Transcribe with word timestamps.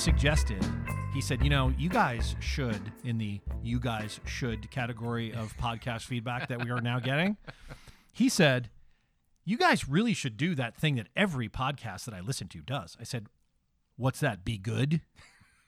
suggested, 0.00 0.64
he 1.12 1.20
said, 1.20 1.44
you 1.44 1.50
know, 1.50 1.74
you 1.76 1.90
guys 1.90 2.34
should, 2.40 2.90
in 3.04 3.18
the 3.18 3.38
you 3.62 3.78
guys 3.78 4.18
should 4.24 4.70
category 4.70 5.30
of 5.34 5.54
podcast 5.60 6.06
feedback 6.06 6.48
that 6.48 6.64
we 6.64 6.70
are 6.70 6.80
now 6.80 6.98
getting, 6.98 7.36
he 8.10 8.30
said, 8.30 8.70
you 9.44 9.58
guys 9.58 9.90
really 9.90 10.14
should 10.14 10.38
do 10.38 10.54
that 10.54 10.74
thing 10.74 10.94
that 10.94 11.08
every 11.14 11.50
podcast 11.50 12.06
that 12.06 12.14
I 12.14 12.20
listen 12.20 12.48
to 12.48 12.62
does. 12.62 12.96
I 12.98 13.04
said, 13.04 13.26
what's 13.96 14.20
that? 14.20 14.42
Be 14.42 14.56
good? 14.56 15.02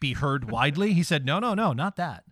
Be 0.01 0.15
heard 0.15 0.51
widely? 0.51 0.95
He 0.95 1.03
said, 1.03 1.27
no, 1.27 1.39
no, 1.39 1.53
no, 1.53 1.75
not 1.75 1.97
that. 1.97 2.25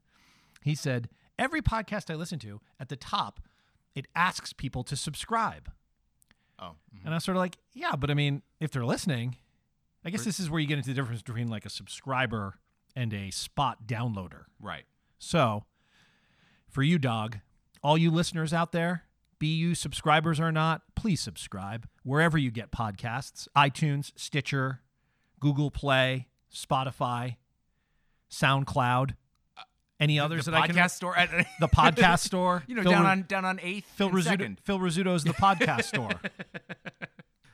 He 0.63 0.75
said, 0.75 1.11
every 1.39 1.61
podcast 1.61 2.11
I 2.11 2.15
listen 2.15 2.39
to, 2.39 2.63
at 2.81 2.89
the 2.89 2.97
top, 2.97 3.41
it 3.95 4.07
asks 4.17 4.55
people 4.55 4.85
to 4.85 4.97
subscribe. 4.97 5.71
Oh. 6.59 6.77
Mm-hmm. 6.97 7.05
And 7.05 7.13
I 7.13 7.17
was 7.19 7.25
sort 7.25 7.37
of 7.37 7.41
like, 7.41 7.59
yeah, 7.75 7.95
but 7.95 8.11
I 8.11 8.15
mean, 8.15 8.41
if 8.59 8.71
they're 8.71 8.87
listening, 8.87 9.37
I 10.05 10.11
guess 10.11 10.25
this 10.25 10.41
is 10.41 10.49
where 10.49 10.61
you 10.61 10.67
get 10.67 10.79
into 10.79 10.89
the 10.91 10.95
difference 10.95 11.23
between 11.23 11.49
like 11.49 11.67
a 11.67 11.71
subscriber 11.71 12.55
and 12.97 13.13
a 13.13 13.31
spot 13.31 13.87
downloader. 13.87 14.45
Right. 14.61 14.85
So, 15.19 15.65
for 16.69 16.83
you, 16.83 16.99
dog, 16.99 17.39
all 17.83 17.99
you 17.99 18.11
listeners 18.11 18.53
out 18.53 18.73
there, 18.73 19.05
be 19.39 19.49
you 19.55 19.75
subscribers 19.75 20.41
or 20.41 20.51
not, 20.53 20.83
please 20.95 21.21
subscribe 21.21 21.87
wherever 22.03 22.39
you 22.39 22.51
get 22.51 22.71
podcasts 22.71 23.47
iTunes, 23.57 24.13
Stitcher, 24.17 24.81
Google 25.39 25.71
Play, 25.71 26.29
Spotify, 26.55 27.37
SoundCloud, 28.31 29.13
uh, 29.57 29.63
any 29.99 30.19
others 30.19 30.47
the 30.47 30.53
that 30.53 30.63
I 30.63 30.69
podcast 30.69 30.75
can. 30.75 30.89
store. 30.89 31.17
The 31.61 31.69
podcast 31.69 32.21
store. 32.21 32.63
you 32.69 32.75
know, 32.75 32.83
Phil 32.83 32.93
down 32.93 33.03
Ru- 33.03 33.09
on 33.09 33.23
down 33.29 33.45
on 33.45 33.61
eighth. 33.63 33.87
Phil 33.97 34.11
Rizzuto. 34.11 34.57
Phil 34.65 34.79
Rizzuto's 34.79 35.25
the 35.25 35.35
podcast 35.35 35.85
store. 35.85 36.11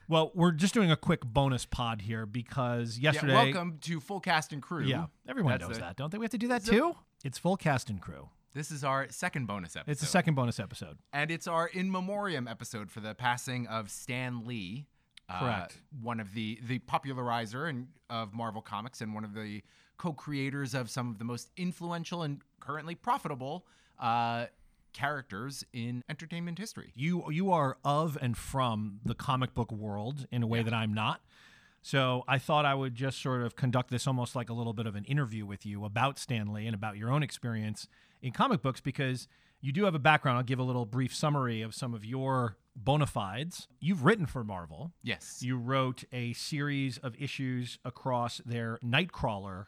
Well, 0.09 0.31
we're 0.35 0.53
just 0.53 0.73
doing 0.75 0.91
a 0.91 0.97
quick 0.97 1.25
bonus 1.25 1.65
pod 1.67 2.03
here 2.03 2.27
because 2.27 2.99
yesterday. 2.99 3.33
Yeah, 3.33 3.45
welcome 3.45 3.79
to 3.83 4.01
full 4.01 4.21
cast 4.21 4.53
and 4.53 4.63
crew. 4.63 4.85
Yeah, 4.85 5.07
everyone 5.29 5.53
That's 5.53 5.69
knows 5.69 5.77
a- 5.79 5.81
that, 5.81 5.97
don't 5.97 6.13
they? 6.13 6.19
We 6.19 6.25
have 6.25 6.31
to 6.33 6.39
do 6.39 6.49
that 6.49 6.65
too. 6.65 6.95
It's 7.25 7.39
full 7.39 7.57
cast 7.57 7.91
and 7.91 8.01
crew. 8.01 8.29
This 8.55 8.71
is 8.71 8.85
our 8.85 9.09
second 9.11 9.47
bonus 9.47 9.77
episode. 9.77 9.91
It's 9.93 10.01
the 10.01 10.07
second 10.07 10.35
bonus 10.35 10.59
episode. 10.61 10.99
and 11.13 11.31
it's 11.31 11.47
our 11.47 11.67
in 11.67 11.91
memoriam 11.91 12.49
episode 12.49 12.91
for 12.91 13.01
the 13.01 13.15
passing 13.15 13.67
of 13.67 13.91
Stan 13.91 14.47
Lee. 14.47 14.87
uh, 15.29 15.41
Correct. 15.41 15.79
one 16.01 16.21
of 16.21 16.33
the 16.35 16.61
the 16.67 16.79
popularizer 16.79 17.67
and 17.67 17.89
of 18.09 18.33
Marvel 18.33 18.63
Comics 18.63 19.01
and 19.01 19.13
one 19.13 19.25
of 19.25 19.35
the 19.35 19.63
co-creators 19.99 20.73
of 20.75 20.89
some 20.89 21.11
of 21.11 21.19
the 21.19 21.25
most 21.25 21.51
influential 21.57 22.23
and 22.23 22.41
currently 22.61 22.95
profitable 22.95 23.67
uh, 23.99 24.47
characters 24.97 25.63
in 25.75 26.03
entertainment 26.09 26.59
history. 26.59 26.91
You 26.95 27.31
you 27.31 27.53
are 27.53 27.77
of 27.85 28.17
and 28.21 28.37
from 28.37 29.01
the 29.05 29.15
comic 29.15 29.55
book 29.55 29.71
world 29.71 30.27
in 30.33 30.43
a 30.43 30.47
way 30.47 30.63
that 30.63 30.73
I'm 30.73 30.95
not. 30.95 31.21
So 31.83 32.25
I 32.27 32.39
thought 32.39 32.65
I 32.65 32.75
would 32.75 32.95
just 32.95 33.21
sort 33.23 33.43
of 33.43 33.55
conduct 33.55 33.91
this 33.91 34.07
almost 34.07 34.35
like 34.35 34.49
a 34.49 34.55
little 34.55 34.73
bit 34.73 34.87
of 34.87 34.97
an 34.97 35.05
interview 35.05 35.45
with 35.47 35.67
you 35.67 35.85
about 35.85 36.19
Stan 36.19 36.53
Lee 36.53 36.67
and 36.67 36.75
about 36.75 36.97
your 36.97 37.13
own 37.13 37.23
experience 37.23 37.87
in 38.23 38.33
comic 38.33 38.63
books 38.63 38.81
because 38.81 39.29
you 39.61 39.71
do 39.71 39.85
have 39.85 39.95
a 39.95 40.01
background. 40.01 40.39
I'll 40.39 40.45
give 40.45 40.59
a 40.59 40.65
little 40.65 40.87
brief 40.87 41.15
summary 41.15 41.61
of 41.63 41.75
some 41.75 41.95
of 41.95 42.05
your 42.05 42.57
bona 42.75 43.07
fides. 43.07 43.69
You've 43.81 44.05
written 44.05 44.27
for 44.27 44.43
Marvel. 44.45 44.93
Yes. 45.03 45.41
You 45.43 45.57
wrote 45.59 46.05
a 46.13 46.33
series 46.33 46.99
of 46.99 47.15
issues 47.21 47.79
across 47.85 48.41
their 48.47 48.79
Nightcrawler. 48.85 49.67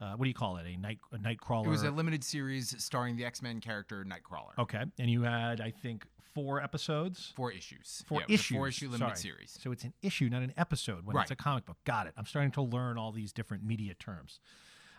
Uh, 0.00 0.12
what 0.12 0.24
do 0.24 0.28
you 0.28 0.34
call 0.34 0.56
it? 0.58 0.66
A 0.66 0.76
night 0.76 0.98
a 1.12 1.18
Nightcrawler. 1.18 1.66
it 1.66 1.70
was 1.70 1.82
a 1.82 1.90
limited 1.90 2.22
series 2.22 2.74
starring 2.82 3.16
the 3.16 3.24
X-Men 3.24 3.60
character 3.60 4.04
Nightcrawler. 4.04 4.58
okay, 4.58 4.84
and 4.98 5.10
you 5.10 5.22
had 5.22 5.60
I 5.60 5.70
think 5.70 6.04
four 6.34 6.62
episodes. 6.62 7.32
Four 7.34 7.50
issues. 7.52 8.04
Four 8.06 8.20
Yeah, 8.20 8.24
it 8.24 8.30
was 8.32 8.40
a 8.40 8.42
issues. 8.42 8.56
Four-issue 8.56 8.86
limited 8.90 9.06
sorry. 9.06 9.16
series. 9.16 9.58
So 9.58 9.72
it's 9.72 9.84
an 9.84 9.94
issue, 10.02 10.28
not 10.28 10.42
an 10.42 10.52
episode. 10.58 11.06
When 11.06 11.16
it's 11.16 11.30
a 11.30 11.36
comic 11.36 11.64
book. 11.64 11.78
Got 11.84 12.08
it. 12.08 12.12
I'm 12.18 12.26
starting 12.26 12.50
to 12.52 12.62
learn 12.62 12.98
all 12.98 13.10
these 13.10 13.32
different 13.32 13.64
media 13.64 13.94
terms. 13.94 14.38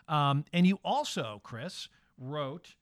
Um, 0.08 0.44
and 0.52 0.66
you 0.66 0.80
also, 0.84 1.40
Chris, 1.44 1.88
wrote 2.18 2.74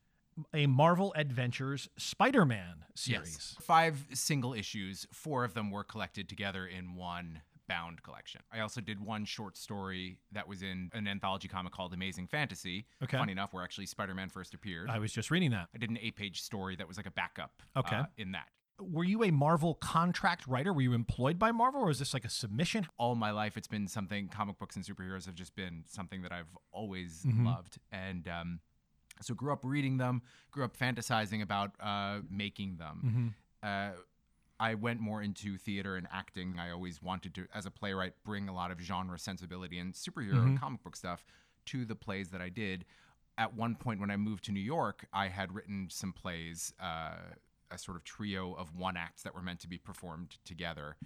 a 0.55 0.67
Marvel 0.67 1.13
Adventures 1.17 1.89
Spider-Man 1.99 2.87
series. 2.95 3.57
Five 3.61 4.07
single 4.15 4.55
issues. 4.55 5.07
Four 5.13 5.45
of 5.45 5.53
them 5.53 5.71
were 5.71 5.85
collected 5.85 6.27
together 6.29 6.67
in 6.67 6.95
one 6.95 7.43
bound 7.69 8.03
collection. 8.03 8.41
I 8.53 8.61
also 8.61 8.81
did 8.81 9.01
one 9.01 9.25
short 9.25 9.57
story 9.57 10.19
that 10.33 10.47
was 10.49 10.63
in 10.63 10.91
an 10.95 11.07
anthology 11.09 11.49
comic 11.49 11.73
called 11.73 11.93
Amazing 11.95 12.29
Fantasy. 12.29 12.87
Okay. 13.03 13.17
Funny 13.19 13.33
enough, 13.33 13.53
where 13.53 13.63
actually 13.65 13.87
Spider-Man 13.87 14.29
first 14.29 14.55
appeared. 14.55 14.89
I 14.91 14.99
was 14.99 15.13
just 15.13 15.31
reading 15.31 15.51
that. 15.53 15.69
I 15.75 15.79
did 15.79 15.91
an 15.91 15.99
eight-page 16.01 16.43
story 16.43 16.77
that 16.77 16.87
was 16.89 16.97
like 16.97 17.07
a 17.07 17.11
backup. 17.11 17.63
Okay. 17.77 17.97
uh, 17.97 18.05
in 18.17 18.33
that. 18.33 18.49
Were 18.79 19.05
you 19.05 19.25
a 19.25 19.31
Marvel 19.31 19.75
contract 19.75 20.47
writer? 20.47 20.71
Were 20.73 20.83
you 20.83 20.93
employed 20.93 21.39
by 21.39 21.51
Marvel, 21.51 21.81
or 21.81 21.91
is 21.91 21.99
this 21.99 22.13
like 22.13 22.25
a 22.27 22.31
submission? 22.31 22.87
all 22.99 23.15
my 23.15 23.31
life 23.31 23.57
it's 23.57 23.69
been 23.69 23.89
something 23.89 24.29
comic 24.29 24.59
books 24.59 24.77
and 24.77 24.85
superheroes 24.85 25.25
have 25.27 25.35
just 25.35 25.55
been 25.57 25.83
something 25.87 26.21
that 26.23 26.33
i've 26.33 26.49
always 26.73 27.23
Mhm. 27.27 27.47
loved 27.47 27.79
and 27.91 28.27
um, 28.29 28.61
so 29.23 29.35
grew 29.35 29.51
up 29.53 29.61
reading 29.65 29.97
them 29.97 30.21
grew 30.51 30.63
up 30.65 30.77
fantasizing 30.77 31.41
about 31.43 31.73
uh, 31.81 32.21
making 32.31 32.77
them 32.77 33.33
Mm-hmm. 33.63 33.97
uh, 33.97 34.01
i 34.61 34.75
went 34.75 35.01
more 35.01 35.23
into 35.23 35.57
theater 35.59 35.97
and 35.97 36.07
acting 36.13 36.57
i 36.59 36.71
always 36.71 37.03
wanted 37.03 37.35
to 37.35 37.47
as 37.55 37.67
a 37.67 37.71
playwright 37.71 38.15
bring 38.25 38.49
a 38.49 38.55
lot 38.55 38.71
of 38.71 38.81
genre 38.81 39.19
sensibility 39.19 39.79
and 39.79 39.95
superhero 39.95 40.43
and 40.43 40.57
Mhm. 40.57 40.61
comic 40.61 40.83
book 40.83 40.97
stuff 40.97 41.25
to 41.67 41.85
the 41.85 41.95
plays 41.95 42.31
that 42.31 42.41
i 42.41 42.49
did 42.49 42.85
at 43.39 43.55
one 43.55 43.75
point 43.75 44.01
when 44.01 44.11
i 44.11 44.17
moved 44.17 44.45
to 44.45 44.53
new 44.53 44.61
york 44.61 45.07
i 45.13 45.29
had 45.29 45.53
written 45.55 45.89
some 45.91 46.13
plays 46.13 46.73
uh, 46.81 47.17
a 47.71 47.77
sort 47.79 47.97
of 47.97 48.05
trio 48.05 48.53
of 48.55 48.75
one 48.75 48.97
acts 48.97 49.23
that 49.25 49.35
were 49.35 49.43
meant 49.43 49.61
to 49.61 49.69
be 49.69 49.79
performed 49.79 50.37
together 50.45 50.97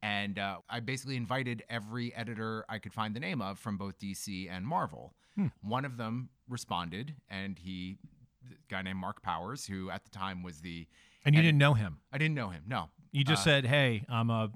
and 0.00 0.38
uh, 0.38 0.58
I 0.70 0.78
basically 0.78 1.16
invited 1.16 1.64
every 1.68 2.14
editor 2.14 2.64
I 2.68 2.78
could 2.78 2.92
find 2.94 3.16
the 3.16 3.20
name 3.20 3.42
of 3.42 3.58
from 3.58 3.76
both 3.76 3.98
DC 3.98 4.48
and 4.48 4.64
Marvel. 4.64 5.12
Hmm. 5.34 5.48
One 5.60 5.84
of 5.84 5.96
them 5.96 6.28
responded, 6.48 7.16
and 7.28 7.58
he, 7.58 7.98
a 8.48 8.54
guy 8.68 8.82
named 8.82 9.00
Mark 9.00 9.22
Powers, 9.22 9.66
who 9.66 9.90
at 9.90 10.04
the 10.04 10.10
time 10.10 10.44
was 10.44 10.60
the, 10.60 10.86
And 11.24 11.34
you 11.34 11.40
And- 11.40 11.46
didn't 11.46 11.58
know 11.58 11.74
him. 11.74 11.98
I 12.12 12.18
didn't 12.18 12.36
know 12.36 12.50
him, 12.50 12.62
no. 12.68 12.90
You 13.12 13.24
just 13.24 13.42
Uh, 13.42 13.44
said, 13.44 13.66
"Hey, 13.66 14.04
I'm 14.08 14.30
a 14.30 14.50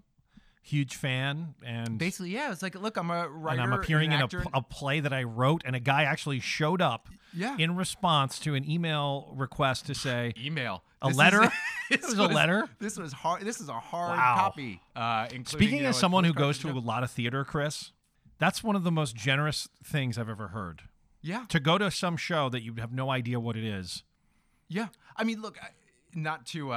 huge 0.62 0.96
fan," 0.96 1.54
and 1.64 1.98
Basically, 1.98 2.30
yeah, 2.30 2.52
it's 2.52 2.62
like, 2.62 2.74
look, 2.74 2.96
I'm 2.96 3.10
a 3.10 3.28
writer, 3.28 3.60
and 3.60 3.72
I'm 3.72 3.78
appearing 3.78 4.12
an 4.12 4.20
in 4.30 4.40
a, 4.40 4.44
a 4.58 4.62
play 4.62 5.00
that 5.00 5.12
I 5.12 5.22
wrote, 5.24 5.62
and 5.64 5.74
a 5.74 5.80
guy 5.80 6.04
actually 6.04 6.40
showed 6.40 6.80
up 6.82 7.08
yeah, 7.32 7.56
in 7.58 7.76
response 7.76 8.38
to 8.40 8.54
an 8.54 8.68
email 8.70 9.32
request 9.36 9.86
to 9.86 9.94
say 9.94 10.32
email, 10.38 10.84
a 11.00 11.06
This 11.06 11.12
is- 11.12 11.18
letter. 11.18 11.40
this 11.90 12.00
it 12.00 12.04
was 12.04 12.18
a 12.18 12.22
letter. 12.32 12.68
This 12.78 12.96
was 12.98 13.12
hard. 13.12 13.42
This 13.42 13.60
is 13.60 13.68
a 13.68 13.80
hard 13.80 14.18
Wow. 14.18 14.34
copy. 14.36 14.80
Uh, 14.94 15.24
including, 15.30 15.44
Speaking 15.46 15.76
you 15.78 15.82
know, 15.84 15.88
as 15.90 15.98
someone 15.98 16.24
who 16.24 16.32
goes 16.32 16.58
to 16.60 16.68
a 16.68 16.72
lot 16.78 17.02
of 17.02 17.10
theater, 17.10 17.44
Chris, 17.44 17.92
that's 18.38 18.62
one 18.62 18.76
of 18.76 18.82
the 18.84 18.92
most 18.92 19.14
generous 19.16 19.68
things 19.84 20.16
I've 20.18 20.28
ever 20.28 20.48
heard. 20.48 20.82
yeah, 21.22 21.44
To 21.48 21.60
go 21.60 21.78
to 21.78 21.90
some 21.90 22.16
show 22.16 22.48
that 22.50 22.62
you 22.62 22.74
have 22.78 22.92
no 22.92 23.10
idea 23.10 23.38
what 23.40 23.56
it 23.56 23.64
is. 23.64 24.02
Yeah, 24.68 24.88
I 25.16 25.24
mean, 25.24 25.40
look, 25.42 25.58
not 26.14 26.46
to 26.46 26.72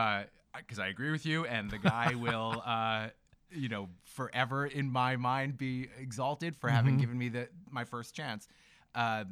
because 0.60 0.80
I 0.80 0.88
agree 0.88 1.12
with 1.12 1.26
you, 1.26 1.46
and 1.46 1.70
the 1.70 1.78
guy 1.78 2.16
will, 2.16 2.62
uh, 2.66 3.10
you 3.52 3.70
know, 3.70 3.90
forever 4.04 4.66
in 4.66 4.92
my 4.92 5.16
mind 5.16 5.58
be 5.58 5.88
exalted 6.00 6.56
for 6.56 6.70
having 6.70 6.98
Mhm. 6.98 7.00
given 7.02 7.18
me 7.18 7.30
the 7.30 7.50
my 7.70 7.84
first 7.84 8.16
chance. 8.16 8.48
Uh, 8.94 9.26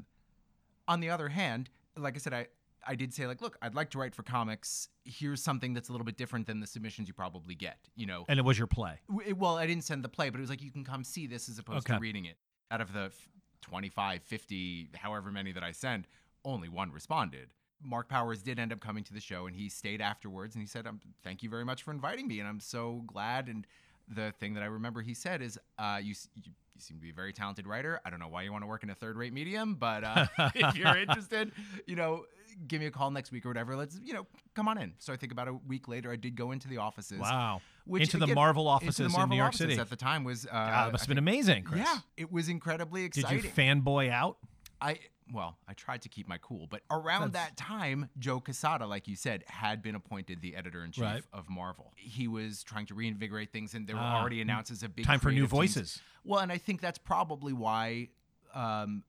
on 0.88 1.00
the 1.00 1.10
other 1.10 1.30
hand, 1.30 1.70
like 1.98 2.16
I 2.16 2.20
said, 2.20 2.34
I 2.34 2.48
I 2.86 2.96
did 2.96 3.14
say 3.14 3.26
like, 3.28 3.42
look, 3.42 3.58
I'd 3.62 3.76
like 3.76 3.92
to 3.92 3.98
write 3.98 4.14
for 4.14 4.24
comics. 4.24 4.90
Here's 5.06 5.42
something 5.42 5.74
that's 5.74 5.88
a 5.88 5.94
little 5.94 6.04
bit 6.04 6.18
different 6.18 6.48
than 6.48 6.60
the 6.60 6.68
submissions 6.68 7.08
you 7.08 7.14
probably 7.14 7.56
get. 7.56 7.78
You 7.96 8.06
know, 8.08 8.26
And 8.28 8.38
it 8.38 8.44
was 8.44 8.58
your 8.58 8.68
play. 8.68 9.00
It- 9.26 9.38
well, 9.38 9.58
I 9.58 9.66
didn't 9.66 9.86
send 9.86 10.04
the 10.04 10.10
play, 10.10 10.30
but 10.30 10.40
it 10.40 10.42
was 10.42 10.50
like 10.50 10.62
you 10.62 10.70
can 10.72 10.84
come 10.84 11.06
see 11.06 11.26
this 11.26 11.48
as 11.48 11.58
opposed 11.60 11.88
Okay. 11.88 11.94
to 11.96 12.00
reading 12.02 12.26
it. 12.26 12.38
Out 12.72 12.82
of 12.82 12.92
the 12.92 13.04
f- 13.06 13.30
25, 13.62 14.22
50, 14.24 14.90
however 14.96 15.32
many 15.32 15.54
that 15.54 15.64
I 15.64 15.72
sent, 15.72 16.08
only 16.44 16.68
one 16.68 16.92
responded. 16.92 17.54
Mark 17.82 18.10
Powers 18.10 18.42
did 18.42 18.60
end 18.60 18.72
up 18.72 18.80
coming 18.80 19.04
to 19.04 19.14
the 19.14 19.20
show 19.20 19.48
and 19.48 19.56
he 19.56 19.70
stayed 19.70 20.02
afterwards 20.02 20.56
and 20.56 20.62
he 20.62 20.68
said, 20.68 20.88
um, 20.88 21.00
Thank 21.24 21.44
you 21.44 21.50
very 21.50 21.66
much 21.66 21.84
for 21.84 21.92
inviting 21.92 22.28
me. 22.28 22.40
And 22.40 22.48
I'm 22.48 22.60
so 22.60 23.04
glad. 23.08 23.48
And 23.48 23.66
the 24.08 24.34
thing 24.40 24.54
that 24.56 24.64
I 24.64 24.68
remember 24.68 25.02
he 25.02 25.14
said 25.14 25.42
is, 25.42 25.60
uh, 25.78 26.00
you, 26.02 26.16
you, 26.36 26.44
you 26.46 26.52
seem 26.78 26.98
to 26.98 27.02
be 27.02 27.10
a 27.10 27.14
very 27.14 27.34
talented 27.34 27.68
writer. 27.68 28.00
I 28.06 28.10
don't 28.10 28.20
know 28.20 28.28
why 28.28 28.44
you 28.44 28.52
want 28.52 28.64
to 28.64 28.68
work 28.68 28.84
in 28.84 28.90
a 28.90 28.96
third 28.96 29.16
rate 29.16 29.34
medium, 29.34 29.76
but 29.76 30.04
uh, 30.04 30.28
if 30.56 30.76
you're 30.76 30.98
interested, 30.98 31.52
you 31.86 31.96
know, 31.96 32.26
give 32.68 32.80
me 32.80 32.88
a 32.88 32.92
call 32.92 33.12
next 33.12 33.32
week 33.32 33.46
or 33.46 33.50
whatever. 33.50 33.76
Let's, 33.76 34.00
you 34.04 34.14
know, 34.14 34.28
come 34.56 34.68
on 34.68 34.78
in. 34.78 34.94
So 35.00 35.14
I 35.14 35.18
think 35.18 35.32
about 35.32 35.48
a 35.48 35.54
week 35.54 35.88
later, 35.88 36.12
I 36.12 36.16
did 36.16 36.36
go 36.36 36.52
into 36.52 36.68
the 36.68 36.78
offices. 36.78 37.20
Wow. 37.20 37.62
Which, 37.86 38.04
Into 38.04 38.18
the 38.18 38.26
again, 38.26 38.36
Marvel 38.36 38.68
offices 38.68 38.98
the 38.98 39.06
in 39.06 39.12
Marvel 39.12 39.36
New 39.36 39.42
York 39.42 39.54
City. 39.54 39.78
at 39.78 39.90
the 39.90 39.96
time 39.96 40.24
was 40.24 40.46
uh, 40.46 40.52
God, 40.52 40.92
must 40.94 41.04
have 41.04 41.10
been 41.10 41.18
amazing, 41.18 41.64
Chris. 41.64 41.82
yeah 41.82 42.00
it 42.16 42.32
was 42.32 42.48
incredibly 42.48 43.04
exciting. 43.04 43.42
Did 43.42 43.44
you 43.46 43.50
fanboy 43.52 44.10
out? 44.10 44.38
i 44.82 45.00
well 45.32 45.58
i 45.68 45.74
tried 45.74 46.02
to 46.02 46.10
keep 46.10 46.28
my 46.28 46.38
cool 46.40 46.68
but 46.70 46.82
around 46.92 47.32
That's- 47.34 47.50
that 47.52 47.58
time 47.58 48.10
joe 48.20 48.40
quesada 48.40 48.86
like 48.86 49.08
you 49.08 49.16
said 49.16 49.44
had 49.48 49.82
been 49.82 49.96
appointed 49.96 50.42
the 50.42 50.56
editor-in-chief 50.56 51.04
Right. 51.04 51.24
of 51.32 51.50
marvel 51.50 51.94
he 51.96 52.28
was 52.28 52.64
trying 52.64 52.86
to 52.88 52.94
reinvigorate 52.96 53.52
things 53.52 53.74
and 53.74 53.88
there 53.88 53.96
were 53.96 54.02
Ah, 54.02 54.20
already 54.20 54.42
announced 54.42 54.72
as 54.72 54.84
a 54.84 54.90
big 54.90 55.06
Time 55.06 55.20
for 55.20 55.30
new 55.30 55.48
creative 55.48 55.52
teams. 55.52 55.76
voices. 55.76 56.02
well 56.24 56.40
and 56.42 56.52
i 56.52 56.58
think 56.58 56.82
that's 56.82 56.98
probably 57.00 57.54
why 57.54 58.10
um, 58.54 59.04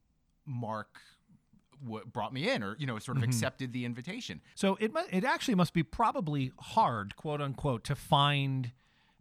mark 0.46 1.00
w- 1.82 2.04
brought 2.06 2.32
me 2.32 2.48
in 2.48 2.62
or 2.62 2.76
you 2.78 2.86
know 2.86 2.98
sort 2.98 3.16
of 3.16 3.22
Mhm. 3.22 3.26
accepted 3.26 3.72
the 3.72 3.84
invitation 3.84 4.40
So 4.54 4.76
it 4.76 4.92
mu- 4.94 5.00
it 5.10 5.24
actually 5.24 5.54
must 5.56 5.72
be 5.74 5.82
probably 5.82 6.52
hard, 6.58 7.16
quote 7.16 7.40
unquote, 7.40 7.84
to 7.84 7.94
find 7.94 8.72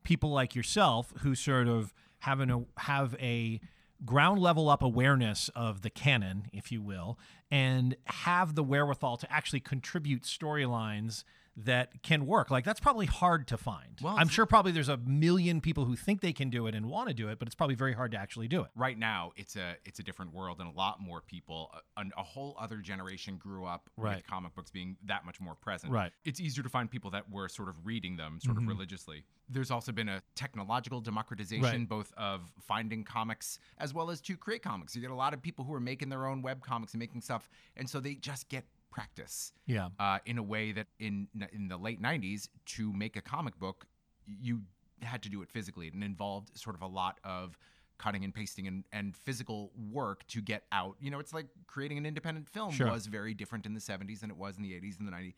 people 0.03 0.29
like 0.31 0.53
yourself 0.55 1.11
who 1.19 1.33
sort 1.35 1.67
of 1.67 1.93
have 2.19 2.39
an 2.39 2.65
have 2.77 3.15
a 3.19 3.59
ground 4.05 4.39
level 4.39 4.69
up 4.69 4.81
awareness 4.81 5.49
of 5.55 5.81
the 5.81 5.89
canon, 5.89 6.47
if 6.51 6.71
you 6.71 6.81
will, 6.81 7.17
and 7.51 7.95
have 8.05 8.55
the 8.55 8.63
wherewithal 8.63 9.17
to 9.17 9.31
actually 9.31 9.59
contribute 9.59 10.23
storylines 10.23 11.23
that 11.55 12.01
can 12.01 12.25
work. 12.25 12.49
Like 12.49 12.65
that's 12.65 12.79
probably 12.79 13.05
hard 13.05 13.47
to 13.49 13.57
find. 13.57 13.99
Well, 14.01 14.15
I'm 14.17 14.27
sure 14.27 14.45
probably 14.47 14.71
there's 14.71 14.89
a 14.89 14.97
million 14.97 15.61
people 15.61 15.85
who 15.85 15.95
think 15.95 16.21
they 16.21 16.33
can 16.33 16.49
do 16.49 16.65
it 16.65 16.73
and 16.73 16.87
want 16.87 17.09
to 17.09 17.13
do 17.13 17.29
it, 17.29 17.37
but 17.37 17.47
it's 17.47 17.53
probably 17.53 17.75
very 17.75 17.93
hard 17.93 18.11
to 18.11 18.17
actually 18.17 18.47
do 18.47 18.61
it. 18.61 18.69
right 18.75 18.97
now 18.97 19.31
it's 19.35 19.55
a 19.55 19.75
it's 19.85 19.99
a 19.99 20.03
different 20.03 20.33
world 20.33 20.59
and 20.59 20.67
a 20.67 20.75
lot 20.75 20.99
more 20.99 21.21
people 21.21 21.71
a, 21.95 22.03
a 22.17 22.23
whole 22.23 22.55
other 22.59 22.77
generation 22.77 23.37
grew 23.37 23.65
up 23.65 23.89
Right. 23.97 24.15
with 24.17 24.27
comic 24.27 24.55
books 24.55 24.71
being 24.71 24.97
that 25.05 25.25
much 25.25 25.39
more 25.39 25.53
present 25.55 25.93
Right. 25.93 26.11
Mm-hmm. 26.11 26.29
it's 26.29 26.39
easier 26.39 26.63
to 26.63 26.69
find 26.69 26.89
people 26.89 27.11
that 27.11 27.29
were 27.29 27.47
sort 27.49 27.69
of 27.69 27.75
reading 27.85 28.17
them 28.17 28.39
sort 28.43 28.57
of 28.57 28.67
religiously 28.67 29.23
there's 29.49 29.69
also 29.71 29.91
been 29.91 30.09
a 30.09 30.21
technological 30.35 31.01
democratization 31.01 31.63
Right. 31.63 31.87
both 31.89 32.11
of 32.17 32.41
finding 32.61 33.03
comics 33.03 33.59
as 33.77 33.93
well 33.93 34.09
as 34.09 34.21
to 34.21 34.35
create 34.37 34.63
comics 34.63 34.95
you 34.95 35.01
get 35.01 35.11
a 35.11 35.15
lot 35.15 35.33
of 35.35 35.41
people 35.41 35.63
who 35.65 35.73
are 35.73 35.79
making 35.79 36.09
their 36.09 36.25
own 36.25 36.41
web 36.41 36.61
comics 36.63 36.93
and 36.93 36.99
making 36.99 37.21
stuff 37.21 37.47
and 37.77 37.87
so 37.89 37.99
they 37.99 38.15
just 38.15 38.49
get 38.49 38.65
practice 38.97 39.51
Yeah. 39.65 39.89
uh, 39.99 40.19
in 40.25 40.37
a 40.37 40.43
way 40.43 40.71
that 40.77 40.87
in 40.99 41.27
in 41.57 41.67
the 41.67 41.77
late 41.87 42.01
90s 42.01 42.47
to 42.75 42.93
make 42.93 43.15
a 43.17 43.21
comic 43.21 43.55
book 43.59 43.85
you 44.25 44.61
had 45.01 45.21
to 45.23 45.29
do 45.29 45.41
it 45.41 45.49
physically. 45.49 45.87
And 45.93 46.01
involved 46.03 46.57
sort 46.57 46.75
of 46.77 46.81
a 46.81 46.87
lot 47.01 47.19
of 47.25 47.57
cutting 47.97 48.23
and 48.23 48.33
pasting 48.33 48.67
and, 48.67 48.83
and 48.91 49.15
physical 49.15 49.71
work 49.91 50.25
to 50.27 50.41
get 50.41 50.63
out. 50.71 50.95
You 50.99 51.09
know 51.11 51.19
it's 51.19 51.33
like 51.33 51.47
creating 51.67 51.97
an 51.97 52.05
independent 52.05 52.47
film 52.49 52.71
Sure. 52.71 52.89
was 52.91 53.07
very 53.07 53.33
different 53.33 53.65
in 53.65 53.73
the 53.73 53.79
70s 53.81 54.19
than 54.21 54.29
it 54.29 54.37
was 54.37 54.57
in 54.57 54.63
the 54.63 54.71
80s 54.79 54.99
and 54.99 55.07
the 55.07 55.11
90s 55.11 55.33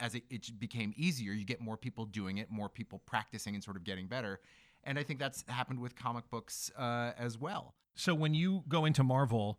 as 0.00 0.14
it, 0.14 0.24
it 0.28 0.58
became 0.58 0.92
easier 0.96 1.32
you 1.32 1.44
get 1.46 1.60
more 1.60 1.76
people 1.78 2.04
doing 2.04 2.36
it 2.38 2.50
more 2.50 2.68
people 2.68 2.98
practicing 3.06 3.54
and 3.54 3.62
sort 3.64 3.76
of 3.78 3.84
getting 3.84 4.06
better. 4.06 4.40
And 4.84 4.98
i 4.98 5.02
think 5.02 5.18
that's 5.18 5.44
happened 5.48 5.80
with 5.80 5.96
comic 5.96 6.24
books 6.30 6.70
uh, 6.76 7.12
as 7.26 7.38
well. 7.38 7.74
So 7.94 8.14
when 8.14 8.34
you 8.34 8.62
go 8.68 8.84
into 8.84 9.02
Marvel, 9.02 9.58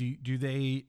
do 0.00 0.16
do 0.16 0.36
they 0.38 0.86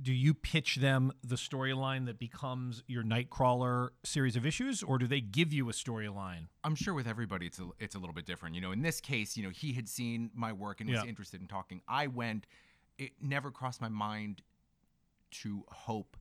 do 0.00 0.12
you 0.12 0.32
pitch 0.32 0.76
them 0.76 1.12
the 1.24 1.34
storyline 1.36 2.06
that 2.06 2.18
becomes 2.18 2.84
your 2.86 3.02
Nightcrawler 3.02 3.88
series 4.04 4.36
of 4.36 4.46
issues, 4.46 4.82
or 4.82 4.96
do 4.98 5.06
they 5.06 5.20
give 5.20 5.52
you 5.52 5.68
a 5.68 5.72
storyline? 5.72 6.46
I'm 6.62 6.74
sure 6.76 6.94
with 6.94 7.08
everybody 7.08 7.46
it's 7.46 7.58
a, 7.58 7.68
it's 7.80 7.94
a 7.94 7.98
little 7.98 8.14
bit 8.14 8.24
different. 8.26 8.54
You 8.54 8.60
know, 8.60 8.70
in 8.72 8.82
this 8.82 9.00
case, 9.00 9.36
you 9.36 9.42
know, 9.42 9.50
he 9.50 9.72
had 9.72 9.88
seen 9.88 10.30
my 10.34 10.52
work 10.52 10.80
and 10.80 10.88
was 10.88 11.00
Yeah. 11.02 11.08
interested 11.08 11.40
in 11.40 11.48
talking. 11.48 11.82
I 11.88 12.06
went. 12.06 12.46
It 12.96 13.12
never 13.20 13.50
crossed 13.50 13.80
my 13.80 13.88
mind 13.88 14.42
to 15.30 15.64
hope 15.68 16.16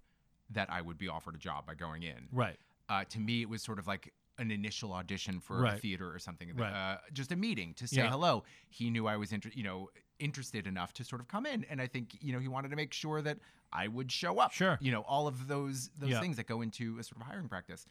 that 0.50 0.69
I 0.71 0.81
would 0.81 0.97
be 0.97 1.07
offered 1.07 1.35
a 1.35 1.39
job 1.39 1.65
by 1.65 1.75
going 1.75 2.03
in. 2.03 2.27
Right. 2.31 2.57
Uh, 2.89 3.03
to 3.09 3.19
me, 3.19 3.41
it 3.41 3.50
was 3.50 3.62
sort 3.62 3.80
of 3.80 3.88
like 3.88 4.13
an 4.39 4.51
initial 4.51 4.94
audition 4.94 5.39
for 5.39 5.66
a 5.66 5.78
theater 5.78 6.13
or 6.13 6.19
something. 6.19 6.56
Right. 6.56 6.72
Uh, 6.72 6.98
just 7.13 7.31
a 7.31 7.36
meeting 7.36 7.74
to 7.75 7.88
say 7.88 7.98
Yeah. 8.04 8.10
hello. 8.12 8.44
He 8.69 8.89
knew 8.89 9.07
I 9.07 9.18
was 9.18 9.31
inter- 9.34 9.51
you 9.54 9.63
know 9.63 9.89
interested 10.19 10.66
enough 10.68 10.94
to 10.94 11.04
sort 11.04 11.22
of 11.22 11.28
come 11.28 11.45
in, 11.45 11.63
and 11.66 11.81
I 11.81 11.88
think 11.88 12.18
you 12.22 12.34
know 12.34 12.39
he 12.39 12.48
wanted 12.48 12.69
to 12.69 12.75
make 12.75 12.94
sure 12.94 13.22
that 13.22 13.39
I 13.74 13.88
would 13.88 14.12
show 14.12 14.39
up. 14.39 14.51
Sure. 14.51 14.78
You 14.81 14.92
know 14.92 15.01
all 15.01 15.28
of 15.28 15.48
those 15.48 15.89
those 15.98 16.12
Yeah. 16.12 16.19
things 16.22 16.38
that 16.38 16.48
go 16.48 16.62
into 16.62 16.98
a 17.00 17.04
sort 17.04 17.22
of 17.22 17.28
hiring 17.28 17.50
practice. 17.50 17.86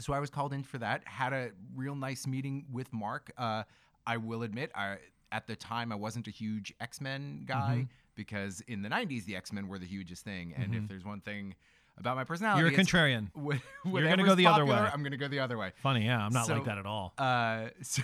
So 0.00 0.12
I 0.12 0.20
was 0.20 0.30
called 0.30 0.52
in 0.52 0.62
for 0.62 0.78
that. 0.78 1.06
Had 1.08 1.32
a 1.32 1.50
real 1.74 1.96
nice 1.96 2.26
meeting 2.26 2.66
with 2.70 2.92
Mark. 2.92 3.32
Uh, 3.36 3.64
I 4.06 4.16
will 4.18 4.42
admit, 4.42 4.70
I 4.74 4.98
at 5.32 5.46
the 5.46 5.56
time 5.56 5.92
I 5.92 5.96
wasn't 5.96 6.28
a 6.28 6.30
huge 6.30 6.72
X 6.80 7.00
Men 7.00 7.42
guy 7.44 7.78
Mm-hmm. 7.82 7.92
because 8.14 8.60
in 8.62 8.82
the 8.82 8.88
'90s 8.88 9.24
the 9.24 9.34
X 9.36 9.52
Men 9.52 9.66
were 9.68 9.78
the 9.78 9.86
hugest 9.86 10.24
thing, 10.24 10.52
and 10.54 10.74
if 10.74 10.88
there's 10.88 11.04
one 11.04 11.20
thing 11.20 11.54
about 11.98 12.16
my 12.16 12.24
personality. 12.24 12.60
You're 12.60 12.70
a 12.76 12.80
it's 12.80 12.90
contrarian. 12.90 13.28
wh- 13.34 13.58
You're 13.92 14.08
gonna 14.08 14.24
go 14.24 14.34
the 14.34 14.46
other 14.46 14.64
way. 14.64 14.76
I'm 14.76 15.00
going 15.00 15.12
to 15.12 15.16
go 15.18 15.28
the 15.28 15.40
other 15.40 15.58
way. 15.58 15.72
Funny, 15.82 16.04
yeah. 16.06 16.18
I'm 16.24 16.32
not 16.32 16.46
So, 16.46 16.54
like 16.54 16.64
that 16.64 16.78
at 16.78 16.86
all. 16.86 17.14
Uh, 17.18 17.68
so, 17.82 18.02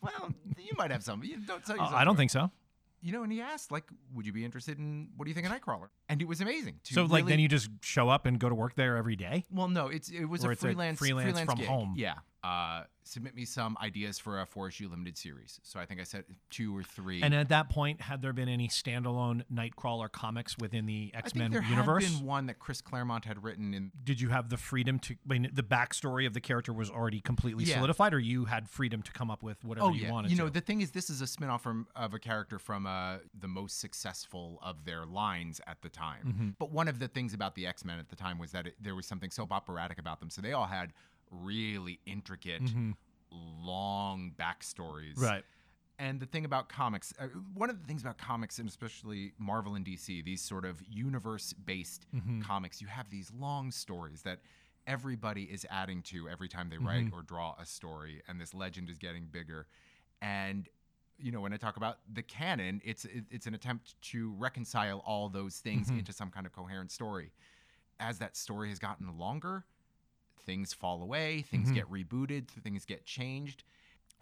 well, 0.00 0.32
you 0.58 0.72
might 0.76 0.90
have 0.90 1.02
some. 1.02 1.22
You 1.24 1.38
don't 1.38 1.64
tell 1.64 1.80
Uh. 1.80 1.90
I 1.92 2.04
don't 2.04 2.16
think 2.16 2.30
so. 2.30 2.50
You 3.02 3.12
know, 3.12 3.22
and 3.22 3.32
he 3.32 3.40
asked, 3.40 3.72
like, 3.72 3.84
would 4.14 4.26
you 4.26 4.32
be 4.32 4.44
interested 4.44 4.78
in 4.78 5.08
what 5.16 5.24
do 5.24 5.30
you 5.30 5.34
think 5.34 5.46
of 5.46 5.52
Nightcrawler? 5.52 5.88
And 6.10 6.20
it 6.20 6.28
was 6.28 6.42
amazing. 6.42 6.80
to 6.84 6.94
So 6.94 7.04
like 7.04 7.24
then 7.24 7.38
you 7.40 7.48
just 7.48 7.70
show 7.80 8.10
up 8.10 8.26
and 8.26 8.38
go 8.38 8.50
to 8.50 8.54
work 8.54 8.74
there 8.74 8.98
every 8.98 9.16
day. 9.16 9.46
Well, 9.50 9.68
no, 9.68 9.86
it's 9.88 10.10
it 10.10 10.26
was 10.26 10.44
a 10.44 10.50
it's 10.50 10.62
a 10.62 10.66
freelance 10.66 10.98
freelance 10.98 11.40
from 11.40 11.56
gig. 11.58 11.66
home. 11.66 11.94
Yeah. 11.96 12.16
Uh, 12.42 12.84
submit 13.02 13.34
me 13.34 13.44
some 13.44 13.76
ideas 13.82 14.18
for 14.18 14.40
a 14.40 14.46
four 14.46 14.68
issue 14.68 14.88
limited 14.88 15.18
series. 15.18 15.60
So 15.62 15.78
I 15.78 15.84
think 15.84 16.00
I 16.00 16.04
said 16.04 16.24
two 16.48 16.74
or 16.74 16.82
three. 16.82 17.22
And 17.22 17.34
at 17.34 17.50
that 17.50 17.68
point, 17.68 18.00
had 18.00 18.22
there 18.22 18.32
been 18.32 18.48
any 18.48 18.66
standalone 18.68 19.42
Nightcrawler 19.52 20.10
comics 20.10 20.56
within 20.58 20.86
the 20.86 21.10
X 21.12 21.34
Men 21.34 21.50
there 21.50 21.62
universe? 21.62 22.04
had 22.04 22.18
been 22.18 22.26
one 22.26 22.46
that 22.46 22.58
Chris 22.58 22.80
Claremont 22.80 23.26
had 23.26 23.44
written 23.44 23.74
in. 23.74 23.92
Did 24.04 24.22
you 24.22 24.30
have 24.30 24.48
the 24.48 24.56
freedom 24.56 24.98
to? 25.00 25.16
I 25.28 25.32
mean, 25.34 25.50
the 25.52 25.62
backstory 25.62 26.26
of 26.26 26.32
the 26.32 26.40
character 26.40 26.72
was 26.72 26.88
already 26.88 27.20
completely 27.20 27.64
Yeah. 27.64 27.74
solidified, 27.74 28.14
or 28.14 28.18
you 28.18 28.46
had 28.46 28.70
freedom 28.70 29.02
to 29.02 29.12
come 29.12 29.30
up 29.30 29.42
with 29.42 29.62
whatever 29.62 29.90
you 29.90 29.90
wanted. 29.90 29.96
Oh 29.96 29.98
you 30.00 30.06
yeah, 30.06 30.12
wanted 30.12 30.30
you 30.30 30.36
know 30.38 30.46
to? 30.46 30.50
the 30.52 30.62
thing 30.62 30.80
is, 30.80 30.92
this 30.92 31.10
is 31.10 31.20
a 31.20 31.26
spin-off 31.26 31.62
from 31.62 31.88
of 31.94 32.14
a 32.14 32.18
character 32.18 32.58
from 32.58 32.86
uh, 32.86 33.18
the 33.38 33.48
most 33.48 33.80
successful 33.80 34.58
of 34.62 34.86
their 34.86 35.04
lines 35.04 35.60
at 35.66 35.82
the 35.82 35.90
time. 35.90 36.26
Mm-hmm. 36.26 36.48
But 36.58 36.70
one 36.70 36.88
of 36.88 36.98
the 37.00 37.08
things 37.08 37.34
about 37.34 37.54
the 37.54 37.66
X 37.66 37.84
Men 37.84 37.98
at 37.98 38.08
the 38.08 38.16
time 38.16 38.38
was 38.38 38.52
that 38.52 38.66
it, 38.68 38.76
there 38.80 38.94
was 38.94 39.04
something 39.04 39.30
soap 39.30 39.52
operatic 39.52 39.98
about 39.98 40.20
them. 40.20 40.30
So 40.30 40.40
they 40.40 40.52
all 40.52 40.66
had 40.66 40.94
really 41.30 42.00
intricate, 42.06 42.62
long 43.32 44.32
backstories. 44.38 45.14
Mm-hmm. 45.14 45.24
right. 45.24 45.44
And 45.98 46.18
the 46.18 46.24
thing 46.26 46.46
about 46.46 46.70
comics, 46.70 47.12
uh, 47.20 47.26
one 47.52 47.68
of 47.68 47.78
the 47.78 47.86
things 47.86 48.00
about 48.00 48.16
comics, 48.16 48.58
and 48.58 48.66
especially 48.66 49.32
Marvel 49.38 49.74
and 49.74 49.84
DC, 49.84 50.24
these 50.24 50.40
sort 50.40 50.64
of 50.64 50.80
universe 50.90 51.52
based 51.52 52.06
Mm-hmm. 52.14 52.40
comics, 52.40 52.80
you 52.80 52.86
have 52.88 53.10
these 53.10 53.30
long 53.38 53.70
stories 53.70 54.22
that 54.22 54.38
everybody 54.86 55.42
is 55.44 55.66
adding 55.70 56.00
to 56.02 56.26
every 56.28 56.48
time 56.48 56.70
they 56.70 56.78
write 56.78 57.04
Mm-hmm. 57.06 57.14
or 57.18 57.22
draw 57.22 57.54
a 57.60 57.66
story. 57.66 58.22
And 58.28 58.40
this 58.40 58.54
legend 58.54 58.88
is 58.88 58.96
getting 58.96 59.26
bigger. 59.30 59.66
And, 60.22 60.68
you 61.18 61.32
know, 61.32 61.40
when 61.42 61.52
I 61.52 61.58
talk 61.58 61.76
about 61.76 61.98
the 62.10 62.22
canon, 62.22 62.80
it's, 62.82 63.06
it's 63.30 63.46
an 63.46 63.52
attempt 63.54 64.00
to 64.10 64.32
reconcile 64.38 65.02
all 65.06 65.28
those 65.28 65.56
things 65.58 65.88
Mm-hmm. 65.88 65.98
into 65.98 66.14
some 66.14 66.30
kind 66.30 66.46
of 66.46 66.52
coherent 66.52 66.90
story. 66.90 67.30
As 68.00 68.18
that 68.20 68.38
story 68.38 68.70
has 68.70 68.78
gotten 68.78 69.18
longer, 69.18 69.64
things 70.50 70.72
fall 70.74 71.00
away, 71.02 71.42
things 71.42 71.68
Mm-hmm. 71.68 71.74
get 71.76 71.90
rebooted, 71.90 72.48
things 72.48 72.84
get 72.84 73.06
changed. 73.06 73.62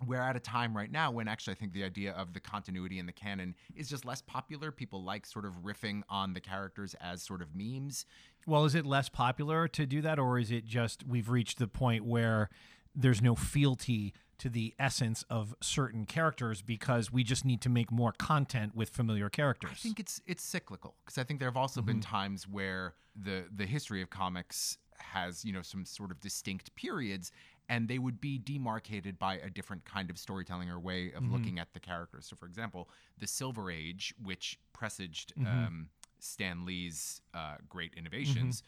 We're 0.06 0.20
at 0.20 0.36
a 0.36 0.40
time 0.40 0.76
right 0.76 0.92
now 0.92 1.10
when 1.10 1.26
actually 1.26 1.52
I 1.52 1.56
think 1.56 1.72
the 1.72 1.82
idea 1.84 2.12
of 2.12 2.34
the 2.34 2.38
continuity 2.40 2.98
in 2.98 3.06
the 3.06 3.12
canon 3.12 3.54
is 3.74 3.88
just 3.88 4.04
less 4.04 4.20
popular. 4.20 4.70
People 4.70 5.02
like 5.02 5.24
sort 5.26 5.44
of 5.46 5.62
riffing 5.64 6.02
on 6.08 6.34
the 6.34 6.40
characters 6.40 6.94
as 7.00 7.22
sort 7.22 7.40
of 7.40 7.48
memes. 7.56 8.04
Well, 8.46 8.64
is 8.66 8.74
it 8.74 8.84
less 8.86 9.08
popular 9.08 9.66
to 9.68 9.86
do 9.86 10.02
that, 10.02 10.18
or 10.18 10.38
is 10.38 10.50
it 10.52 10.66
just 10.66 11.04
we've 11.06 11.30
reached 11.30 11.58
the 11.58 11.66
point 11.66 12.04
where 12.04 12.48
there's 12.94 13.22
no 13.22 13.34
fealty 13.34 14.12
to 14.38 14.48
the 14.48 14.74
essence 14.78 15.24
of 15.30 15.54
certain 15.60 16.04
characters 16.04 16.62
because 16.62 17.10
we 17.12 17.24
just 17.24 17.44
need 17.44 17.60
to 17.62 17.68
make 17.68 17.90
more 17.90 18.12
content 18.12 18.76
with 18.76 18.90
familiar 18.90 19.28
characters? 19.30 19.70
I 19.72 19.74
think 19.76 19.98
it's 19.98 20.20
it's 20.26 20.44
cyclical 20.44 20.94
because 21.04 21.16
I 21.18 21.24
think 21.24 21.40
there 21.40 21.48
have 21.48 21.56
also 21.56 21.80
been 21.82 22.00
times 22.00 22.46
where 22.46 22.94
the 23.20 23.46
the 23.52 23.66
history 23.66 24.00
of 24.00 24.10
comics 24.10 24.78
has 25.00 25.44
you 25.44 25.52
know 25.52 25.62
some 25.62 25.84
sort 25.84 26.10
of 26.10 26.20
distinct 26.20 26.74
periods 26.74 27.32
and 27.68 27.86
they 27.86 27.98
would 27.98 28.20
be 28.20 28.38
demarcated 28.38 29.18
by 29.18 29.34
a 29.34 29.50
different 29.50 29.84
kind 29.84 30.08
of 30.08 30.18
storytelling 30.18 30.70
or 30.70 30.78
way 30.78 31.12
of 31.12 31.22
looking 31.30 31.58
at 31.58 31.72
the 31.74 31.80
characters. 31.80 32.24
So, 32.26 32.34
for 32.34 32.46
example, 32.46 32.88
the 33.18 33.26
Silver 33.26 33.70
Age, 33.70 34.14
which 34.22 34.58
presaged 34.72 35.34
um, 35.46 35.88
Stan 36.18 36.64
Lee's 36.64 37.20
uh, 37.34 37.56
great 37.68 37.92
innovations. 37.94 38.62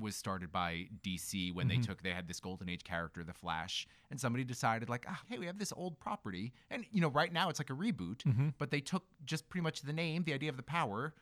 Was 0.00 0.16
started 0.16 0.50
by 0.50 0.88
DC 1.04 1.54
when 1.54 1.68
they 1.68 1.76
took 1.84 2.02
they 2.02 2.10
had 2.10 2.26
this 2.26 2.40
golden 2.40 2.68
age 2.68 2.82
character, 2.82 3.22
the 3.22 3.32
Flash, 3.32 3.86
and 4.10 4.20
somebody 4.20 4.42
decided 4.42 4.88
like, 4.88 5.06
ah, 5.08 5.20
hey, 5.28 5.38
we 5.38 5.46
have 5.46 5.56
this 5.56 5.72
old 5.76 6.00
property, 6.00 6.52
and 6.68 6.84
you 6.90 7.00
know, 7.00 7.10
right 7.10 7.32
now 7.32 7.48
it's 7.48 7.60
like 7.60 7.70
a 7.70 7.74
reboot, 7.74 8.24
but 8.58 8.72
they 8.72 8.80
took 8.80 9.04
just 9.24 9.48
pretty 9.48 9.62
much 9.62 9.82
the 9.82 9.92
name, 9.92 10.24
the 10.24 10.34
idea 10.34 10.50
of 10.50 10.56
the 10.56 10.64
power, 10.64 11.14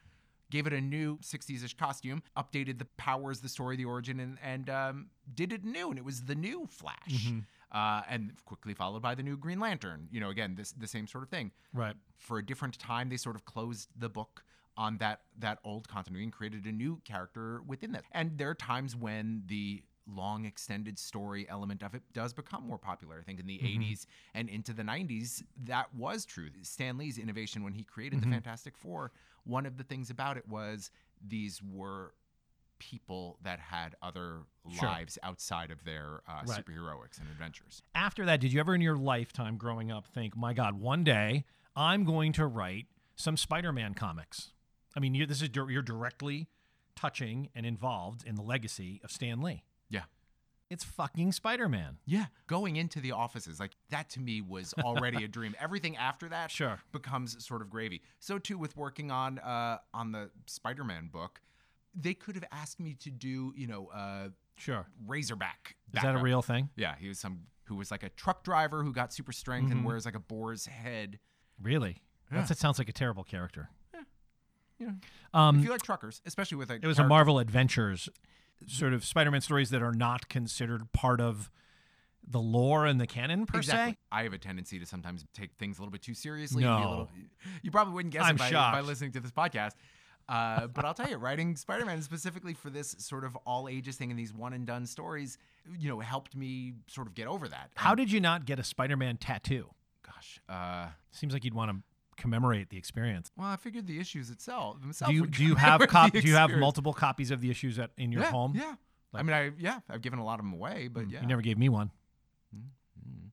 gave 0.52 0.66
it 0.66 0.72
a 0.74 0.80
new 0.80 1.16
60s-ish 1.18 1.74
costume, 1.78 2.22
updated 2.36 2.78
the 2.78 2.84
powers, 2.98 3.40
the 3.40 3.48
story, 3.48 3.74
the 3.74 3.86
origin, 3.86 4.20
and, 4.20 4.36
and 4.44 4.68
um, 4.68 5.06
did 5.34 5.50
it 5.50 5.64
new, 5.64 5.88
and 5.88 5.98
it 5.98 6.04
was 6.04 6.22
the 6.22 6.34
new 6.34 6.68
Flash. 6.70 7.32
Uh, 7.72 8.02
and 8.06 8.32
quickly 8.44 8.74
followed 8.74 9.00
by 9.00 9.14
the 9.14 9.22
new 9.22 9.34
Green 9.34 9.58
Lantern. 9.58 10.06
You 10.12 10.20
know, 10.20 10.28
again, 10.28 10.54
this 10.54 10.72
the 10.72 10.86
same 10.86 11.06
sort 11.06 11.24
of 11.24 11.30
thing. 11.30 11.52
right. 11.72 11.94
For 12.18 12.36
a 12.36 12.44
different 12.44 12.78
time, 12.78 13.08
they 13.08 13.16
sort 13.16 13.34
of 13.34 13.46
closed 13.46 13.88
the 13.98 14.10
book 14.10 14.44
on 14.76 14.98
that 14.98 15.20
that 15.38 15.58
old 15.64 15.88
continuity 15.88 16.24
and 16.24 16.32
created 16.32 16.66
a 16.66 16.72
new 16.72 17.00
character 17.04 17.62
within 17.66 17.92
that. 17.92 18.04
And 18.12 18.36
there 18.36 18.50
are 18.50 18.54
times 18.54 18.94
when 18.94 19.44
the 19.46 19.82
long 20.06 20.44
extended 20.44 20.98
story 20.98 21.46
element 21.48 21.82
of 21.82 21.94
it 21.94 22.02
does 22.12 22.32
become 22.32 22.66
more 22.66 22.78
popular. 22.78 23.18
I 23.20 23.22
think 23.22 23.38
in 23.40 23.46
the 23.46 23.58
80s 23.58 24.06
and 24.34 24.48
into 24.48 24.72
the 24.72 24.82
90s 24.82 25.42
that 25.64 25.94
was 25.94 26.24
true. 26.24 26.48
Stan 26.62 26.98
Lee's 26.98 27.18
innovation 27.18 27.62
when 27.62 27.72
he 27.72 27.84
created 27.84 28.20
the 28.20 28.26
Fantastic 28.26 28.76
4, 28.76 29.12
one 29.44 29.64
of 29.66 29.76
the 29.76 29.84
things 29.84 30.10
about 30.10 30.36
it 30.36 30.48
was 30.48 30.90
these 31.26 31.62
were 31.62 32.14
people 32.78 33.38
that 33.42 33.60
had 33.60 33.94
other 34.02 34.40
Sure. 34.72 34.88
lives 34.88 35.18
outside 35.22 35.70
of 35.70 35.84
their 35.84 36.20
uh, 36.26 36.42
Right. 36.46 36.64
superheroics 36.64 37.20
and 37.20 37.28
adventures. 37.30 37.82
After 37.94 38.24
that, 38.26 38.40
did 38.40 38.52
you 38.52 38.58
ever 38.60 38.74
in 38.74 38.80
your 38.80 38.96
lifetime 38.96 39.56
growing 39.56 39.90
up 39.92 40.06
think, 40.08 40.36
my 40.36 40.52
God, 40.52 40.74
one 40.80 41.04
day 41.04 41.44
I'm 41.76 42.04
going 42.04 42.32
to 42.34 42.46
write 42.46 42.86
some 43.16 43.36
Spider 43.36 43.72
Man 43.72 43.94
comics? 43.94 44.50
I 44.96 45.00
mean, 45.00 45.26
this 45.28 45.42
is 45.42 45.50
you're 45.54 45.80
directly 45.82 46.48
touching 46.96 47.48
and 47.54 47.64
involved 47.64 48.24
in 48.26 48.34
the 48.34 48.42
legacy 48.42 49.00
of 49.04 49.10
Stan 49.10 49.40
Lee. 49.40 49.62
Yeah. 50.72 50.74
It's 50.74 50.84
fucking 50.84 51.32
Spider 51.32 51.68
Man. 51.68 51.98
Yeah, 52.06 52.26
going 52.46 52.76
into 52.76 53.00
the 53.00 53.12
offices 53.12 53.60
like 53.60 53.72
that 53.90 54.08
to 54.10 54.20
me 54.20 54.40
was 54.40 54.74
already 54.84 55.24
a 55.24 55.28
dream. 55.28 55.54
Everything 55.60 55.96
after 55.96 56.28
that 56.30 56.50
Sure. 56.50 56.80
becomes 56.92 57.44
sort 57.44 57.60
of 57.62 57.68
gravy. 57.70 58.00
So 58.20 58.38
too 58.38 58.56
with 58.58 58.76
working 58.76 59.10
on 59.10 59.38
uh, 59.38 59.78
on 59.92 60.12
the 60.12 60.30
Spider-Man 60.46 61.08
book, 61.12 61.40
they 61.94 62.14
could 62.14 62.34
have 62.36 62.44
asked 62.52 62.80
me 62.80 62.94
to 63.00 63.10
do 63.10 63.52
you 63.56 63.66
know 63.66 63.88
uh, 63.94 64.28
Sure. 64.56 64.86
Razorback. 65.06 65.76
Is 65.94 66.02
that 66.02 66.14
a 66.14 66.18
real 66.18 66.42
thing? 66.42 66.70
Yeah, 66.76 66.94
he 66.98 67.08
was 67.08 67.18
some 67.18 67.40
who 67.64 67.76
was 67.76 67.90
like 67.90 68.02
a 68.02 68.08
truck 68.10 68.42
driver 68.44 68.82
who 68.82 68.92
got 68.92 69.12
super 69.12 69.32
strength 69.32 69.68
Mm-hmm. 69.68 69.78
and 69.78 69.86
wears 69.86 70.04
like 70.04 70.14
a 70.16 70.20
boar's 70.20 70.66
head. 70.66 71.18
Really? 71.62 72.02
Yeah. 72.30 72.38
That's, 72.38 72.48
that 72.48 72.58
sounds 72.58 72.78
like 72.78 72.88
a 72.88 72.92
terrible 72.92 73.24
character. 73.24 73.68
You 74.78 74.86
know, 74.86 74.94
Um, 75.38 75.58
if 75.58 75.64
you 75.64 75.70
like 75.70 75.82
truckers, 75.82 76.20
especially 76.26 76.56
with 76.58 76.70
a 76.70 76.74
it 76.74 76.84
was 76.86 76.98
a 76.98 77.06
Marvel 77.06 77.38
Adventures 77.38 78.08
sort 78.66 78.92
of 78.92 79.04
Spider 79.04 79.30
Man 79.30 79.40
stories 79.40 79.70
that 79.70 79.82
are 79.82 79.92
not 79.92 80.28
considered 80.28 80.92
part 80.92 81.20
of 81.20 81.50
the 82.26 82.38
lore 82.40 82.86
and 82.86 83.00
the 83.00 83.06
canon 83.06 83.46
per 83.46 83.58
Exactly. 83.58 83.92
se. 83.94 83.98
I 84.12 84.22
have 84.22 84.32
a 84.32 84.38
tendency 84.38 84.78
to 84.78 84.86
sometimes 84.86 85.24
take 85.34 85.50
things 85.58 85.78
a 85.78 85.82
little 85.82 85.90
bit 85.90 86.02
too 86.02 86.14
seriously. 86.14 86.62
No. 86.62 86.78
little, 86.78 87.10
you 87.62 87.70
probably 87.70 87.94
wouldn't 87.94 88.14
guess 88.14 88.22
I'm 88.24 88.36
it 88.36 88.38
by, 88.38 88.50
by 88.52 88.80
listening 88.80 89.12
to 89.12 89.20
this 89.20 89.32
podcast. 89.32 89.72
Uh, 90.28 90.66
but 90.74 90.84
I'll 90.84 90.94
tell 90.94 91.08
you, 91.10 91.16
writing 91.16 91.56
Spider-Man 91.56 92.00
specifically 92.02 92.54
for 92.54 92.70
this 92.70 92.94
sort 92.98 93.24
of 93.24 93.34
all 93.44 93.68
ages 93.68 93.96
thing 93.96 94.10
and 94.10 94.18
these 94.18 94.32
one 94.32 94.52
and 94.52 94.64
done 94.64 94.86
stories, 94.86 95.36
you 95.78 95.88
know, 95.88 95.98
helped 95.98 96.36
me 96.36 96.74
sort 96.86 97.08
of 97.08 97.14
get 97.14 97.26
over 97.26 97.48
that. 97.48 97.70
How 97.74 97.90
And, 97.90 97.98
did 97.98 98.12
you 98.12 98.20
not 98.20 98.44
get 98.46 98.60
a 98.60 98.64
Spider 98.64 98.96
Man 98.96 99.16
tattoo? 99.16 99.70
gosh? 100.06 100.40
Uh, 100.48 100.88
Seems 101.10 101.32
like 101.32 101.44
you'd 101.44 101.54
want 101.54 101.72
to 101.72 101.76
commemorate 102.16 102.70
the 102.70 102.76
experience. 102.76 103.30
well, 103.36 103.48
I 103.48 103.56
figured 103.56 103.86
the 103.86 103.98
issues 103.98 104.30
itself. 104.30 104.78
Do 105.06 105.12
you 105.14 105.26
do 105.26 105.44
you 105.44 105.54
have 105.56 105.80
cop, 105.88 106.12
do 106.12 106.20
you 106.20 106.34
have 106.34 106.50
multiple 106.52 106.92
copies 106.92 107.30
of 107.30 107.40
the 107.40 107.50
issues 107.50 107.78
at, 107.78 107.90
in 107.96 108.12
your 108.12 108.22
yeah, 108.22 108.30
home? 108.30 108.52
Yeah. 108.54 108.74
I 109.14 109.22
mean, 109.22 109.34
I 109.34 109.50
yeah, 109.58 109.80
I've 109.90 110.00
given 110.02 110.18
a 110.18 110.24
lot 110.24 110.38
of 110.38 110.44
them 110.44 110.54
away, 110.54 110.88
but 110.88 111.10
yeah, 111.10 111.20
You 111.20 111.26
never 111.26 111.42
gave 111.42 111.58
me 111.58 111.68
one. 111.68 111.90
Mm. 112.56 113.30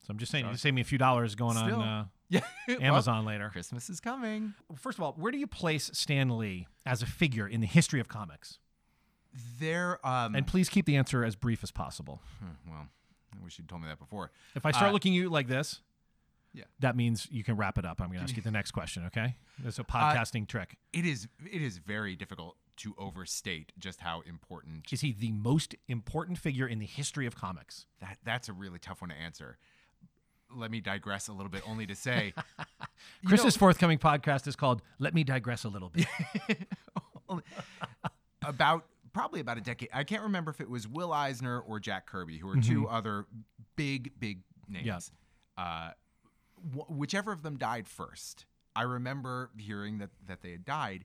So 0.00 0.06
I'm 0.10 0.18
just 0.18 0.32
saying, 0.32 0.46
you 0.48 0.56
save 0.56 0.74
me 0.74 0.80
a 0.80 0.84
few 0.84 0.98
dollars 0.98 1.34
going 1.34 1.56
Still. 1.56 1.80
on 1.80 1.88
uh, 1.88 2.04
yeah. 2.28 2.40
Well, 2.66 2.78
Amazon 2.80 3.24
later. 3.24 3.50
Christmas 3.50 3.88
is 3.90 4.00
coming. 4.00 4.54
First 4.76 4.98
of 4.98 5.04
all, 5.04 5.12
where 5.12 5.30
do 5.30 5.38
you 5.38 5.46
place 5.46 5.90
Stan 5.92 6.36
Lee 6.38 6.66
as 6.86 7.02
a 7.02 7.06
figure 7.06 7.46
in 7.46 7.60
the 7.60 7.66
history 7.66 8.00
of 8.00 8.08
comics? 8.08 8.58
There, 9.60 10.04
um, 10.06 10.34
And 10.34 10.46
please 10.46 10.68
keep 10.68 10.86
the 10.86 10.96
answer 10.96 11.24
as 11.24 11.36
brief 11.36 11.62
as 11.62 11.70
possible. 11.70 12.20
hmm, 12.40 12.70
well, 12.70 12.88
I 13.38 13.44
wish 13.44 13.58
you'd 13.58 13.68
told 13.68 13.82
me 13.82 13.88
that 13.88 13.98
before. 13.98 14.30
If 14.54 14.66
I 14.66 14.70
start 14.72 14.90
Uh, 14.90 14.92
looking 14.92 15.12
at 15.14 15.16
you 15.16 15.28
like 15.30 15.46
this, 15.46 15.80
Yeah. 16.54 16.64
that 16.80 16.96
means 16.96 17.26
you 17.30 17.42
can 17.44 17.56
wrap 17.56 17.78
it 17.78 17.84
up. 17.86 18.00
I'm 18.00 18.08
going 18.08 18.18
to 18.18 18.24
ask 18.24 18.36
you 18.36 18.42
the 18.42 18.50
next 18.50 18.72
question, 18.72 19.04
okay? 19.06 19.36
It's 19.64 19.78
a 19.78 19.84
podcasting 19.84 20.46
trick. 20.48 20.76
it 20.92 21.06
is 21.06 21.28
it 21.50 21.62
is 21.62 21.78
very 21.78 22.14
difficult 22.16 22.56
to 22.78 22.94
overstate 22.98 23.72
just 23.78 24.00
how 24.00 24.22
important 24.26 24.92
Is 24.92 25.00
he 25.02 25.12
the 25.12 25.32
most 25.32 25.74
important 25.88 26.38
figure 26.38 26.66
in 26.66 26.78
the 26.78 26.86
history 26.86 27.26
of 27.26 27.34
comics? 27.36 27.86
that 28.00 28.18
that's 28.24 28.48
a 28.48 28.52
really 28.52 28.78
tough 28.78 29.00
one 29.00 29.10
to 29.10 29.16
answer 29.16 29.56
let 30.54 30.70
me 30.70 30.80
digress 30.82 31.28
a 31.28 31.32
little 31.32 31.48
bit 31.50 31.62
only 31.66 31.86
to 31.86 31.94
say 31.94 32.34
Chris's 33.26 33.56
know, 33.56 33.58
forthcoming 33.60 33.96
podcast 33.98 34.46
is 34.46 34.54
called 34.56 34.82
"Let 34.98 35.14
Me 35.14 35.24
Digress 35.24 35.64
a 35.64 35.68
Little 35.68 35.88
Bit." 35.88 36.06
about 38.46 38.84
probably 39.12 39.40
about 39.40 39.58
a 39.58 39.60
decade 39.60 39.88
i 39.92 40.04
can't 40.04 40.22
remember 40.22 40.50
if 40.50 40.60
it 40.60 40.68
was 40.68 40.88
will 40.88 41.12
eisner 41.12 41.60
or 41.60 41.78
jack 41.78 42.06
kirby 42.06 42.38
who 42.38 42.48
are 42.50 42.56
two 42.56 42.88
other 42.88 43.26
big 43.76 44.10
big 44.18 44.40
names 44.68 44.86
Yeah. 45.56 45.62
uh, 45.62 45.90
wh- 46.74 46.90
whichever 46.90 47.32
of 47.32 47.42
them 47.42 47.56
died 47.56 47.86
first 47.88 48.46
i 48.76 48.82
remember 48.82 49.50
hearing 49.58 49.98
that 49.98 50.10
that 50.26 50.40
they 50.42 50.50
had 50.50 50.64
died 50.64 51.04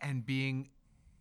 and 0.00 0.24
being 0.26 0.68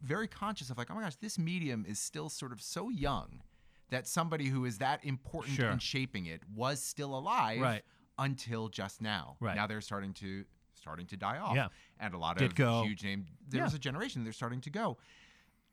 very 0.02 0.28
conscious 0.28 0.70
of 0.70 0.78
like 0.78 0.90
oh 0.92 0.96
my 0.96 1.02
gosh 1.02 1.16
this 1.16 1.38
medium 1.38 1.86
is 1.88 2.00
still 2.00 2.30
sort 2.30 2.52
of 2.52 2.62
so 2.62 2.90
young 2.90 3.42
that 3.90 4.08
somebody 4.08 4.48
who 4.48 4.66
is 4.66 4.78
that 4.80 5.04
important 5.04 5.56
Sure. 5.56 5.70
in 5.70 5.80
shaping 5.80 6.26
it 6.26 6.42
was 6.56 6.82
still 6.82 7.14
alive 7.18 7.60
Right. 7.62 7.84
until 8.18 8.68
just 8.70 9.02
now 9.02 9.36
Right. 9.40 9.56
now 9.56 9.68
they're 9.68 9.82
starting 9.82 10.14
to 10.16 10.46
starting 10.74 11.06
to 11.08 11.18
die 11.18 11.38
off 11.38 11.56
Yeah. 11.56 11.68
and 12.00 12.14
a 12.14 12.18
lot 12.18 12.38
Ditko. 12.38 12.82
of 12.82 12.86
huge 12.88 13.04
name 13.04 13.28
there 13.48 13.62
Yeah. 13.66 13.76
a 13.76 13.78
generation 13.78 14.24
they're 14.24 14.34
starting 14.34 14.62
to 14.62 14.70
go 14.70 14.98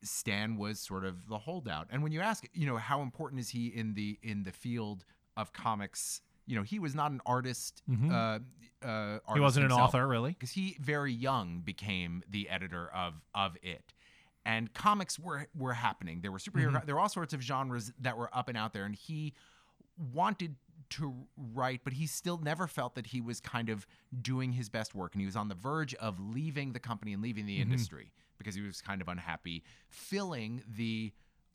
Stan 0.03 0.57
was 0.57 0.79
sort 0.79 1.05
of 1.05 1.27
the 1.27 1.39
holdout. 1.39 1.89
And 1.91 2.05
when 2.05 2.13
you 2.13 2.21
ask, 2.21 2.45
you 2.53 2.67
know, 2.67 2.77
how 2.77 3.03
important 3.03 3.41
is 3.41 3.49
he 3.49 3.67
in 3.67 3.95
the 3.95 4.17
in 4.23 4.45
the 4.45 4.53
field 4.53 5.05
of 5.37 5.53
comics? 5.53 6.21
You 6.49 6.57
know, 6.57 6.63
he 6.63 6.79
was 6.81 6.95
not 6.95 7.11
an 7.13 7.21
artist. 7.27 7.83
Mhm. 7.89 8.11
Uh, 8.11 8.87
uh, 8.87 9.19
he 9.35 9.41
wasn't 9.41 9.67
an 9.67 9.73
author, 9.73 10.07
really. 10.07 10.31
because 10.33 10.51
he 10.53 10.77
very 10.81 11.13
young 11.13 11.61
became 11.61 12.23
the 12.29 12.49
editor 12.49 12.89
of 12.89 13.15
of 13.35 13.57
it. 13.63 13.93
And 14.47 14.73
comics 14.73 15.19
were 15.19 15.47
were 15.55 15.75
happening. 15.75 16.23
There 16.23 16.33
were 16.33 16.39
superhero. 16.39 16.73
Mm-hmm. 16.73 16.87
There 16.87 16.95
were 16.95 17.01
all 17.01 17.09
sorts 17.11 17.35
of 17.35 17.41
genres 17.43 17.93
that 18.01 18.17
were 18.17 18.31
up 18.35 18.49
and 18.49 18.57
out 18.57 18.73
there, 18.73 18.85
and 18.85 18.95
he 18.95 19.35
wanted 20.13 20.57
to 20.91 21.27
write, 21.37 21.83
but 21.85 21.93
he 21.93 22.07
still 22.07 22.39
never 22.39 22.67
felt 22.67 22.95
that 22.95 23.09
he 23.09 23.21
was 23.21 23.41
kind 23.41 23.69
of 23.69 23.87
doing 24.23 24.53
his 24.53 24.71
best 24.71 24.95
work, 24.95 25.13
and 25.15 25.21
he 25.21 25.27
was 25.27 25.37
on 25.37 25.49
the 25.49 25.55
verge 25.55 25.95
of 25.97 26.19
leaving 26.19 26.73
the 26.73 26.81
company 26.81 27.13
and 27.13 27.23
leaving 27.23 27.45
the 27.45 27.61
Mm-hmm. 27.61 27.73
industry 27.73 28.13
because 28.39 28.55
he 28.55 28.63
was 28.63 28.81
kind 28.81 29.03
of 29.03 29.09
unhappy, 29.09 29.65
filling 29.91 30.63
the 30.67 31.13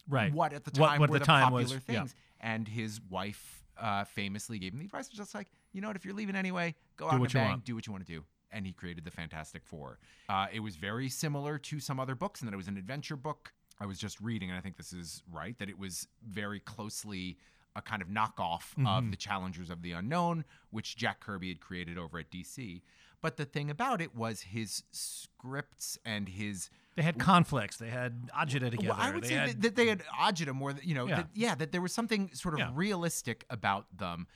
Right. 0.07 0.33
what 0.33 0.51
at 0.51 0.65
the 0.65 0.71
time 0.71 1.00
what 1.00 1.09
were 1.09 1.15
the 1.15 1.19
the, 1.19 1.25
time 1.25 1.43
popular 1.43 1.63
was- 1.63 1.71
yeah. 1.88 2.00
things. 2.01 2.15
And 2.41 2.67
his 2.67 3.00
wife 3.09 3.62
uh, 3.79 4.03
famously 4.03 4.59
gave 4.59 4.73
him 4.73 4.79
the 4.79 4.85
advice, 4.85 5.07
just 5.07 5.33
like, 5.35 5.47
you 5.73 5.81
know 5.81 5.87
what, 5.87 5.95
if 5.95 6.05
you're 6.05 6.13
leaving 6.13 6.35
anyway, 6.35 6.75
go 6.97 7.09
Do 7.09 7.15
out 7.15 7.21
and 7.21 7.33
bang, 7.33 7.49
want. 7.49 7.65
do 7.65 7.75
what 7.75 7.87
you 7.87 7.93
want 7.93 8.05
to 8.05 8.11
do. 8.13 8.23
And 8.51 8.65
he 8.67 8.71
created 8.73 9.03
the 9.03 9.11
Fantastic 9.11 9.65
Four. 9.65 9.97
Uh, 10.29 10.45
it 10.53 10.59
was 10.59 10.75
very 10.75 11.09
similar 11.09 11.57
to 11.57 11.79
some 11.79 11.99
other 11.99 12.13
books, 12.15 12.41
and 12.41 12.47
that 12.47 12.53
it 12.53 12.57
was 12.57 12.67
an 12.67 12.77
adventure 12.77 13.15
book. 13.15 13.51
I 13.79 13.85
was 13.87 13.97
just 13.97 14.21
reading, 14.21 14.49
and 14.49 14.57
I 14.57 14.61
think 14.61 14.77
this 14.77 14.93
is 14.93 15.23
right, 15.31 15.57
that 15.57 15.69
it 15.69 15.79
was 15.79 16.07
very 16.27 16.59
closely 16.59 17.37
a 17.75 17.81
kind 17.81 18.03
of 18.03 18.09
knockoff 18.09 18.75
Mm-hmm. 18.77 18.85
of 18.87 19.09
the 19.09 19.17
Challengers 19.17 19.71
of 19.71 19.81
the 19.81 19.93
Unknown, 19.93 20.45
which 20.69 20.95
Jack 20.95 21.19
Kirby 21.21 21.47
had 21.49 21.59
created 21.59 21.97
over 21.97 22.19
at 22.19 22.29
DC. 22.29 22.81
But 23.23 23.37
the 23.37 23.45
thing 23.45 23.71
about 23.71 24.01
it 24.01 24.13
was 24.13 24.41
his 24.41 24.83
scripts 24.91 25.97
and 26.05 26.27
his 26.27 26.69
They 26.97 27.01
had 27.03 27.17
conflicts. 27.17 27.77
They 27.77 27.89
had 27.89 28.29
Ajita 28.37 28.69
together. 28.69 28.89
well, 28.89 28.97
I 28.99 29.11
would 29.11 29.23
they 29.23 29.29
say 29.29 29.35
had, 29.35 29.61
that, 29.61 29.75
they 29.77 29.87
had 29.87 30.03
Ajita 30.21 30.53
more, 30.53 30.73
than- 30.73 30.87
you 30.87 30.93
know, 30.93 31.07
Yeah. 31.07 31.15
that, 31.15 31.27
yeah, 31.33 31.55
that 31.55 31.71
there 31.71 31.79
was 31.81 31.93
something 31.93 32.29
sort 32.33 32.53
of 32.53 32.59
Yeah. 32.59 32.71
realistic 32.73 33.45
about 33.49 33.87
them. 33.97 34.27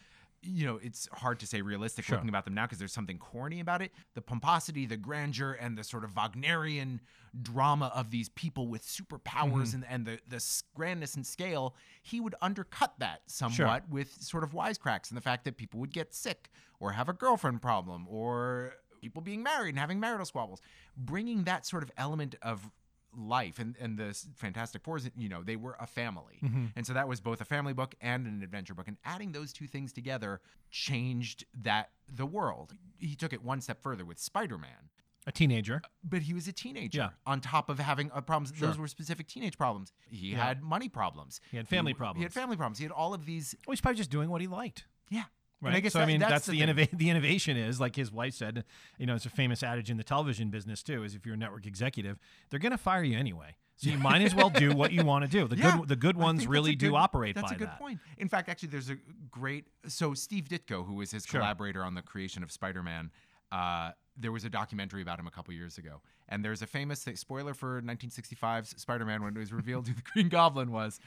You 0.48 0.66
know, 0.66 0.80
it's 0.82 1.08
hard 1.12 1.40
to 1.42 1.48
say 1.48 1.62
realistic 1.62 2.06
Sure. 2.06 2.16
looking 2.16 2.30
about 2.30 2.46
them 2.46 2.54
now 2.54 2.66
because 2.66 2.80
there's 2.80 2.94
something 2.94 3.18
corny 3.18 3.60
about 3.60 3.82
it. 3.82 3.92
The 4.16 4.22
pomposity, 4.22 4.86
the 4.86 4.98
grandeur, 4.98 5.54
and 5.54 5.78
the 5.78 5.84
sort 5.84 6.04
of 6.04 6.16
Wagnerian 6.16 7.02
drama 7.42 7.92
of 7.94 8.10
these 8.12 8.30
people 8.30 8.68
with 8.68 8.84
superpowers 8.84 9.74
Mm-hmm. 9.74 9.76
and, 9.76 9.86
and 9.90 10.06
the, 10.06 10.20
the 10.28 10.62
grandness 10.74 11.16
and 11.16 11.26
scale, 11.26 11.76
he 12.02 12.20
would 12.20 12.36
undercut 12.42 12.94
that 13.00 13.22
somewhat 13.28 13.84
with 13.90 14.12
sort 14.22 14.44
of 14.44 14.52
wisecracks 14.54 15.10
and 15.10 15.18
the 15.18 15.22
fact 15.22 15.44
that 15.46 15.58
people 15.58 15.80
would 15.80 15.92
get 15.94 16.14
sick 16.14 16.50
or 16.80 16.94
have 16.94 17.10
a 17.10 17.14
girlfriend 17.14 17.62
problem 17.62 18.08
or 18.10 18.74
people 19.02 19.22
being 19.22 19.44
married 19.44 19.70
and 19.70 19.80
having 19.80 20.00
marital 20.00 20.26
squabbles. 20.26 20.62
Bringing 20.96 21.44
that 21.44 21.66
sort 21.66 21.84
of 21.84 21.92
element 21.98 22.36
of 22.42 22.70
life 23.18 23.58
and 23.60 23.76
and 23.80 23.98
the 23.98 24.14
fantastic 24.36 24.84
four 24.84 25.00
you 25.18 25.28
know 25.28 25.42
they 25.44 25.56
were 25.56 25.76
a 25.80 25.88
family 25.88 26.38
Mm-hmm. 26.44 26.66
and 26.76 26.86
so 26.86 26.94
that 26.94 27.08
was 27.08 27.20
both 27.20 27.42
a 27.42 27.46
family 27.46 27.74
book 27.74 27.96
and 28.00 28.28
an 28.28 28.44
adventure 28.44 28.76
book 28.76 28.88
and 28.88 28.98
adding 29.04 29.32
those 29.32 29.52
two 29.52 29.66
things 29.68 29.92
together 29.92 30.40
changed 30.70 31.46
that 31.64 31.90
the 32.08 32.26
world 32.26 32.74
he 33.00 33.16
took 33.16 33.34
it 33.34 33.44
one 33.44 33.60
step 33.62 33.82
further 33.82 34.06
with 34.06 34.20
spider-man 34.20 34.90
a 35.26 35.32
teenager. 35.32 35.82
but 36.04 36.22
he 36.22 36.34
was 36.34 36.48
a 36.48 36.54
teenager 36.54 37.00
Yeah. 37.00 37.10
on 37.26 37.42
top 37.42 37.70
of 37.70 37.80
having 37.80 38.12
uh, 38.12 38.22
problems 38.22 38.56
Sure. 38.58 38.68
those 38.68 38.78
were 38.78 38.88
specific 38.88 39.28
teenage 39.28 39.58
problems 39.58 39.92
he 40.10 40.32
Yeah. 40.32 40.46
had 40.46 40.62
money 40.62 40.88
problems 40.90 41.42
He 41.52 41.58
had 41.58 41.68
family 41.68 41.92
he 41.92 41.96
problems. 41.96 42.24
had 42.24 42.34
family 42.34 42.56
problems 42.56 42.78
he 42.78 42.84
had 42.86 42.92
all 42.92 43.14
of 43.14 43.26
these 43.26 43.56
Well, 43.66 43.74
he's 43.74 43.82
probably 43.82 43.98
just 43.98 44.12
doing 44.12 44.30
what 44.30 44.42
he 44.42 44.48
liked. 44.48 44.86
yeah 45.10 45.24
Right. 45.60 45.76
i 45.76 45.80
guess 45.80 45.94
so 45.94 46.00
I 46.02 46.06
mean, 46.06 46.20
that's, 46.20 46.32
that's, 46.32 46.46
the, 46.46 46.60
innova- 46.62 46.96
the 46.96 47.10
innovation 47.10 47.58
is 47.58 47.80
like 47.80 47.96
his 47.96 48.12
wife 48.12 48.36
said. 48.36 48.64
You 49.00 49.06
know, 49.08 49.16
it's 49.16 49.26
a 49.26 49.30
famous 49.30 49.64
adage 49.64 49.90
in 49.90 49.98
the 49.98 50.04
television 50.04 50.50
business 50.50 50.84
too. 50.84 51.04
Is 51.04 51.16
if 51.16 51.26
you're 51.26 51.36
a 51.36 51.38
network 51.38 51.66
executive, 51.66 52.20
they're 52.50 52.60
going 52.60 52.72
to 52.74 52.78
fire 52.78 53.04
you 53.04 53.18
anyway. 53.18 53.56
So 53.76 53.90
you 53.92 53.98
might 54.00 54.22
as 54.24 54.34
well 54.34 54.50
do 54.50 54.74
what 54.76 54.92
you 54.92 55.04
want 55.06 55.24
to 55.26 55.30
do. 55.30 55.48
The 55.48 55.56
Yeah, 55.60 55.78
good 55.78 55.88
the 55.88 55.96
good 55.96 56.18
ones 56.18 56.48
really 56.48 56.72
a 56.72 56.76
do 56.76 56.96
operate 56.96 57.36
That's 57.36 57.50
by 57.52 57.56
a 57.56 57.58
good 57.60 57.68
that. 57.70 57.80
point. 57.80 58.00
In 58.18 58.28
fact, 58.28 58.50
actually, 58.50 58.70
there's 58.70 58.90
a 58.90 58.98
great. 59.32 59.66
So 59.88 60.14
Steve 60.14 60.46
Ditko, 60.46 60.86
who 60.86 60.96
was 60.96 61.12
his 61.12 61.26
Sure. 61.26 61.40
collaborator 61.42 61.84
on 61.84 61.94
the 61.96 62.02
creation 62.02 62.44
of 62.44 62.52
Spider-Man, 62.52 63.12
uh, 63.52 63.92
there 64.16 64.32
was 64.32 64.46
a 64.46 64.50
documentary 64.50 65.02
about 65.04 65.20
him 65.20 65.28
a 65.28 65.32
couple 65.32 65.54
years 65.54 65.78
ago, 65.78 66.02
and 66.28 66.44
there's 66.44 66.64
a 66.64 66.68
famous 66.68 67.04
thing, 67.04 67.16
spoiler 67.16 67.54
for 67.54 67.82
1965's 67.84 68.80
Spider-Man 68.82 69.24
when 69.24 69.36
it 69.36 69.40
was 69.40 69.54
revealed 69.54 69.88
who 69.88 69.94
the 69.94 70.02
Green 70.02 70.30
Goblin 70.30 70.72
was. 70.72 71.00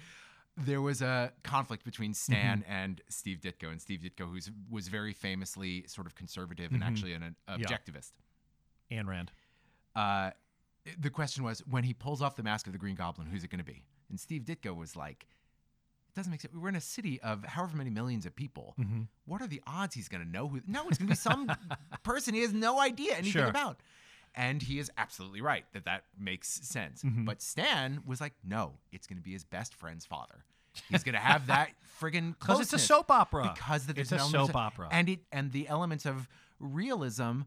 There 0.57 0.83
was 0.83 1.01
a 1.01 1.33
conflict 1.43 1.85
between 1.85 2.13
Stan 2.13 2.61
Mm-hmm. 2.63 2.73
and 2.73 3.01
Steve 3.09 3.41
Ditko, 3.41 3.71
and 3.71 3.81
Steve 3.81 4.01
Ditko, 4.01 4.27
who 4.31 4.39
was 4.71 4.89
very 4.89 5.13
famously 5.13 5.85
sort 5.87 6.07
of 6.07 6.15
conservative 6.15 6.67
Mm-hmm. 6.67 6.75
and 6.83 6.85
actually 6.85 7.13
an, 7.15 7.23
an 7.23 7.37
objectivist. 7.49 8.13
Ayn 8.91 9.07
Rand. 9.07 9.33
Uh, 9.95 10.31
the 10.99 11.11
question 11.11 11.45
was 11.45 11.61
when 11.67 11.85
he 11.85 11.95
pulls 11.95 12.21
off 12.23 12.37
the 12.37 12.43
mask 12.43 12.67
of 12.67 12.73
the 12.73 12.79
Green 12.79 12.95
Goblin, 12.97 13.27
who's 13.29 13.45
it 13.45 13.51
going 13.51 13.59
to 13.61 13.65
be? 13.65 13.83
And 14.11 14.19
Steve 14.19 14.43
Ditko 14.43 14.75
was 14.77 14.97
like, 14.97 15.27
"It 16.09 16.15
doesn't 16.17 16.31
make 16.31 16.41
sense. 16.41 16.53
We're 16.55 16.69
in 16.69 16.75
a 16.77 16.81
city 16.81 17.21
of 17.23 17.45
however 17.45 17.77
many 17.77 17.91
millions 17.91 18.27
of 18.27 18.35
people. 18.35 18.75
Mm-hmm. 18.79 19.03
What 19.27 19.41
are 19.43 19.47
the 19.47 19.63
odds 19.67 19.95
he's 19.95 20.09
going 20.09 20.25
to 20.25 20.29
know 20.29 20.49
who? 20.49 20.61
No, 20.67 20.89
it's 20.89 20.99
going 20.99 21.07
to 21.09 21.13
be 21.13 21.17
some 21.17 21.51
person 22.03 22.35
he 22.35 22.41
has 22.41 22.53
no 22.53 22.81
idea 22.81 23.13
anything 23.13 23.33
Sure. 23.33 23.47
about." 23.47 23.81
And 24.35 24.63
he 24.63 24.79
is 24.79 24.91
absolutely 24.97 25.41
right 25.41 25.65
that 25.73 25.85
that 25.87 26.05
makes 26.19 26.49
sense. 26.49 27.03
Mm-hmm. 27.03 27.25
But 27.25 27.43
Stan 27.43 28.03
was 28.07 28.21
like, 28.21 28.35
"No, 28.45 28.75
it's 28.93 29.07
going 29.07 29.17
to 29.19 29.23
be 29.25 29.33
his 29.33 29.45
best 29.45 29.75
friend's 29.75 30.07
father." 30.07 30.45
He's 30.89 31.03
going 31.03 31.15
to 31.17 31.21
have 31.21 31.49
that 31.49 31.71
friggin' 32.01 32.39
Because 32.39 32.61
it's 32.61 32.73
a 32.73 32.79
soap 32.79 33.11
opera. 33.11 33.53
because 33.55 33.87
that 33.87 33.99
it's 33.99 34.13
a 34.13 34.21
soap 34.21 34.51
of- 34.51 34.57
opera. 34.57 34.89
and 34.93 35.09
it 35.09 35.21
and 35.33 35.51
the 35.51 35.67
elements 35.67 36.07
of 36.07 36.29
realism 36.61 37.41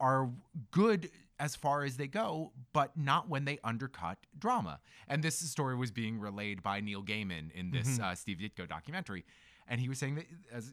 are 0.00 0.28
good 0.72 1.10
as 1.38 1.54
far 1.56 1.84
as 1.84 1.96
they 1.96 2.06
go, 2.08 2.52
but 2.72 2.96
not 2.96 3.28
when 3.28 3.44
they 3.44 3.58
undercut 3.64 4.18
drama. 4.38 4.80
And 5.08 5.22
this 5.22 5.36
story 5.38 5.76
was 5.76 5.90
being 5.90 6.18
relayed 6.18 6.62
by 6.62 6.80
Neil 6.80 7.02
Gaiman 7.02 7.50
in 7.52 7.70
this 7.70 7.86
Mm-hmm. 7.98 8.04
uh, 8.04 8.14
Steve 8.16 8.38
Ditko 8.38 8.68
documentary, 8.68 9.24
and 9.68 9.80
he 9.80 9.88
was 9.88 9.98
saying 9.98 10.16
that 10.16 10.26
as 10.52 10.72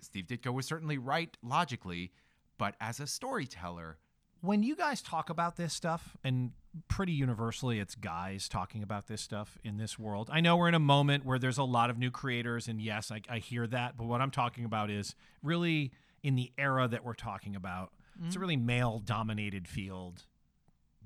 Steve 0.00 0.26
Ditko 0.26 0.52
was 0.52 0.66
certainly 0.66 0.96
right 0.98 1.36
logically, 1.42 2.12
but 2.58 2.74
as 2.80 3.00
a 3.00 3.06
storyteller, 3.06 3.98
when 4.44 4.62
you 4.62 4.76
guys 4.76 5.00
talk 5.00 5.30
about 5.30 5.56
this 5.56 5.72
stuff, 5.72 6.16
and 6.22 6.52
pretty 6.88 7.12
universally, 7.12 7.78
it's 7.78 7.94
guys 7.94 8.48
talking 8.48 8.82
about 8.82 9.06
this 9.06 9.22
stuff 9.22 9.58
in 9.64 9.78
this 9.78 9.98
world. 9.98 10.28
I 10.32 10.40
know 10.40 10.56
we're 10.56 10.68
in 10.68 10.74
a 10.74 10.78
moment 10.80 11.24
where 11.24 11.38
there's 11.38 11.58
a 11.58 11.64
lot 11.64 11.88
of 11.88 11.98
new 11.98 12.10
creators, 12.10 12.68
and 12.68 12.80
yes, 12.80 13.10
I, 13.10 13.22
I 13.28 13.38
hear 13.38 13.66
that. 13.68 13.96
But 13.96 14.06
what 14.06 14.20
I'm 14.20 14.30
talking 14.30 14.64
about 14.64 14.90
is 14.90 15.14
really 15.42 15.92
in 16.22 16.34
the 16.34 16.52
era 16.58 16.86
that 16.88 17.04
we're 17.04 17.14
talking 17.14 17.56
about. 17.56 17.92
It's 18.26 18.36
a 18.36 18.38
really 18.38 18.56
male 18.56 19.00
dominated 19.04 19.66
field, 19.66 20.22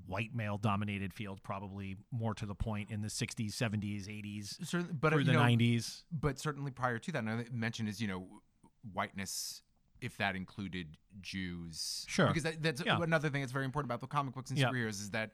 white 0.06 0.34
male 0.34 0.58
dominated 0.58 1.14
field, 1.14 1.42
probably 1.42 1.96
more 2.10 2.34
to 2.34 2.44
the 2.44 2.54
point 2.54 2.90
in 2.90 3.00
the 3.00 3.08
60s, 3.08 3.52
70s, 3.52 4.06
80s, 4.06 4.66
cer- 4.66 4.82
but 4.82 5.12
through 5.12 5.24
the 5.24 5.32
know, 5.32 5.40
90s. 5.40 6.02
but 6.12 6.38
certainly 6.38 6.70
prior 6.70 6.98
to 6.98 7.12
that, 7.12 7.20
and 7.20 7.30
I 7.30 7.46
mentioned 7.50 7.88
is 7.88 8.00
you 8.00 8.08
know 8.08 8.26
whiteness, 8.92 9.62
if 10.00 10.16
that 10.18 10.36
included 10.36 10.96
Jews, 11.20 12.04
Sure. 12.08 12.26
because 12.28 12.42
that, 12.44 12.62
that's 12.62 12.82
Yeah. 12.84 13.00
another 13.02 13.28
thing 13.30 13.40
that's 13.42 13.52
very 13.52 13.64
important 13.64 13.88
about 13.90 14.00
the 14.00 14.06
comic 14.06 14.34
books 14.34 14.50
and 14.50 14.58
Yeah. 14.58 14.68
superheroes 14.70 15.00
is 15.00 15.10
that 15.10 15.32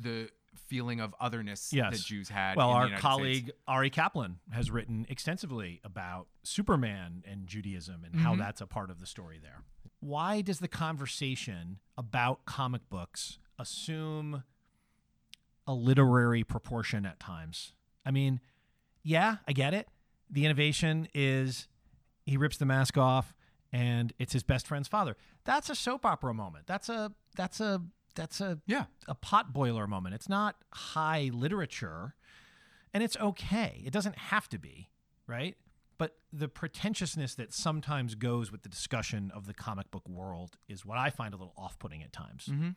the 0.00 0.30
feeling 0.54 1.00
of 1.00 1.14
otherness 1.18 1.72
Yes. 1.72 1.92
that 1.98 2.06
Jews 2.06 2.28
had. 2.28 2.56
Well, 2.56 2.70
in 2.84 2.92
our 2.92 2.98
colleague 2.98 3.44
States. 3.44 3.58
Arie 3.66 3.90
Kaplan 3.90 4.38
has 4.50 4.70
written 4.70 5.06
extensively 5.08 5.80
about 5.82 6.28
Superman 6.42 7.22
and 7.26 7.46
Judaism 7.46 8.04
and 8.04 8.16
how 8.16 8.34
Mhm. 8.34 8.38
that's 8.38 8.60
a 8.60 8.66
part 8.66 8.90
of 8.90 9.00
the 9.00 9.06
story 9.06 9.38
there. 9.38 9.62
Why 10.00 10.40
does 10.42 10.58
the 10.58 10.68
conversation 10.68 11.78
about 11.96 12.44
comic 12.44 12.88
books 12.90 13.38
assume 13.58 14.44
a 15.66 15.74
literary 15.74 16.44
proportion 16.44 17.06
at 17.06 17.18
times? 17.20 17.72
I 18.04 18.10
mean, 18.10 18.40
yeah, 19.02 19.38
I 19.46 19.52
get 19.52 19.74
it. 19.74 19.88
The 20.28 20.44
innovation 20.44 21.08
is 21.14 21.68
he 22.26 22.36
rips 22.36 22.56
the 22.56 22.66
mask 22.66 22.98
off 22.98 23.34
and 23.72 24.12
it's 24.18 24.32
his 24.32 24.42
best 24.42 24.66
friend's 24.66 24.88
father. 24.88 25.16
That's 25.44 25.70
a 25.70 25.74
soap 25.74 26.04
opera 26.04 26.34
moment. 26.34 26.66
That's 26.66 26.88
a 26.88 27.12
that's 27.36 27.60
a 27.60 27.82
that's 28.14 28.40
a 28.40 28.58
yeah, 28.66 28.84
a 29.08 29.14
pot 29.14 29.52
boiler 29.52 29.86
moment. 29.86 30.14
It's 30.14 30.28
not 30.28 30.56
high 30.72 31.30
literature, 31.32 32.14
and 32.92 33.02
it's 33.02 33.16
okay. 33.16 33.82
It 33.84 33.92
doesn't 33.92 34.16
have 34.16 34.48
to 34.50 34.58
be, 34.58 34.90
right? 35.26 35.56
But 35.98 36.16
the 36.32 36.48
pretentiousness 36.48 37.34
that 37.36 37.52
sometimes 37.54 38.14
goes 38.14 38.50
with 38.50 38.62
the 38.62 38.68
discussion 38.68 39.30
of 39.34 39.46
the 39.46 39.54
comic 39.54 39.90
book 39.90 40.08
world 40.08 40.56
is 40.68 40.84
what 40.84 40.98
I 40.98 41.10
find 41.10 41.32
a 41.32 41.36
little 41.36 41.54
off 41.56 41.78
putting 41.78 42.02
at 42.02 42.12
times. 42.12 42.46
Mhm. 42.50 42.76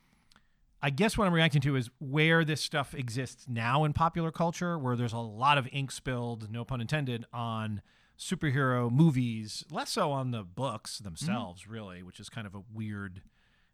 I 0.81 0.91
guess 0.91 1.17
what 1.17 1.25
I'm 1.25 1.33
reacting 1.33 1.61
to 1.61 1.75
is 1.75 1.89
where 1.99 2.45
this 2.45 2.61
stuff 2.61 2.93
exists 2.93 3.45
now 3.47 3.85
in 3.85 3.93
popular 3.93 4.31
culture, 4.31 4.77
where 4.77 4.95
there's 4.95 5.13
a 5.13 5.17
lot 5.17 5.57
of 5.57 5.67
ink 5.71 5.91
spilled, 5.91 6.51
no 6.51 6.63
pun 6.63 6.79
intended, 6.79 7.25
on 7.33 7.81
superhero 8.17 8.91
movies, 8.91 9.63
less 9.69 9.91
so 9.91 10.11
on 10.11 10.31
the 10.31 10.43
books 10.43 10.99
themselves, 10.99 11.67
really, 11.67 12.03
which 12.03 12.19
is 12.19 12.29
kind 12.29 12.47
of 12.47 12.55
a 12.55 12.61
weird. 12.73 13.21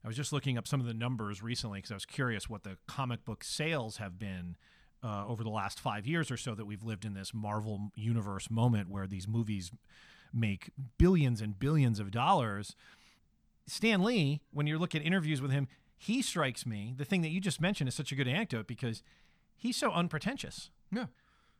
I 0.03 0.07
was 0.07 0.17
just 0.17 0.33
looking 0.33 0.57
up 0.57 0.67
some 0.67 0.79
of 0.79 0.87
the 0.87 0.93
numbers 0.93 1.43
recently 1.43 1.79
because 1.79 1.91
I 1.91 1.95
was 1.95 2.05
curious 2.05 2.49
what 2.49 2.63
the 2.63 2.77
comic 2.87 3.23
book 3.23 3.43
sales 3.43 3.97
have 3.97 4.17
been 4.17 4.55
uh, 5.03 5.25
over 5.27 5.43
the 5.43 5.49
last 5.49 5.79
five 5.79 6.07
years 6.07 6.31
or 6.31 6.37
so 6.37 6.55
that 6.55 6.65
we've 6.65 6.83
lived 6.83 7.05
in 7.05 7.13
this 7.13 7.33
Marvel 7.33 7.91
universe 7.95 8.49
moment 8.49 8.89
where 8.89 9.05
these 9.05 9.27
movies 9.27 9.71
make 10.33 10.71
billions 10.97 11.39
and 11.41 11.59
billions 11.59 11.99
of 11.99 12.09
dollars. 12.09 12.75
Stan 13.67 14.01
Lee, 14.03 14.41
when 14.51 14.65
you 14.65 14.79
look 14.79 14.95
at 14.95 15.03
interviews 15.03 15.41
with 15.41 15.51
him, 15.51 15.67
he 15.97 16.23
strikes 16.23 16.65
me. 16.65 16.95
The 16.97 17.05
thing 17.05 17.21
that 17.21 17.29
you 17.29 17.39
just 17.39 17.61
mentioned 17.61 17.87
is 17.87 17.93
such 17.93 18.11
a 18.11 18.15
good 18.15 18.27
anecdote 18.27 18.65
because 18.65 19.03
he's 19.55 19.77
so 19.77 19.91
unpretentious 19.91 20.71
yeah. 20.91 21.05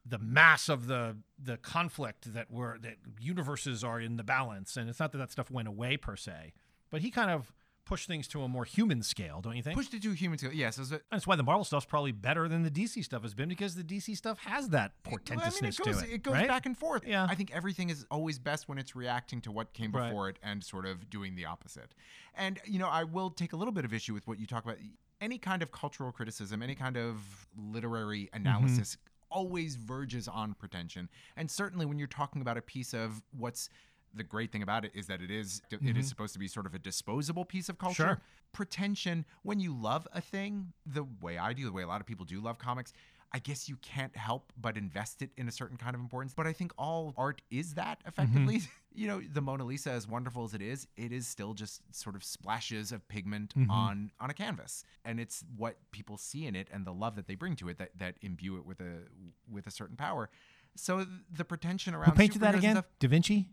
The 0.06 0.18
mass 0.20 0.68
of 0.70 0.88
the 0.88 1.18
the 1.38 1.58
conflict 1.58 2.34
that 2.34 2.50
were 2.50 2.78
that 2.82 2.96
universes 3.20 3.84
are 3.84 4.00
in 4.00 4.18
the 4.18 4.24
balance 4.24 4.76
and 4.78 4.90
it's 4.90 5.00
not 5.00 5.12
that 5.12 5.18
that 5.20 5.32
stuff 5.32 5.52
went 5.52 5.68
away 5.68 5.96
per 5.98 6.16
se 6.16 6.54
but 6.90 7.02
he 7.02 7.12
kind 7.12 7.30
of 7.30 7.54
pushed 7.84 8.08
things 8.08 8.28
to 8.28 8.42
a 8.44 8.48
more 8.48 8.64
human 8.64 9.02
scale 9.04 9.42
don't 9.42 9.56
you 9.58 9.64
think 9.64 9.76
Pushed 9.76 9.94
it 9.96 10.02
to 10.04 10.12
a 10.12 10.14
human 10.16 10.38
scale. 10.38 10.54
Yes, 10.54 10.76
so 10.78 11.00
that's 11.12 11.26
why 11.28 11.36
the 11.36 11.44
marvel 11.44 11.64
stuff's 11.64 11.86
probably 11.86 12.12
better 12.12 12.48
than 12.48 12.64
the 12.64 12.72
dc 12.72 13.04
stuff 13.04 13.22
has 13.24 13.34
been 13.34 13.50
because 13.50 13.76
the 13.76 13.84
dc 13.84 14.16
stuff 14.16 14.38
has 14.46 14.70
that 14.70 14.94
Well, 15.06 15.16
I 15.16 15.18
portentousness 15.18 15.62
mean, 15.62 15.70
it 15.70 15.78
goes, 15.78 16.02
to 16.04 16.14
it 16.14 16.24
goes 16.24 16.34
right? 16.34 16.48
back 16.48 16.66
and 16.66 16.78
forth. 16.78 17.04
Yeah. 17.06 17.28
I 17.30 17.36
think 17.36 17.52
everything 17.52 17.90
is 17.90 18.06
always 18.12 18.40
best 18.40 18.70
when 18.70 18.78
it's 18.78 18.96
reacting 18.96 19.42
to 19.42 19.52
what 19.52 19.74
came 19.74 19.92
Right. 19.92 20.10
before 20.10 20.30
it 20.30 20.38
and 20.44 20.64
sort 20.64 20.86
of 20.86 21.10
doing 21.10 21.36
the 21.36 21.46
opposite. 21.46 21.94
And, 22.36 22.60
you 22.66 22.78
know, 22.80 22.88
I 22.88 23.04
will 23.04 23.30
take 23.32 23.52
a 23.54 23.56
little 23.56 23.74
bit 23.74 23.84
of 23.84 23.94
issue 23.94 24.14
with 24.14 24.28
what 24.28 24.40
you 24.40 24.46
talk 24.48 24.64
about. 24.64 24.78
Any 25.20 25.38
kind 25.38 25.62
of 25.62 25.72
cultural 25.72 26.12
criticism, 26.12 26.64
any 26.64 26.76
kind 26.76 26.98
of 26.98 27.48
literary 27.58 28.24
Mm-hmm. 28.34 28.36
analysis 28.48 28.98
always 29.32 29.76
verges 29.76 30.28
on 30.28 30.54
pretension. 30.54 31.10
And 31.38 31.50
certainly 31.50 31.86
when 31.86 31.98
you're 31.98 32.08
talking 32.08 32.42
about 32.42 32.58
a 32.58 32.62
piece 32.62 32.94
of 32.94 33.22
what's 33.38 33.70
the 34.14 34.24
great 34.24 34.52
thing 34.52 34.62
about 34.62 34.84
it 34.86 34.92
is 34.94 35.08
that 35.08 35.22
it 35.22 35.32
is 35.32 35.62
it 35.72 35.98
is 35.98 36.08
supposed 36.08 36.34
to 36.34 36.40
be 36.40 36.48
sort 36.48 36.66
of 36.66 36.76
a 36.76 36.80
disposable 36.80 37.46
piece 37.46 37.70
of 37.70 37.78
culture. 37.78 38.04
Mm-hmm. 38.04 38.12
Sure. 38.12 38.22
Pretension, 38.54 39.26
when 39.44 39.62
you 39.62 39.74
love 39.74 40.08
a 40.14 40.20
thing, 40.20 40.74
the 40.86 41.06
way 41.22 41.38
I 41.38 41.54
do, 41.54 41.64
the 41.64 41.72
way 41.72 41.84
a 41.84 41.88
lot 41.88 42.02
of 42.02 42.08
people 42.08 42.26
do 42.26 42.42
love 42.42 42.58
comics, 42.58 42.92
I 43.32 43.40
guess 43.40 43.70
you 43.70 43.78
can't 43.78 44.16
help 44.16 44.52
but 44.60 44.76
invest 44.76 45.22
it 45.22 45.30
in 45.38 45.48
a 45.48 45.52
certain 45.52 45.78
kind 45.78 45.96
of 45.96 46.02
importance. 46.02 46.34
But 46.36 46.48
I 46.48 46.54
think 46.54 46.74
all 46.78 47.14
art 47.18 47.42
is 47.50 47.76
that 47.76 48.00
effectively. 48.06 48.62
you 48.94 49.08
know, 49.08 49.22
the 49.22 49.42
Mona 49.42 49.64
Lisa, 49.64 49.92
as 49.92 50.08
wonderful 50.08 50.44
as 50.44 50.54
it 50.54 50.62
is, 50.62 50.88
it 50.98 51.12
is 51.12 51.28
still 51.28 51.54
just 51.54 51.82
sort 51.96 52.16
of 52.16 52.24
splashes 52.24 52.92
of 52.92 53.08
pigment 53.08 53.54
on 53.70 54.12
on 54.20 54.30
a 54.30 54.34
canvas, 54.34 54.84
and 55.06 55.20
it's 55.20 55.44
what 55.56 55.78
people 55.92 56.18
see 56.18 56.46
in 56.46 56.56
it 56.56 56.68
and 56.74 56.86
the 56.86 56.94
love 56.94 57.16
that 57.16 57.28
they 57.28 57.36
bring 57.36 57.56
to 57.58 57.70
it 57.70 57.78
that 57.78 57.92
that 57.98 58.16
imbue 58.22 58.58
it 58.58 58.66
with 58.66 58.80
a 58.80 59.04
with 59.50 59.68
a 59.68 59.72
certain 59.72 59.96
power. 59.96 60.30
So 60.76 61.06
the 61.32 61.46
pretension 61.46 61.94
around 61.94 62.12
who 62.12 62.16
painted 62.16 62.42
that 62.42 62.56
again? 62.56 62.76
stuff- 62.76 62.86
da 63.00 63.08
vinci? 63.08 63.50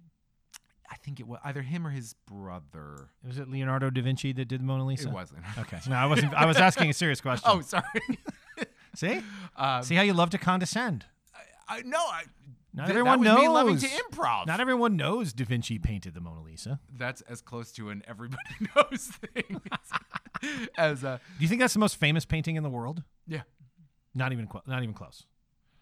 I 0.90 0.96
think 0.96 1.20
it 1.20 1.26
was 1.28 1.38
either 1.44 1.60
him 1.62 1.86
or 1.86 1.90
his 1.90 2.14
brother. 2.14 3.10
was 3.26 3.38
it 3.38 3.48
leonardo 3.48 3.90
da 3.90 4.00
vinci 4.00 4.32
that 4.32 4.46
did 4.46 4.60
the 4.60 4.64
mona 4.64 4.86
lisa? 4.86 5.08
It 5.08 5.12
wasn't. 5.14 5.42
okay. 5.58 5.78
No 5.88 5.96
i 5.96 6.06
wasn't 6.06 6.32
i 6.34 6.46
was 6.46 6.56
asking 6.56 6.90
a 6.90 6.94
serious 6.94 7.20
question. 7.28 7.50
Oh, 7.52 7.60
sorry. 7.60 7.84
see? 8.94 9.20
Um, 9.56 9.82
see 9.82 9.94
how 9.94 10.02
you 10.02 10.14
love 10.14 10.30
to 10.30 10.38
condescend. 10.38 11.04
I, 11.68 11.82
no, 11.82 11.98
I, 11.98 12.22
not 12.78 12.88
everyone 12.88 13.20
was 13.20 13.28
me 13.38 13.48
loving 13.48 13.74
knows 13.74 13.82
to 13.82 13.88
improv. 13.88 14.46
not 14.46 14.60
everyone 14.60 14.96
knows 14.96 15.32
da 15.32 15.44
vinci 15.44 15.78
painted 15.78 16.14
the 16.14 16.20
mona 16.20 16.40
lisa 16.42 16.80
That's 16.96 17.20
as 17.22 17.40
close 17.42 17.70
to 17.72 17.90
an 17.90 18.02
everybody 18.08 18.42
knows 18.76 19.06
thing 19.06 19.60
as, 20.78 21.04
uh, 21.04 21.18
Do 21.38 21.42
you 21.42 21.48
think 21.48 21.60
that's 21.60 21.74
the 21.74 21.80
most 21.80 21.96
famous 21.96 22.24
painting 22.24 22.56
in 22.56 22.62
the 22.62 22.70
world? 22.70 23.02
yeah. 23.26 23.42
Not 24.14 24.32
even 24.32 24.46
clo- 24.46 24.62
not 24.66 24.82
even 24.82 24.94
close. 24.94 25.26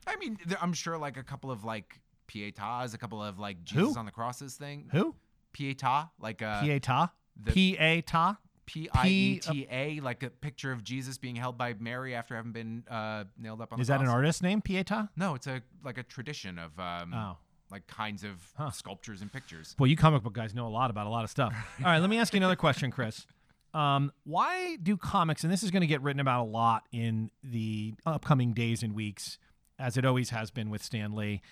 I 0.06 0.16
mean, 0.16 0.36
there, 0.46 0.58
I'm 0.60 0.72
sure 0.72 0.98
like 0.98 1.16
a 1.16 1.22
couple 1.22 1.50
of 1.50 1.64
like 1.64 2.00
pietas, 2.28 2.92
a 2.92 2.98
couple 2.98 3.22
of 3.22 3.38
like 3.38 3.62
Jesus 3.64 3.94
Who? 3.94 3.98
on 3.98 4.04
the 4.04 4.10
crosses 4.12 4.54
thing. 4.56 4.88
Who? 4.92 5.14
Pieta, 5.52 6.10
like 6.20 6.42
uh, 6.42 6.60
Pieta. 6.62 7.12
the- 7.40 7.52
Pieta. 7.52 8.38
P 8.66 8.88
I 8.92 9.08
E 9.08 9.38
T 9.38 9.66
A, 9.70 10.00
like 10.00 10.22
a 10.22 10.30
picture 10.30 10.72
of 10.72 10.82
Jesus 10.84 11.18
being 11.18 11.36
held 11.36 11.56
by 11.56 11.74
Mary 11.78 12.14
after 12.14 12.34
having 12.36 12.52
been 12.52 12.84
uh, 12.90 13.24
nailed 13.38 13.60
up 13.62 13.72
on. 13.72 13.80
Is 13.80 13.86
the 13.86 13.94
that 13.94 14.00
an 14.00 14.06
cross. 14.06 14.14
artist 14.16 14.42
name? 14.42 14.60
Pieta. 14.60 15.08
No, 15.16 15.34
it's 15.34 15.46
a 15.46 15.62
like 15.84 15.98
a 15.98 16.02
tradition 16.02 16.58
of 16.58 16.78
um, 16.78 17.14
Oh. 17.14 17.36
like 17.70 17.86
kinds 17.86 18.24
of 18.24 18.40
Huh. 18.56 18.70
sculptures 18.70 19.22
and 19.22 19.32
pictures. 19.32 19.74
Boy, 19.74 19.86
you 19.86 19.96
comic 19.96 20.22
book 20.22 20.32
guys 20.34 20.54
know 20.54 20.66
a 20.66 20.68
lot 20.68 20.90
about 20.90 21.06
a 21.06 21.10
lot 21.10 21.24
of 21.24 21.30
stuff. 21.30 21.54
All 21.78 21.84
right, 21.86 21.98
let 21.98 22.10
me 22.10 22.18
ask 22.18 22.32
you 22.32 22.38
another 22.38 22.56
question, 22.56 22.90
Chris. 22.90 23.26
Um, 23.74 24.10
why 24.24 24.76
do 24.82 24.96
comics, 24.96 25.44
and 25.44 25.52
this 25.52 25.62
is 25.62 25.70
going 25.70 25.82
to 25.82 25.86
get 25.86 26.00
written 26.00 26.20
about 26.20 26.42
a 26.44 26.48
lot 26.48 26.84
in 26.92 27.30
the 27.44 27.94
upcoming 28.06 28.54
days 28.54 28.82
and 28.82 28.94
weeks, 28.94 29.38
as 29.78 29.96
it 29.98 30.04
always 30.06 30.30
has 30.30 30.50
been 30.50 30.70
with 30.70 30.82
Stan 30.82 31.12
Lee, 31.14 31.42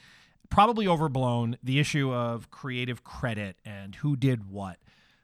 probably 0.48 0.88
overblown 0.88 1.58
the 1.62 1.78
issue 1.78 2.12
of 2.12 2.50
creative 2.50 3.04
credit 3.04 3.56
and 3.64 3.96
who 3.96 4.16
did 4.16 4.48
what 4.50 4.78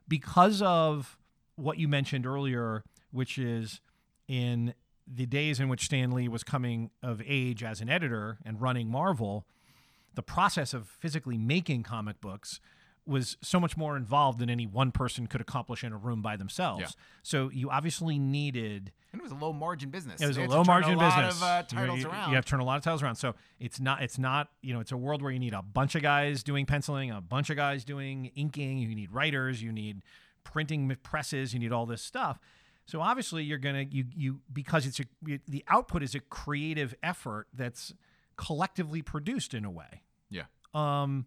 because 0.08 0.60
of 0.60 1.16
what 1.60 1.78
you 1.78 1.88
mentioned 1.88 2.26
earlier, 2.26 2.82
which 3.10 3.38
is 3.38 3.80
in 4.28 4.74
the 5.06 5.26
days 5.26 5.58
in 5.60 5.68
which 5.68 5.84
Stan 5.84 6.12
Lee 6.12 6.28
was 6.28 6.42
coming 6.44 6.90
of 7.02 7.20
age 7.26 7.62
as 7.62 7.80
an 7.80 7.88
editor 7.88 8.38
and 8.44 8.60
running 8.60 8.88
Marvel, 8.88 9.44
the 10.14 10.22
process 10.22 10.72
of 10.72 10.86
physically 10.88 11.36
making 11.38 11.82
comic 11.82 12.20
books 12.20 12.60
was 13.06 13.36
so 13.42 13.58
much 13.58 13.76
more 13.76 13.96
involved 13.96 14.38
than 14.38 14.48
any 14.50 14.66
one 14.66 14.92
person 14.92 15.26
could 15.26 15.40
accomplish 15.40 15.82
in 15.82 15.92
a 15.92 15.96
room 15.96 16.22
by 16.22 16.36
themselves. 16.36 16.80
Yeah. 16.82 16.88
So 17.22 17.50
you 17.50 17.70
obviously 17.70 18.18
needed 18.18 18.92
And 19.12 19.20
it 19.20 19.22
was 19.22 19.32
a 19.32 19.36
low 19.36 19.52
margin 19.52 19.90
business. 19.90 20.20
it 20.20 20.26
was 20.28 20.36
a 20.36 20.42
low 20.44 20.58
turn 20.62 20.66
margin 20.66 20.94
a 20.94 20.98
lot 20.98 21.16
business. 21.16 21.36
Of, 21.36 21.42
uh, 21.42 21.62
You- 21.70 21.76
titles 21.78 22.00
you, 22.02 22.08
around. 22.08 22.28
you 22.30 22.34
have 22.36 22.44
to 22.44 22.50
turn 22.50 22.60
a 22.60 22.64
lot 22.64 22.76
of 22.76 22.84
titles 22.84 23.02
around. 23.02 23.16
So 23.16 23.34
it's 23.58 23.80
not 23.80 24.02
it's 24.02 24.18
not 24.18 24.50
you 24.62 24.72
know 24.74 24.80
it's 24.80 24.92
a 24.92 24.96
world 24.96 25.22
where 25.22 25.32
you 25.32 25.40
need 25.40 25.54
a 25.54 25.62
bunch 25.62 25.94
of 25.96 26.02
guys 26.02 26.42
doing 26.44 26.66
penciling, 26.66 27.10
a 27.10 27.20
bunch 27.20 27.50
of 27.50 27.56
guys 27.56 27.84
doing 27.84 28.26
inking. 28.36 28.78
You 28.78 28.94
need 28.94 29.10
writers. 29.10 29.60
You 29.62 29.72
need 29.72 30.02
printing 30.44 30.94
presses. 31.02 31.52
You 31.52 31.60
need 31.60 31.72
all 31.72 31.86
this 31.86 32.02
stuff. 32.02 32.38
So 32.86 33.00
obviously 33.00 33.44
you're 33.44 33.58
gonna 33.58 33.86
you 33.90 34.04
you 34.14 34.40
because 34.52 34.86
it's 34.86 35.00
a 35.00 35.04
the 35.46 35.64
output 35.68 36.02
is 36.02 36.14
a 36.14 36.20
creative 36.20 36.94
effort 37.02 37.46
that's 37.54 37.94
collectively 38.36 39.02
produced 39.02 39.54
in 39.54 39.64
a 39.64 39.70
way. 39.70 40.02
Yeah. 40.30 40.44
Um, 40.74 41.26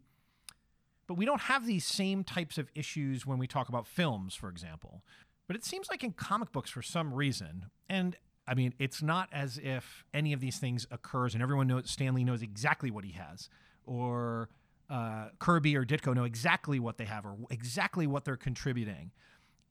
but 1.07 1.15
we 1.15 1.25
don't 1.25 1.41
have 1.41 1.65
these 1.65 1.85
same 1.85 2.23
types 2.23 2.57
of 2.57 2.69
issues 2.75 3.25
when 3.25 3.37
we 3.37 3.47
talk 3.47 3.69
about 3.69 3.87
films, 3.87 4.35
for 4.35 4.49
example. 4.49 5.03
But 5.47 5.55
it 5.55 5.63
seems 5.65 5.89
like 5.89 6.03
in 6.03 6.13
comic 6.13 6.51
books, 6.51 6.69
for 6.69 6.81
some 6.81 7.13
reason, 7.13 7.65
and 7.89 8.15
I 8.47 8.55
mean, 8.55 8.73
it's 8.79 9.01
not 9.01 9.29
as 9.31 9.57
if 9.61 10.05
any 10.13 10.33
of 10.33 10.39
these 10.39 10.57
things 10.57 10.87
occurs 10.91 11.33
and 11.33 11.43
everyone 11.43 11.67
knows 11.67 11.89
Stan 11.89 12.13
Lee 12.13 12.23
knows 12.23 12.41
exactly 12.41 12.91
what 12.91 13.05
he 13.05 13.11
has, 13.13 13.49
or 13.85 14.49
uh, 14.89 15.29
Kirby 15.39 15.75
or 15.75 15.85
Ditko 15.85 16.13
know 16.15 16.23
exactly 16.23 16.79
what 16.79 16.97
they 16.97 17.05
have 17.05 17.25
or 17.25 17.35
exactly 17.49 18.07
what 18.07 18.25
they're 18.25 18.35
contributing. 18.37 19.11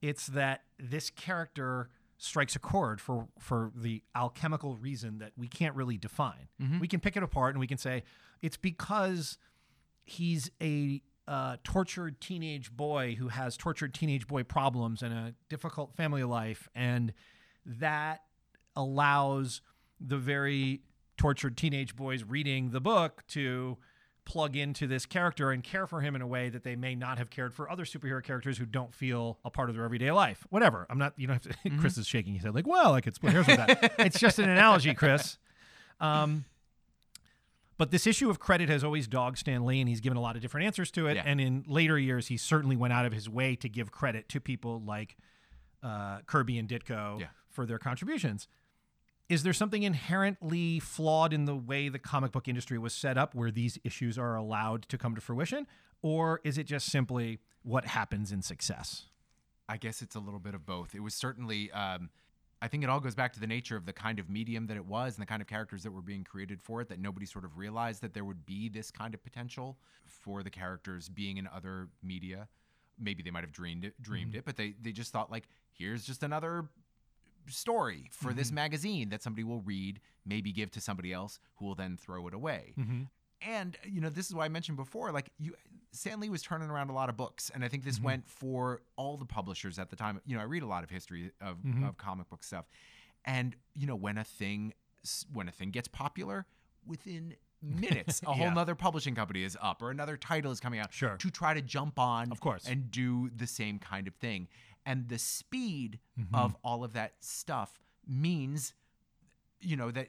It's 0.00 0.26
that 0.28 0.62
this 0.78 1.10
character 1.10 1.90
strikes 2.18 2.54
a 2.54 2.58
chord 2.58 3.00
for 3.00 3.26
for 3.38 3.72
the 3.74 4.02
alchemical 4.14 4.76
reason 4.76 5.18
that 5.18 5.32
we 5.36 5.48
can't 5.48 5.74
really 5.74 5.98
define. 5.98 6.48
We 6.80 6.88
can 6.88 7.00
pick 7.00 7.16
it 7.16 7.22
apart 7.22 7.54
and 7.54 7.60
we 7.60 7.66
can 7.66 7.78
say 7.78 8.04
it's 8.40 8.56
because 8.56 9.38
he's 10.04 10.50
a 10.60 11.02
uh, 11.28 11.56
tortured 11.62 12.20
teenage 12.20 12.72
boy 12.72 13.14
who 13.18 13.28
has 13.28 13.56
tortured 13.56 13.94
teenage 13.94 14.26
boy 14.26 14.42
problems 14.42 15.02
and 15.02 15.12
a 15.12 15.34
difficult 15.48 15.94
family 15.94 16.24
life, 16.24 16.68
and 16.74 17.12
that 17.64 18.22
allows 18.74 19.60
the 20.00 20.16
very 20.16 20.80
tortured 21.16 21.56
teenage 21.56 21.94
boys 21.94 22.24
reading 22.24 22.70
the 22.70 22.80
book 22.80 23.22
to 23.28 23.78
plug 24.24 24.56
into 24.56 24.86
this 24.86 25.04
character 25.04 25.50
and 25.50 25.64
care 25.64 25.86
for 25.86 26.00
him 26.00 26.14
in 26.14 26.22
a 26.22 26.26
way 26.26 26.48
that 26.48 26.62
they 26.62 26.76
may 26.76 26.94
not 26.94 27.18
have 27.18 27.28
cared 27.28 27.52
for 27.52 27.70
other 27.70 27.84
superhero 27.84 28.22
characters 28.22 28.56
who 28.58 28.64
don't 28.64 28.94
feel 28.94 29.38
a 29.44 29.50
part 29.50 29.68
of 29.68 29.74
their 29.74 29.84
everyday 29.84 30.12
life. 30.12 30.46
Whatever. 30.50 30.86
I'm 30.88 30.98
not. 30.98 31.12
You 31.16 31.26
don't 31.26 31.44
have 31.44 31.56
to. 31.62 31.70
Chris 31.80 31.98
is 31.98 32.06
shaking 32.06 32.34
his 32.34 32.44
head 32.44 32.54
like, 32.54 32.66
well, 32.66 32.94
I 32.94 33.00
could 33.00 33.14
split 33.14 33.32
hairs 33.32 33.46
with 33.46 33.56
that. 33.56 33.94
it's 33.98 34.18
just 34.20 34.38
an 34.38 34.48
analogy, 34.48 34.94
Chris. 34.94 35.38
Um, 36.00 36.44
but 37.78 37.90
this 37.90 38.06
issue 38.06 38.30
of 38.30 38.38
credit 38.38 38.68
has 38.68 38.84
always 38.84 39.08
dogged 39.08 39.38
Stan 39.38 39.64
Lee, 39.64 39.80
and 39.80 39.88
he's 39.88 40.00
given 40.00 40.16
a 40.16 40.20
lot 40.20 40.36
of 40.36 40.42
different 40.42 40.66
answers 40.66 40.90
to 40.92 41.08
it. 41.08 41.16
Yeah. 41.16 41.22
And 41.26 41.40
in 41.40 41.64
later 41.66 41.98
years, 41.98 42.28
he 42.28 42.36
certainly 42.36 42.76
went 42.76 42.92
out 42.92 43.06
of 43.06 43.12
his 43.12 43.28
way 43.28 43.56
to 43.56 43.68
give 43.68 43.90
credit 43.90 44.28
to 44.30 44.40
people 44.40 44.80
like 44.86 45.16
uh, 45.82 46.18
Kirby 46.26 46.58
and 46.58 46.68
Ditko 46.68 47.20
Yeah. 47.20 47.26
for 47.50 47.66
their 47.66 47.78
contributions. 47.78 48.46
Is 49.32 49.44
there 49.44 49.54
something 49.54 49.82
inherently 49.82 50.78
flawed 50.78 51.32
in 51.32 51.46
the 51.46 51.56
way 51.56 51.88
the 51.88 51.98
comic 51.98 52.32
book 52.32 52.48
industry 52.48 52.76
was 52.76 52.92
set 52.92 53.16
up 53.16 53.34
where 53.34 53.50
these 53.50 53.78
issues 53.82 54.18
are 54.18 54.36
allowed 54.36 54.82
to 54.90 54.98
come 54.98 55.14
to 55.14 55.22
fruition? 55.22 55.66
Or 56.02 56.42
is 56.44 56.58
it 56.58 56.64
just 56.64 56.90
simply 56.90 57.38
what 57.62 57.86
happens 57.86 58.30
in 58.30 58.42
success? 58.42 59.06
I 59.70 59.78
guess 59.78 60.02
it's 60.02 60.14
a 60.14 60.18
little 60.18 60.38
bit 60.38 60.54
of 60.54 60.66
both. 60.66 60.94
It 60.94 61.00
was 61.00 61.14
certainly, 61.14 61.72
um, 61.72 62.10
I 62.60 62.68
think 62.68 62.84
it 62.84 62.90
all 62.90 63.00
goes 63.00 63.14
back 63.14 63.32
to 63.32 63.40
the 63.40 63.46
nature 63.46 63.74
of 63.74 63.86
the 63.86 63.94
kind 63.94 64.18
of 64.18 64.28
medium 64.28 64.66
that 64.66 64.76
it 64.76 64.84
was 64.84 65.14
and 65.16 65.22
the 65.22 65.26
kind 65.26 65.40
of 65.40 65.48
characters 65.48 65.82
that 65.84 65.92
were 65.92 66.02
being 66.02 66.24
created 66.24 66.60
for 66.60 66.82
it, 66.82 66.88
that 66.90 67.00
nobody 67.00 67.24
sort 67.24 67.46
of 67.46 67.56
realized 67.56 68.02
that 68.02 68.12
there 68.12 68.26
would 68.26 68.44
be 68.44 68.68
this 68.68 68.90
kind 68.90 69.14
of 69.14 69.24
potential 69.24 69.78
for 70.04 70.42
the 70.42 70.50
characters 70.50 71.08
being 71.08 71.38
in 71.38 71.48
other 71.48 71.88
media. 72.02 72.48
Maybe 72.98 73.22
they 73.22 73.30
might 73.30 73.44
have 73.44 73.52
dreamed 73.52 73.86
it, 73.86 73.94
dreamed 74.02 74.34
it, 74.34 74.44
but 74.44 74.56
they, 74.56 74.74
they 74.78 74.92
just 74.92 75.10
thought, 75.10 75.30
like, 75.30 75.48
here's 75.72 76.04
just 76.04 76.22
another 76.22 76.66
story 77.48 78.08
for 78.12 78.32
this 78.32 78.48
mm-hmm. 78.48 78.56
magazine 78.56 79.08
that 79.10 79.22
somebody 79.22 79.44
will 79.44 79.60
read, 79.60 80.00
maybe 80.24 80.52
give 80.52 80.70
to 80.72 80.80
somebody 80.80 81.12
else 81.12 81.38
who 81.56 81.66
will 81.66 81.74
then 81.74 81.96
throw 81.96 82.26
it 82.28 82.34
away. 82.34 82.74
Mm-hmm. 82.78 83.02
And 83.42 83.76
you 83.84 84.00
know, 84.00 84.08
this 84.08 84.26
is 84.26 84.34
why 84.34 84.44
I 84.44 84.48
mentioned 84.48 84.76
before. 84.76 85.10
Like 85.12 85.30
you, 85.38 85.54
Stan 85.90 86.20
Lee 86.20 86.30
was 86.30 86.42
turning 86.42 86.70
around 86.70 86.90
a 86.90 86.92
lot 86.94 87.08
of 87.08 87.16
books, 87.16 87.50
and 87.54 87.64
I 87.64 87.68
think 87.68 87.84
this 87.84 87.96
mm-hmm. 87.96 88.06
went 88.06 88.28
for 88.28 88.82
all 88.96 89.16
the 89.16 89.24
publishers 89.24 89.78
at 89.78 89.90
the 89.90 89.96
time. 89.96 90.20
You 90.26 90.36
know, 90.36 90.42
I 90.42 90.44
read 90.44 90.62
a 90.62 90.66
lot 90.66 90.84
of 90.84 90.90
history 90.90 91.32
of, 91.40 91.58
of 91.84 91.96
comic 91.98 92.28
book 92.30 92.44
stuff, 92.44 92.66
and 93.24 93.56
you 93.74 93.86
know, 93.86 93.96
when 93.96 94.18
a 94.18 94.24
thing 94.24 94.74
when 95.32 95.48
a 95.48 95.52
thing 95.52 95.70
gets 95.70 95.88
popular, 95.88 96.46
within 96.86 97.34
minutes, 97.62 98.20
a 98.22 98.32
whole 98.32 98.46
Yeah. 98.46 98.54
nother 98.54 98.74
publishing 98.74 99.14
company 99.14 99.44
is 99.44 99.56
up 99.60 99.82
or 99.82 99.90
another 99.90 100.16
title 100.16 100.50
is 100.50 100.60
coming 100.60 100.80
out 100.80 100.92
Sure. 100.92 101.16
to 101.16 101.30
try 101.30 101.54
to 101.54 101.62
jump 101.62 101.98
on, 101.98 102.32
Of 102.32 102.40
course. 102.40 102.66
and 102.66 102.90
do 102.90 103.30
the 103.30 103.46
same 103.46 103.78
kind 103.78 104.08
of 104.08 104.14
thing. 104.16 104.48
And 104.86 105.08
the 105.08 105.18
speed 105.18 105.98
Mm-hmm. 106.20 106.34
of 106.34 106.54
all 106.62 106.84
of 106.84 106.92
that 106.92 107.14
stuff 107.20 107.80
means 108.06 108.74
you 109.60 109.76
know 109.76 109.90
that 109.90 110.08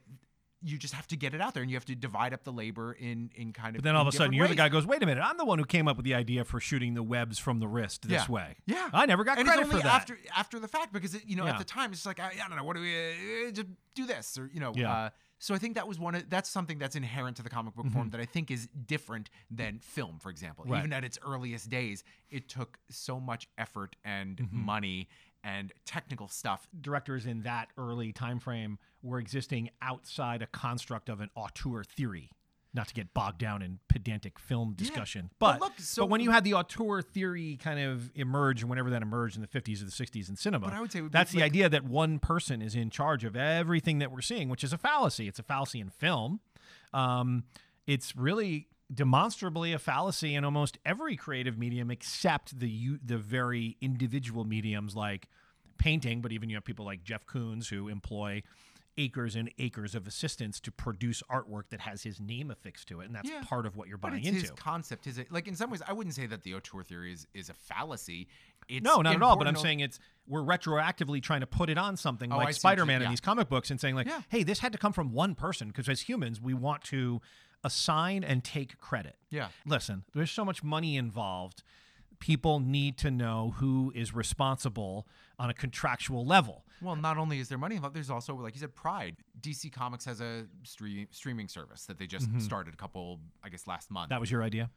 you 0.66 0.78
just 0.78 0.94
have 0.94 1.06
to 1.08 1.18
get 1.18 1.34
it 1.36 1.42
out 1.42 1.54
there 1.54 1.62
and 1.62 1.70
you 1.70 1.76
have 1.76 1.84
to 1.86 1.96
divide 1.96 2.34
up 2.34 2.44
the 2.44 2.52
labor 2.52 2.94
in 2.94 3.30
in 3.36 3.52
kind 3.54 3.76
of 3.76 3.82
But 3.82 3.84
then 3.84 3.96
all 3.96 4.02
of 4.02 4.08
a 4.14 4.16
sudden, 4.18 4.34
you're 4.34 4.48
the 4.48 4.56
guy 4.56 4.66
who 4.66 4.70
goes, 4.72 4.86
wait 4.88 5.04
a 5.04 5.06
minute, 5.06 5.22
I'm 5.22 5.38
the 5.38 5.44
one 5.46 5.60
who 5.60 5.66
came 5.66 5.88
up 5.90 5.98
with 5.98 6.06
the 6.06 6.14
idea 6.16 6.44
for 6.46 6.60
shooting 6.60 6.94
the 6.94 7.04
webs 7.04 7.38
from 7.38 7.60
the 7.60 7.68
wrist 7.68 8.04
this 8.08 8.12
Yeah. 8.28 8.32
way. 8.32 8.56
Yeah. 8.66 8.90
I 8.94 9.06
never 9.06 9.24
got 9.24 9.38
and 9.38 9.48
credit 9.48 9.62
it's 9.64 9.70
only 9.70 9.82
for 9.82 9.88
that. 9.88 9.94
after 9.96 10.18
after 10.36 10.60
the 10.60 10.68
fact 10.70 10.92
because 10.94 11.16
it, 11.16 11.24
you 11.26 11.36
know 11.36 11.46
Yeah. 11.46 11.52
at 11.52 11.58
the 11.60 11.64
time 11.66 11.92
it's 11.92 12.00
just 12.00 12.06
like 12.06 12.20
I, 12.20 12.32
I 12.44 12.48
don't 12.48 12.58
know 12.58 12.64
what 12.64 12.76
do 12.78 12.82
we 12.82 13.48
uh, 13.48 13.52
just 13.52 13.68
do 13.96 14.06
this 14.06 14.38
or 14.38 14.50
you 14.54 14.60
know 14.62 14.72
Yeah. 14.76 14.92
uh, 14.94 15.10
so 15.39 15.54
I 15.54 15.58
think 15.58 15.76
that 15.76 15.88
was 15.88 16.00
one 16.00 16.15
of 16.15 16.30
that's 16.30 16.50
something 16.50 16.78
that's 16.80 16.96
inherent 16.96 17.38
to 17.38 17.43
the 17.43 17.50
comic 17.50 17.76
book 17.76 17.88
form 17.91 18.10
that 18.12 18.22
I 18.22 18.26
think 18.26 18.50
is 18.52 18.67
different 18.86 19.30
than 19.52 19.80
film 19.80 20.19
for 20.19 20.30
example 20.30 20.63
Mm-hmm. 20.65 20.74
Right. 20.74 20.80
even 20.80 20.93
at 20.93 21.04
its 21.04 21.17
earliest 21.26 21.69
days 21.69 22.04
it 22.30 22.48
took 22.50 22.78
so 22.89 23.19
much 23.19 23.48
effort 23.58 23.96
and 24.06 24.38
Mm-hmm. 24.38 24.65
money 24.65 25.08
and 25.43 25.74
technical 25.86 26.28
stuff 26.30 26.67
directors 26.80 27.26
in 27.26 27.41
that 27.43 27.67
early 27.78 28.13
time 28.13 28.39
frame 28.39 28.78
were 29.02 29.19
existing 29.19 29.69
outside 29.82 30.41
a 30.41 30.48
construct 30.48 31.10
of 31.10 31.19
an 31.19 31.30
auteur 31.36 31.84
theory. 31.84 32.30
Not 32.76 32.88
to 32.88 32.94
get 32.96 33.14
bogged 33.14 33.38
down 33.38 33.62
in 33.62 33.78
pedantic 33.88 34.40
film 34.40 34.74
discussion, 34.74 35.30
But 35.38 35.60
but 35.60 35.62
look, 35.62 35.74
so- 35.80 36.02
but 36.04 36.10
when 36.10 36.22
you 36.22 36.32
had 36.32 36.44
the 36.44 36.56
auteur 36.56 37.04
theory 37.04 37.56
kind 37.58 37.80
of 37.80 38.10
emerge, 38.16 38.64
whenever 38.64 38.90
that 38.90 39.04
emerged 39.04 39.36
in 39.36 39.42
the 39.42 39.48
fifties 39.48 39.82
or 39.84 39.86
the 39.86 39.92
sixties 39.92 40.28
in 40.28 40.36
cinema, 40.36 40.66
But 40.66 40.74
I 40.74 40.82
would 40.82 40.92
say 40.92 41.02
would 41.02 41.12
that's 41.12 41.32
the 41.32 41.40
like- 41.42 41.46
idea 41.52 41.70
that 41.70 41.84
one 41.84 42.18
person 42.18 42.64
is 42.64 42.74
in 42.76 42.90
charge 42.90 43.24
of 43.26 43.36
everything 43.36 44.00
that 44.00 44.12
we're 44.12 44.22
seeing, 44.22 44.50
which 44.50 44.64
is 44.64 44.74
a 44.74 44.78
fallacy. 44.80 45.28
It's 45.28 45.38
a 45.38 45.44
fallacy 45.44 45.80
in 45.80 45.92
film. 45.92 46.40
Um, 46.94 47.44
it's 47.86 48.16
really 48.16 48.70
demonstrably 48.94 49.74
a 49.74 49.80
fallacy 49.80 50.34
in 50.36 50.44
almost 50.44 50.78
every 50.86 51.16
creative 51.16 51.58
medium 51.58 51.92
except 51.92 52.60
the 52.60 52.98
the 53.06 53.18
very 53.18 53.78
individual 53.82 54.46
mediums 54.46 54.96
like 54.96 55.28
painting. 55.78 56.22
But 56.22 56.32
even 56.32 56.50
you 56.50 56.56
have 56.56 56.66
people 56.66 56.86
like 56.86 57.04
Jeff 57.04 57.26
Koons 57.28 57.68
who 57.70 57.88
employ 57.88 58.42
acres 58.98 59.36
and 59.36 59.50
acres 59.58 59.96
of 59.96 60.06
assistants 60.08 60.60
to 60.62 60.72
produce 60.72 61.24
artwork 61.30 61.64
that 61.70 61.80
has 61.82 62.04
his 62.04 62.20
name 62.20 62.52
affixed 62.52 62.88
to 62.90 63.02
it, 63.02 63.06
and 63.08 63.16
that's 63.16 63.30
Yeah. 63.30 63.42
part 63.44 63.66
of 63.66 63.76
what 63.76 63.88
you're 63.88 63.98
buying 63.98 64.20
it's 64.20 64.28
into. 64.28 64.42
his 64.42 64.52
concept 64.52 65.08
is 65.08 65.18
it 65.18 65.32
like 65.32 65.48
in 65.48 65.56
some 65.56 65.70
ways 65.72 65.82
I 65.88 65.94
wouldn't 65.94 66.16
say 66.16 66.26
that 66.28 66.44
the 66.44 66.54
auteur 66.56 66.84
theory 66.84 67.12
is, 67.14 67.28
is 67.34 67.50
a 67.50 67.54
fallacy 67.54 68.28
it's 68.70 68.82
no, 68.84 69.02
not 69.02 69.16
at 69.16 69.22
all. 69.22 69.36
But 69.36 69.48
I'm 69.48 69.58
saying 69.58 69.82
it's 69.82 70.00
we're 70.26 70.42
retroactively 70.42 71.22
trying 71.22 71.42
to 71.42 71.48
put 71.48 71.70
it 71.70 71.78
on 71.78 71.98
something 71.98 72.32
Oh, 72.32 72.36
I 72.36 72.46
like 72.46 72.48
you- 72.50 72.54
Spider-Man 72.54 72.98
in 72.98 73.02
yeah. 73.04 73.10
these 73.10 73.20
comic 73.20 73.50
books 73.50 73.70
and 73.72 73.80
saying 73.82 73.96
like, 73.96 74.08
Yeah. 74.08 74.22
hey, 74.30 74.44
this 74.44 74.60
had 74.60 74.72
to 74.72 74.78
come 74.78 74.94
from 74.94 75.12
one 75.12 75.36
person 75.36 75.68
because 75.68 75.90
as 75.90 76.02
humans 76.02 76.40
we 76.40 76.54
want 76.54 76.82
to 76.86 77.22
assign 77.64 78.24
and 78.24 78.44
take 78.44 78.78
credit. 78.80 79.16
yeah 79.30 79.50
Listen, 79.66 80.04
there's 80.14 80.32
so 80.32 80.46
much 80.46 80.64
money 80.64 80.96
involved. 80.98 81.64
People 82.24 82.62
need 82.62 82.98
to 83.00 83.12
know 83.12 83.54
who 83.58 83.92
is 83.94 84.16
responsible 84.16 85.06
on 85.38 85.50
a 85.50 85.54
contractual 85.54 86.26
level. 86.26 86.64
Well, 86.82 86.96
not 86.96 87.18
only 87.18 87.40
is 87.40 87.50
there 87.50 87.58
money 87.58 87.76
involved, 87.76 87.98
there's 87.98 88.10
also, 88.10 88.34
like 88.38 88.54
you 88.56 88.62
said, 88.62 88.74
pride. 88.74 89.18
DC 89.42 89.74
Comics 89.74 90.06
has 90.06 90.22
a 90.22 90.46
stream, 90.64 91.08
streaming 91.12 91.50
service 91.50 91.84
that 91.88 92.00
they 92.00 92.08
just 92.08 92.30
started 92.40 92.74
a 92.74 92.78
couple, 92.78 93.20
I 93.44 93.50
guess, 93.50 93.68
last 93.68 93.92
month, 93.92 94.06
Mm-hmm. 94.06 94.14
That 94.14 94.20
was 94.22 94.32
your 94.32 94.42
idea. 94.42 94.70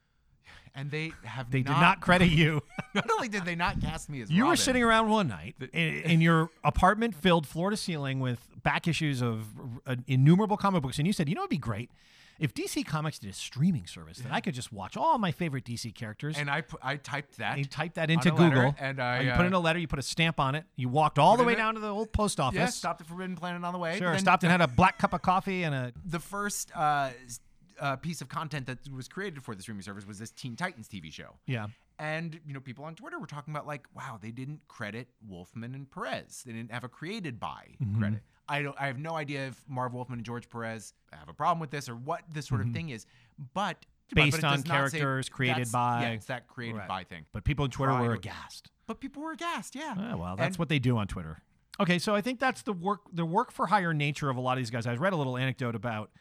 and 0.75 0.91
they 0.91 1.13
have 1.23 1.53
They 1.53 1.63
not, 1.63 1.75
did 1.75 1.81
not 1.81 2.01
credit 2.01 2.31
you. 2.31 2.63
Not 2.95 3.09
only 3.13 3.29
did 3.29 3.45
they 3.45 3.55
not 3.55 3.81
cast 3.81 4.09
me 4.09 4.23
as 4.23 4.31
You 4.31 4.47
were 4.47 4.57
sitting 4.57 4.83
around 4.83 5.09
one 5.09 5.29
night 5.29 5.55
in, 5.73 5.95
in 6.03 6.21
your 6.21 6.51
apartment 6.65 7.15
filled 7.15 7.47
floor 7.47 7.71
to 7.71 7.77
ceiling 7.77 8.19
with 8.19 8.41
back 8.65 8.89
issues 8.89 9.23
of 9.23 9.45
uh, 9.87 9.95
innumerable 10.09 10.57
comic 10.57 10.83
books, 10.83 10.99
and 10.99 11.07
you 11.07 11.13
said, 11.13 11.29
you 11.29 11.37
know, 11.37 11.43
it'd 11.43 11.51
be 11.51 11.59
great 11.59 11.91
if 12.39 12.53
DC 12.55 12.85
Comics 12.87 13.19
did 13.19 13.31
a 13.31 13.33
streaming 13.33 13.87
service 13.87 14.19
that 14.19 14.33
I 14.33 14.41
could 14.41 14.55
just 14.55 14.73
watch 14.73 14.97
all 14.97 15.19
my 15.19 15.33
favorite 15.33 15.65
DC 15.65 15.95
characters. 15.95 16.37
and 16.39 16.51
I 16.51 16.61
pu- 16.63 16.79
I 16.83 16.97
typed 16.97 17.39
that. 17.39 17.59
you 17.59 17.65
type 17.65 17.95
that 17.95 18.11
into 18.11 18.33
a 18.33 18.35
letter, 18.35 18.55
Google, 18.55 18.75
and 18.79 19.01
I, 19.01 19.21
you 19.23 19.31
put 19.33 19.41
uh, 19.43 19.47
in 19.47 19.53
a 19.53 19.59
letter, 19.59 19.79
you 19.79 19.89
put 19.89 19.99
a 19.99 20.03
stamp 20.03 20.39
on 20.41 20.55
it, 20.55 20.65
you 20.77 20.89
walked 20.89 21.19
all 21.19 21.37
the 21.37 21.45
way 21.45 21.55
down 21.55 21.75
to 21.75 21.81
the 21.81 21.89
old 21.89 22.13
post 22.13 22.39
office. 22.41 22.57
yeah, 22.59 22.67
stopped 22.67 23.01
at 23.01 23.07
Forbidden 23.07 23.37
Planet 23.37 23.65
on 23.65 23.73
the 23.73 23.79
way. 23.79 23.99
Sure, 23.99 24.11
then 24.11 24.19
stopped 24.21 24.43
and 24.45 24.51
had 24.51 24.61
a 24.61 24.69
black 24.69 24.99
cup 24.99 25.13
of 25.13 25.23
coffee 25.23 25.63
and 25.65 25.75
a. 25.75 25.93
The 26.05 26.21
first 26.21 26.71
uh, 26.77 27.11
s- 27.27 27.41
uh, 27.81 27.97
piece 27.97 28.21
of 28.21 28.29
content 28.29 28.67
that 28.67 28.79
was 28.93 29.07
created 29.09 29.43
for 29.43 29.55
the 29.55 29.63
streaming 29.63 29.83
service 29.83 30.07
was 30.07 30.19
this 30.19 30.31
Teen 30.31 30.57
Titans 30.57 30.89
TV 30.89 31.13
show. 31.13 31.37
Yeah. 31.47 31.67
And 31.99 32.39
you 32.47 32.53
know, 32.53 32.61
people 32.61 32.85
on 32.85 32.95
Twitter 32.95 33.19
were 33.19 33.27
talking 33.27 33.55
about 33.55 33.67
like, 33.67 33.87
wow, 33.95 34.19
they 34.21 34.31
didn't 34.31 34.61
credit 34.69 35.09
Wolfman 35.27 35.75
and 35.75 35.91
Perez. 35.91 36.43
They 36.45 36.53
didn't 36.53 36.71
have 36.73 36.85
a 36.85 36.89
created 36.89 37.41
by 37.41 37.77
Mm-hmm. 37.83 37.99
credit. 37.99 38.21
I 38.49 38.63
don't. 38.63 38.77
I 38.79 38.87
have 38.87 38.99
no 38.99 39.15
idea 39.15 39.49
if 39.49 39.63
Marv 39.69 39.93
Wolfman 39.93 40.19
and 40.21 40.27
George 40.27 40.49
Perez 40.49 40.95
have 41.13 41.29
a 41.29 41.33
problem 41.33 41.59
with 41.61 41.71
this 41.71 41.89
or 41.89 41.97
what 41.97 42.23
this 42.33 42.47
sort 42.47 42.61
of 42.61 42.71
thing 42.73 42.91
is. 42.91 43.07
But 43.55 43.85
Mm-hmm. 44.09 44.15
Based 44.15 44.41
but 44.41 44.45
on 44.47 44.59
say 44.63 44.69
characters 44.69 45.29
created 45.29 45.73
by- 45.73 46.03
Yeah, 46.03 46.09
it's 46.11 46.27
that 46.27 46.47
created 46.47 46.77
Right. 46.79 46.87
by 46.87 47.03
thing. 47.03 47.25
But 47.33 47.43
people 47.43 47.65
on 47.65 47.71
Twitter 47.71 47.91
Pride 47.91 48.07
were 48.07 48.15
aghast. 48.15 48.71
But 48.87 49.01
people 49.01 49.21
were 49.21 49.33
aghast. 49.33 49.75
Yeah. 49.75 49.97
Ah, 49.99 50.15
well, 50.15 50.37
that's 50.37 50.55
And- 50.55 50.59
what 50.61 50.69
they 50.69 50.79
do 50.79 50.97
on 50.97 51.09
Twitter. 51.09 51.39
Okay, 51.81 51.99
so 51.99 52.15
I 52.15 52.21
think 52.21 52.39
that's 52.39 52.63
the 52.63 52.73
work 52.73 53.01
the 53.13 53.27
work 53.27 53.51
for 53.51 53.67
hire 53.67 53.93
nature 53.93 54.31
of 54.31 54.37
a 54.37 54.41
lot 54.41 54.53
of 54.53 54.59
these 54.59 54.71
guys. 54.71 54.87
I 54.87 54.95
read 54.95 55.13
a 55.13 55.17
little 55.17 55.37
anecdote 55.37 55.75
about 55.75 56.13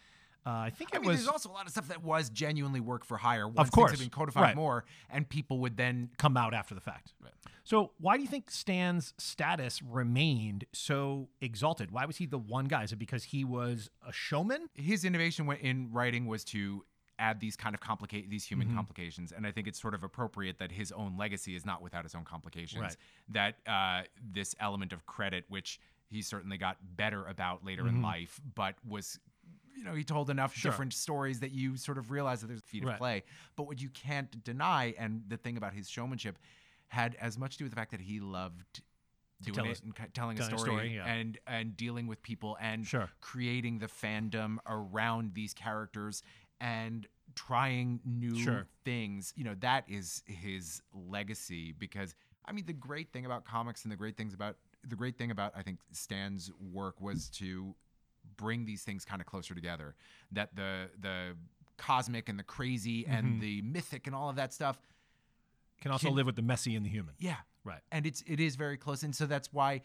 Uh, 0.46 0.50
I 0.52 0.70
think 0.70 0.92
it 0.94 0.98
I 0.98 1.00
mean, 1.00 1.08
was 1.10 1.18
there's 1.18 1.28
also 1.28 1.50
a 1.50 1.54
lot 1.54 1.66
of 1.66 1.72
stuff 1.72 1.88
that 1.88 2.04
was 2.04 2.30
genuinely 2.30 2.80
work 2.80 3.04
for 3.04 3.18
hire. 3.18 3.48
Once 3.48 3.70
course. 3.72 3.92
things 3.92 4.00
have 4.02 4.12
been 4.12 4.16
codified 4.16 4.44
Right. 4.44 4.56
more, 4.56 4.86
and 5.10 5.28
people 5.28 5.60
would 5.60 5.76
then 5.78 6.12
come 6.18 6.38
out 6.38 6.54
after 6.54 6.76
the 6.76 6.82
fact. 6.82 7.14
Right. 7.22 7.34
So 7.64 7.92
why 8.00 8.16
do 8.16 8.22
you 8.22 8.30
think 8.30 8.52
Stan's 8.52 9.16
status 9.18 9.82
remained 9.82 10.66
so 10.72 11.30
exalted? 11.42 11.90
Why 11.90 12.06
was 12.06 12.18
he 12.18 12.28
the 12.28 12.38
one 12.38 12.66
guy? 12.66 12.84
Is 12.84 12.92
it 12.92 12.98
because 13.00 13.24
he 13.24 13.44
was 13.44 13.90
a 14.08 14.12
showman? 14.14 14.70
his 14.76 15.04
innovation 15.04 15.50
in 15.62 15.92
writing 15.92 16.28
was 16.28 16.44
to 16.46 16.86
add 17.18 17.40
these 17.40 17.56
kind 17.56 17.74
of 17.74 17.80
complicate 17.82 18.30
these 18.30 18.44
human 18.46 18.68
Mm-hmm. 18.68 18.76
complications 18.76 19.32
and 19.32 19.48
i 19.48 19.52
think 19.52 19.68
it's 19.68 19.80
sort 19.82 19.94
of 19.94 20.04
appropriate 20.04 20.60
that 20.60 20.70
his 20.70 20.92
own 20.92 21.16
legacy 21.18 21.56
is 21.56 21.66
not 21.66 21.82
without 21.82 22.04
its 22.04 22.14
own 22.14 22.26
complications 22.26 22.82
Right. 22.82 22.98
that 23.30 23.56
uh, 23.66 24.02
this 24.22 24.54
element 24.60 24.92
of 24.92 25.06
credit 25.06 25.46
which 25.48 25.80
he 26.10 26.22
certainly 26.22 26.58
got 26.58 26.76
better 26.98 27.26
about 27.26 27.64
later 27.66 27.84
Mm-hmm. 27.84 27.96
in 27.96 28.02
life 28.02 28.42
but 28.54 28.76
was 28.86 29.18
you 29.76 29.84
know 29.84 29.94
he 29.94 30.04
told 30.04 30.30
enough 30.30 30.56
Sure. 30.56 30.72
different 30.72 30.94
stories 30.94 31.40
that 31.42 31.52
you 31.52 31.78
sort 31.78 31.98
of 31.98 32.12
realize 32.12 32.42
that 32.42 32.48
there's 32.48 32.60
a 32.62 32.64
feat 32.64 32.84
Right. 32.86 32.94
of 32.94 32.98
play 32.98 33.24
but 33.56 33.64
what 33.68 33.82
you 33.82 33.90
can't 33.90 34.44
deny 34.44 34.94
and 34.98 35.24
the 35.28 35.38
thing 35.38 35.58
about 35.58 35.74
his 35.74 35.90
showmanship 35.90 36.38
had 36.88 37.16
as 37.16 37.38
much 37.38 37.54
to 37.54 37.58
do 37.60 37.66
with 37.66 37.72
the 37.72 37.76
fact 37.76 37.92
that 37.92 38.02
he 38.02 38.20
loved 38.20 38.82
doing 39.42 39.56
tell 39.56 39.66
it 39.66 39.72
us- 39.72 39.82
and 39.82 39.96
telling, 39.96 40.12
telling 40.14 40.40
a 40.40 40.42
a 40.42 40.46
story, 40.46 40.60
story, 40.62 40.96
yeah. 40.96 41.06
and 41.06 41.38
and 41.46 41.76
dealing 41.76 42.08
with 42.08 42.22
people 42.22 42.58
and 42.62 42.88
Sure. 42.88 43.10
creating 43.22 43.80
the 43.80 43.88
fandom 43.88 44.58
around 44.66 45.34
these 45.34 45.54
characters 45.54 46.24
and 46.62 47.06
trying 47.36 48.00
new 48.06 48.38
Sure. 48.38 48.68
things. 48.86 49.34
You 49.36 49.44
know, 49.44 49.56
that 49.56 49.84
is 49.90 50.24
his 50.26 50.82
legacy 50.94 51.74
because 51.74 52.16
I 52.46 52.54
mean 52.54 52.66
the 52.66 52.74
great 52.74 53.12
thing 53.12 53.26
about 53.26 53.44
comics 53.44 53.84
and 53.84 53.92
the 53.92 53.98
great 53.98 54.16
things 54.16 54.34
about 54.34 54.58
the 54.88 54.96
great 54.96 55.18
thing 55.18 55.32
about 55.32 55.52
I 55.56 55.64
think 55.64 55.80
Stan's 55.92 56.50
work 56.60 57.02
was 57.02 57.28
to 57.32 57.76
bring 58.38 58.66
these 58.66 58.84
things 58.84 59.06
kind 59.06 59.22
of 59.22 59.28
closer 59.28 59.54
together. 59.56 59.96
That 60.32 60.56
the 60.56 60.90
the 61.00 61.36
cosmic 61.78 62.30
and 62.30 62.40
the 62.40 62.44
crazy 62.44 63.04
Mhm. 63.04 63.10
and 63.20 63.42
the 63.42 63.62
mythic 63.62 64.08
and 64.08 64.16
all 64.16 64.30
of 64.30 64.38
that 64.38 64.54
stuff 64.54 64.78
Can 65.82 65.92
also 65.92 66.08
Can- 66.08 66.16
live 66.16 66.26
with 66.26 66.38
the 66.38 66.42
messy 66.42 66.74
and 66.76 66.86
the 66.86 66.90
human. 66.90 67.16
yeah. 67.20 67.40
Right. 67.66 67.82
And 67.92 68.06
it's 68.06 68.24
it 68.26 68.40
is 68.40 68.56
very 68.56 68.78
close. 68.78 69.04
And 69.04 69.14
so 69.16 69.26
that's 69.26 69.52
why 69.52 69.82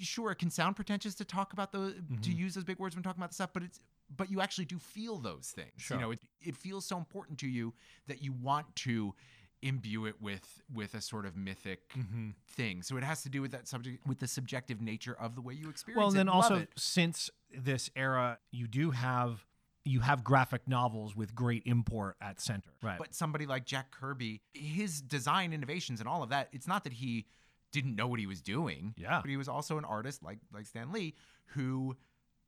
sure 0.00 0.30
it 0.32 0.36
can 0.36 0.50
sound 0.50 0.74
pretentious 0.76 1.14
to 1.16 1.24
talk 1.24 1.52
about 1.52 1.70
those 1.72 1.94
to 1.94 2.00
Mhm. 2.30 2.36
use 2.36 2.54
those 2.54 2.64
big 2.64 2.78
words 2.78 2.96
when 2.96 3.02
talking 3.02 3.20
about 3.20 3.30
the 3.30 3.34
stuff, 3.34 3.52
but 3.52 3.62
it's 3.62 3.80
but 4.16 4.28
you 4.28 4.40
actually 4.40 4.64
do 4.64 4.76
feel 4.80 5.18
those 5.18 5.52
things. 5.52 5.70
Sure. 5.80 5.96
You 5.96 6.00
know, 6.00 6.10
it, 6.10 6.20
it 6.40 6.56
feels 6.56 6.84
so 6.84 6.98
important 6.98 7.38
to 7.38 7.46
you 7.48 7.72
that 8.08 8.20
you 8.22 8.32
want 8.32 8.74
to 8.76 9.14
imbue 9.62 10.06
it 10.06 10.16
with 10.20 10.62
with 10.72 10.94
a 10.94 11.00
sort 11.00 11.26
of 11.26 11.36
mythic 11.36 11.88
Mm-hmm. 11.96 12.30
thing. 12.48 12.82
So 12.82 12.96
it 12.96 13.04
has 13.04 13.22
to 13.24 13.28
do 13.28 13.42
with 13.42 13.52
that 13.52 13.68
subject 13.68 14.06
with 14.06 14.18
the 14.18 14.26
subjective 14.28 14.80
nature 14.80 15.16
of 15.18 15.34
the 15.34 15.40
way 15.40 15.54
you 15.54 15.68
experience 15.68 15.98
Well, 15.98 16.08
and 16.08 16.16
then 16.16 16.28
also 16.28 16.66
since 16.76 17.30
this 17.54 17.90
era, 17.94 18.38
you 18.50 18.66
do 18.66 18.90
have 18.92 19.44
you 19.84 20.00
have 20.00 20.22
graphic 20.22 20.68
novels 20.68 21.16
with 21.16 21.34
great 21.34 21.62
import 21.64 22.16
at 22.20 22.38
center. 22.40 22.70
Right. 22.82 22.98
But 22.98 23.14
somebody 23.14 23.46
like 23.46 23.64
Jack 23.64 23.90
Kirby, 23.90 24.42
his 24.52 25.00
design 25.00 25.52
innovations 25.54 26.00
and 26.00 26.08
all 26.08 26.22
of 26.22 26.28
that, 26.30 26.48
it's 26.52 26.66
not 26.68 26.84
that 26.84 26.92
he 26.92 27.26
didn't 27.72 27.96
know 27.96 28.06
what 28.06 28.20
he 28.20 28.26
was 28.26 28.40
doing. 28.42 28.94
Yeah. 28.98 29.20
But 29.22 29.30
he 29.30 29.36
was 29.36 29.48
also 29.48 29.78
an 29.78 29.84
artist 29.84 30.22
like 30.22 30.38
like 30.52 30.66
Stan 30.66 30.92
Lee 30.92 31.14
who 31.54 31.96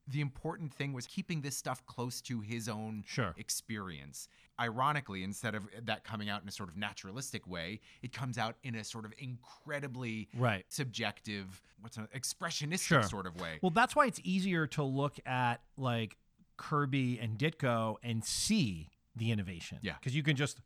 the 0.09 0.21
important 0.21 0.75
thing 0.75 0.93
was 0.93 1.07
keeping 1.07 1.41
this 1.43 1.57
stuff 1.57 1.85
close 1.87 2.21
to 2.23 2.41
his 2.41 2.69
own 2.69 3.05
Sure. 3.07 3.35
experience. 3.37 4.29
Ironically, 4.61 5.23
instead 5.23 5.55
of 5.55 5.69
that 5.85 6.05
coming 6.05 6.29
out 6.29 6.43
in 6.43 6.49
a 6.49 6.53
sort 6.53 6.69
of 6.69 6.77
naturalistic 6.77 7.47
way, 7.47 7.81
it 8.03 8.13
comes 8.13 8.37
out 8.37 8.57
in 8.65 8.75
a 8.75 8.85
sort 8.85 9.05
of 9.05 9.13
incredibly 9.19 10.29
right. 10.37 10.65
subjective, 10.69 11.63
what's 11.81 11.97
an 11.97 12.09
expressionistic 12.15 12.81
Sure. 12.87 13.03
sort 13.03 13.27
of 13.27 13.41
way. 13.41 13.59
Well, 13.63 13.71
that's 13.71 13.95
why 13.97 14.07
it's 14.07 14.21
easier 14.25 14.67
to 14.69 14.83
look 14.83 15.19
at 15.27 15.63
like 15.77 16.17
Kirby 16.57 17.19
and 17.21 17.39
Ditko 17.39 17.97
and 18.03 18.25
see 18.25 18.91
the 19.17 19.31
innovation. 19.31 19.79
Yeah. 19.83 19.95
Because 19.95 20.15
you 20.17 20.23
can 20.23 20.37
just 20.37 20.61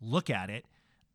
look 0.00 0.30
at 0.30 0.50
it 0.50 0.64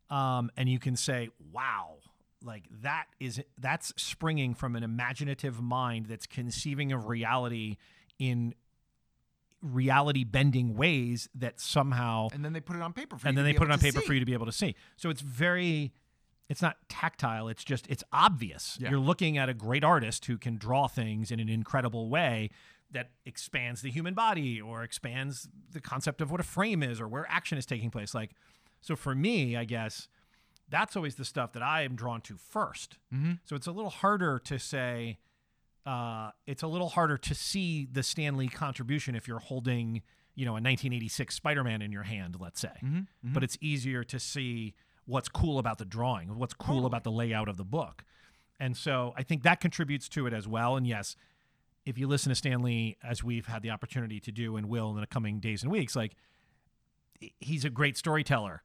um, 0.10 0.50
and 0.58 0.70
you 0.70 0.80
can 0.80 0.96
say, 0.96 1.30
wow, 1.52 1.98
like 2.44 2.64
that 2.82 3.06
is 3.20 3.42
that's 3.58 3.94
springing 3.98 4.54
from 4.54 4.76
an 4.76 4.84
imaginative 4.84 5.62
mind 5.62 6.08
that's 6.08 6.28
conceiving 6.28 6.92
of 6.92 7.08
reality 7.08 7.78
in 8.20 8.54
reality 9.62 10.24
bending 10.24 10.76
ways 10.76 11.28
that 11.34 11.60
somehow 11.60 12.28
and 12.34 12.46
then 12.46 12.54
they 12.54 12.60
put 12.60 12.76
it 12.76 12.82
on 12.82 12.94
paper 12.94 13.18
for 13.18 13.28
and 13.28 13.38
then 13.38 13.46
they 13.46 13.54
put 13.54 13.68
it 13.68 13.72
on 13.72 13.80
paper 13.80 14.00
see. 14.00 14.06
for 14.06 14.14
you 14.14 14.20
to 14.20 14.26
be 14.26 14.34
able 14.34 14.46
to 14.46 14.52
see. 14.52 14.76
So 14.96 15.10
it's 15.10 15.22
very, 15.22 15.92
it's 16.50 16.62
not 16.62 16.78
tactile. 16.88 17.48
It's 17.48 17.64
just 17.64 17.88
it's 17.88 18.04
obvious. 18.14 18.78
Yeah. 18.80 18.92
You're 18.92 19.00
looking 19.00 19.38
at 19.38 19.50
a 19.50 19.54
great 19.54 19.84
artist 19.84 20.26
who 20.26 20.38
can 20.38 20.58
draw 20.58 20.88
things 20.88 21.32
in 21.32 21.40
an 21.40 21.50
incredible 21.50 22.10
way 22.10 22.52
that 22.92 23.10
expands 23.26 23.82
the 23.82 23.90
human 23.90 24.14
body 24.14 24.62
or 24.62 24.84
expands 24.84 25.50
the 25.72 25.82
concept 25.82 26.22
of 26.22 26.32
what 26.32 26.40
a 26.40 26.44
frame 26.44 26.84
is 26.84 27.02
or 27.02 27.08
where 27.08 27.26
action 27.30 27.58
is 27.58 27.66
taking 27.66 27.90
place. 27.90 28.14
Like, 28.14 28.32
so 28.82 28.96
for 28.96 29.16
me, 29.16 29.58
I 29.58 29.66
guess 29.66 30.08
that's 30.70 30.96
always 30.96 31.16
the 31.16 31.26
stuff 31.26 31.54
that 31.54 31.62
I 31.64 31.84
am 31.84 31.96
drawn 31.96 32.22
to 32.22 32.38
1st 32.38 32.98
Mhm. 33.14 33.40
So 33.46 33.56
it's 33.56 33.68
a 33.68 33.72
little 33.72 33.92
harder 33.92 34.40
to 34.40 34.58
say. 34.60 35.20
Uh, 35.86 36.32
it's 36.48 36.64
a 36.64 36.68
little 36.68 36.90
harder 36.90 37.16
to 37.18 37.36
see 37.36 37.86
the 37.86 38.02
Stan 38.02 38.38
Lee 38.38 38.48
contribution 38.48 39.14
if 39.16 39.28
you're 39.28 39.38
holding, 39.40 40.02
you 40.34 40.44
know, 40.44 40.56
a 40.56 40.60
1986 40.62 41.36
Spider-Man 41.36 41.84
in 41.84 41.92
your 41.92 42.02
hand, 42.04 42.38
let's 42.40 42.60
say 42.60 42.74
Mhm, 42.82 43.08
mhm. 43.24 43.34
but 43.34 43.44
it's 43.44 43.56
easier 43.62 44.04
to 44.06 44.20
see 44.20 44.74
what's 45.06 45.30
cool 45.30 45.60
about 45.60 45.78
the 45.78 45.86
drawing, 45.86 46.38
what's 46.40 46.56
cool 46.56 46.78
Totally. 46.78 46.88
about 46.88 47.04
the 47.04 47.12
layout 47.12 47.48
of 47.48 47.58
the 47.58 47.64
book. 47.66 48.04
And 48.60 48.76
so 48.76 49.14
I 49.16 49.22
think 49.22 49.44
that 49.44 49.60
contributes 49.62 50.10
to 50.10 50.26
it 50.26 50.34
as 50.34 50.48
well. 50.48 50.76
And 50.76 50.88
yes, 50.88 51.16
if 51.86 52.00
you 52.00 52.08
listen 52.08 52.30
to 52.32 52.36
Stan 52.36 52.64
Lee, 52.64 52.98
as 53.04 53.24
we've 53.24 53.46
had 53.46 53.62
the 53.62 53.70
opportunity 53.70 54.20
to 54.22 54.32
do 54.32 54.56
and 54.58 54.68
will 54.68 54.90
in 54.96 55.00
the 55.00 55.06
coming 55.06 55.40
days 55.40 55.62
and 55.62 55.72
weeks, 55.72 55.96
like 55.96 56.16
he's 57.40 57.64
a 57.64 57.70
great 57.70 57.96
storyteller. 57.98 58.62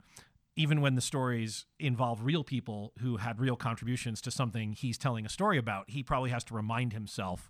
Even 0.56 0.80
when 0.80 0.94
the 0.94 1.00
stories 1.00 1.66
involve 1.78 2.24
real 2.24 2.44
people 2.44 2.92
who 3.00 3.18
had 3.18 3.40
real 3.40 3.56
contributions 3.56 4.20
to 4.22 4.30
something 4.30 4.72
he's 4.72 4.98
telling 4.98 5.24
a 5.24 5.28
story 5.28 5.58
about, 5.58 5.88
he 5.88 6.02
probably 6.02 6.30
has 6.30 6.44
to 6.44 6.54
remind 6.54 6.92
himself 6.92 7.48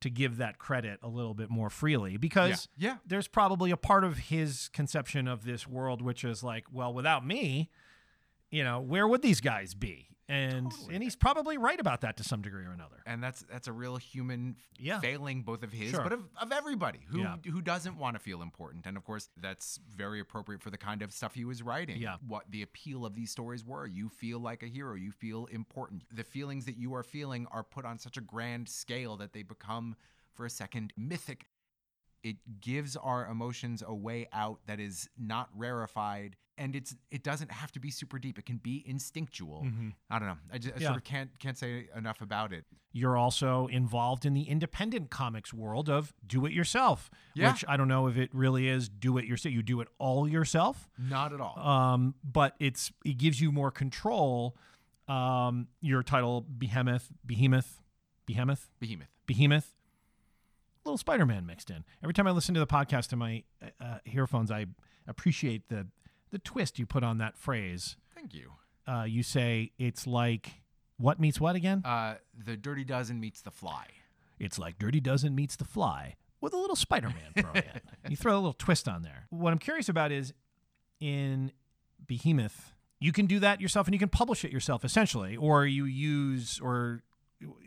to 0.00 0.10
give 0.10 0.38
that 0.38 0.58
credit 0.58 0.98
a 1.02 1.08
little 1.08 1.34
bit 1.34 1.50
more 1.50 1.68
freely 1.68 2.16
because 2.16 2.68
yeah. 2.78 2.96
there's 3.06 3.28
probably 3.28 3.70
a 3.70 3.76
part 3.76 4.02
of 4.02 4.16
his 4.16 4.68
conception 4.72 5.28
of 5.28 5.44
this 5.44 5.66
world 5.66 6.00
which 6.00 6.24
is 6.24 6.42
like, 6.42 6.64
well, 6.72 6.92
without 6.92 7.26
me, 7.26 7.68
you 8.50 8.64
know, 8.64 8.80
where 8.80 9.06
would 9.06 9.22
these 9.22 9.40
guys 9.40 9.74
be? 9.74 10.08
And 10.30 10.70
Totally. 10.70 10.94
and 10.94 11.02
he's 11.02 11.16
probably 11.16 11.58
right 11.58 11.80
about 11.80 12.02
that 12.02 12.16
to 12.18 12.24
some 12.24 12.40
degree 12.40 12.64
or 12.64 12.70
another. 12.70 13.02
and 13.04 13.20
that's 13.22 13.42
that's 13.50 13.66
a 13.66 13.72
real 13.72 13.96
human 13.96 14.54
Yeah. 14.78 15.00
failing 15.00 15.42
both 15.42 15.62
of 15.64 15.72
his 15.72 15.90
Sure. 15.90 16.02
but 16.04 16.12
of, 16.12 16.22
of 16.40 16.52
everybody 16.52 17.00
who 17.08 17.18
Yeah. 17.20 17.36
who 17.44 17.60
doesn't 17.60 17.96
want 17.96 18.14
to 18.14 18.20
feel 18.20 18.40
important 18.40 18.86
and 18.86 18.96
of 18.96 19.04
course 19.04 19.28
that's 19.36 19.78
very 19.88 20.20
appropriate 20.20 20.62
for 20.62 20.70
the 20.70 20.78
kind 20.78 21.02
of 21.02 21.12
stuff 21.12 21.34
he 21.34 21.44
was 21.44 21.62
writing 21.62 21.98
Yeah. 22.00 22.16
what 22.26 22.48
the 22.50 22.62
appeal 22.62 23.04
of 23.04 23.14
these 23.16 23.30
stories 23.32 23.64
were 23.64 23.86
you 23.86 24.08
feel 24.08 24.38
like 24.38 24.62
a 24.62 24.68
hero 24.68 24.94
you 24.94 25.10
feel 25.10 25.46
important 25.46 26.04
the 26.14 26.24
feelings 26.24 26.64
that 26.66 26.76
you 26.76 26.94
are 26.94 27.02
feeling 27.02 27.46
are 27.50 27.64
put 27.64 27.84
on 27.84 27.98
such 27.98 28.16
a 28.16 28.20
grand 28.20 28.68
scale 28.68 29.16
that 29.16 29.32
they 29.32 29.42
become 29.42 29.96
for 30.32 30.46
a 30.46 30.50
second 30.50 30.92
mythic 30.96 31.48
it 32.22 32.36
gives 32.60 32.96
our 32.96 33.26
emotions 33.26 33.82
a 33.84 33.94
way 33.94 34.28
out 34.32 34.60
that 34.66 34.78
is 34.78 35.08
not 35.18 35.48
rarefied 35.56 36.36
and 36.60 36.76
it's 36.76 36.94
it 37.10 37.22
doesn't 37.24 37.50
have 37.50 37.72
to 37.72 37.80
be 37.80 37.90
super 37.90 38.18
deep 38.18 38.38
it 38.38 38.44
can 38.46 38.58
be 38.58 38.84
instinctual 38.86 39.62
Mhm. 39.64 39.94
i 40.10 40.18
don't 40.18 40.28
know 40.28 40.36
i 40.52 40.58
just 40.58 40.76
I 40.76 40.80
Yeah. 40.80 40.86
sort 40.88 40.98
of 40.98 41.04
can't 41.04 41.30
can't 41.38 41.56
say 41.58 41.88
enough 41.96 42.20
about 42.20 42.52
it 42.52 42.64
You're 42.92 43.16
also 43.16 43.66
involved 43.68 44.24
in 44.26 44.34
the 44.34 44.42
independent 44.42 45.10
comics 45.10 45.52
world 45.54 45.88
of 45.88 46.12
do 46.26 46.44
it 46.46 46.52
yourself, 46.52 47.08
Yeah. 47.34 47.52
which 47.52 47.64
I 47.68 47.76
don't 47.76 47.86
know 47.88 48.08
if 48.08 48.16
it 48.16 48.30
really 48.34 48.66
is 48.68 48.88
do 48.88 49.16
it 49.18 49.24
yourself. 49.26 49.54
You 49.54 49.62
do 49.62 49.80
it 49.80 49.88
all 49.98 50.28
yourself. 50.28 50.88
Not 50.98 51.32
at 51.32 51.40
all. 51.40 51.56
um, 51.58 52.14
but 52.24 52.56
it's 52.58 52.90
it 53.04 53.16
gives 53.16 53.40
you 53.40 53.52
more 53.52 53.70
control. 53.70 54.56
Um, 55.08 55.68
your 55.80 56.02
title 56.02 56.40
Behemoth, 56.42 57.10
Behemoth, 57.24 57.80
Behemoth, 58.26 58.70
Behemoth. 58.80 59.08
Behemoth, 59.26 59.74
little 60.84 60.98
Spider-Man 60.98 61.46
mixed 61.46 61.70
in. 61.70 61.84
Every 62.02 62.14
time 62.14 62.26
I 62.26 62.32
listen 62.32 62.54
to 62.54 62.60
the 62.60 62.66
podcast 62.66 63.12
in 63.12 63.18
my 63.18 63.44
uh, 63.80 63.98
earphones, 64.04 64.50
I 64.50 64.66
appreciate 65.06 65.68
the 65.68 65.86
the 66.30 66.38
twist 66.38 66.78
you 66.78 66.86
put 66.86 67.02
on 67.02 67.18
that 67.18 67.36
phrase. 67.36 67.96
Thank 68.14 68.34
you. 68.34 68.52
Uh, 68.86 69.04
you 69.04 69.22
say 69.22 69.72
it's 69.78 70.06
like 70.06 70.62
what 70.96 71.18
meets 71.18 71.40
what 71.40 71.56
again? 71.56 71.82
Uh, 71.84 72.16
the 72.36 72.56
Dirty 72.56 72.84
Dozen 72.84 73.20
meets 73.20 73.40
the 73.40 73.50
Fly. 73.50 73.86
It's 74.38 74.58
like 74.58 74.78
Dirty 74.78 75.00
Dozen 75.00 75.34
meets 75.34 75.56
The 75.56 75.64
Fly 75.64 76.16
with 76.40 76.54
a 76.54 76.56
little 76.56 76.76
Spider-Man 76.76 77.32
thrown 77.36 77.56
in. 77.56 77.62
You 78.10 78.16
throw 78.16 78.34
a 78.34 78.40
little 78.40 78.54
twist 78.54 78.88
on 78.88 79.02
there. 79.02 79.26
What 79.28 79.52
I'm 79.52 79.58
curious 79.58 79.88
about 79.88 80.10
is 80.10 80.32
in 80.98 81.52
Behemoth, 82.06 82.72
you 82.98 83.12
can 83.12 83.26
do 83.26 83.38
that 83.40 83.60
yourself 83.60 83.86
and 83.86 83.94
you 83.94 83.98
can 83.98 84.08
publish 84.08 84.44
it 84.44 84.50
yourself 84.50 84.84
essentially, 84.84 85.36
or 85.36 85.66
you 85.66 85.84
use 85.84 86.58
or 86.62 87.02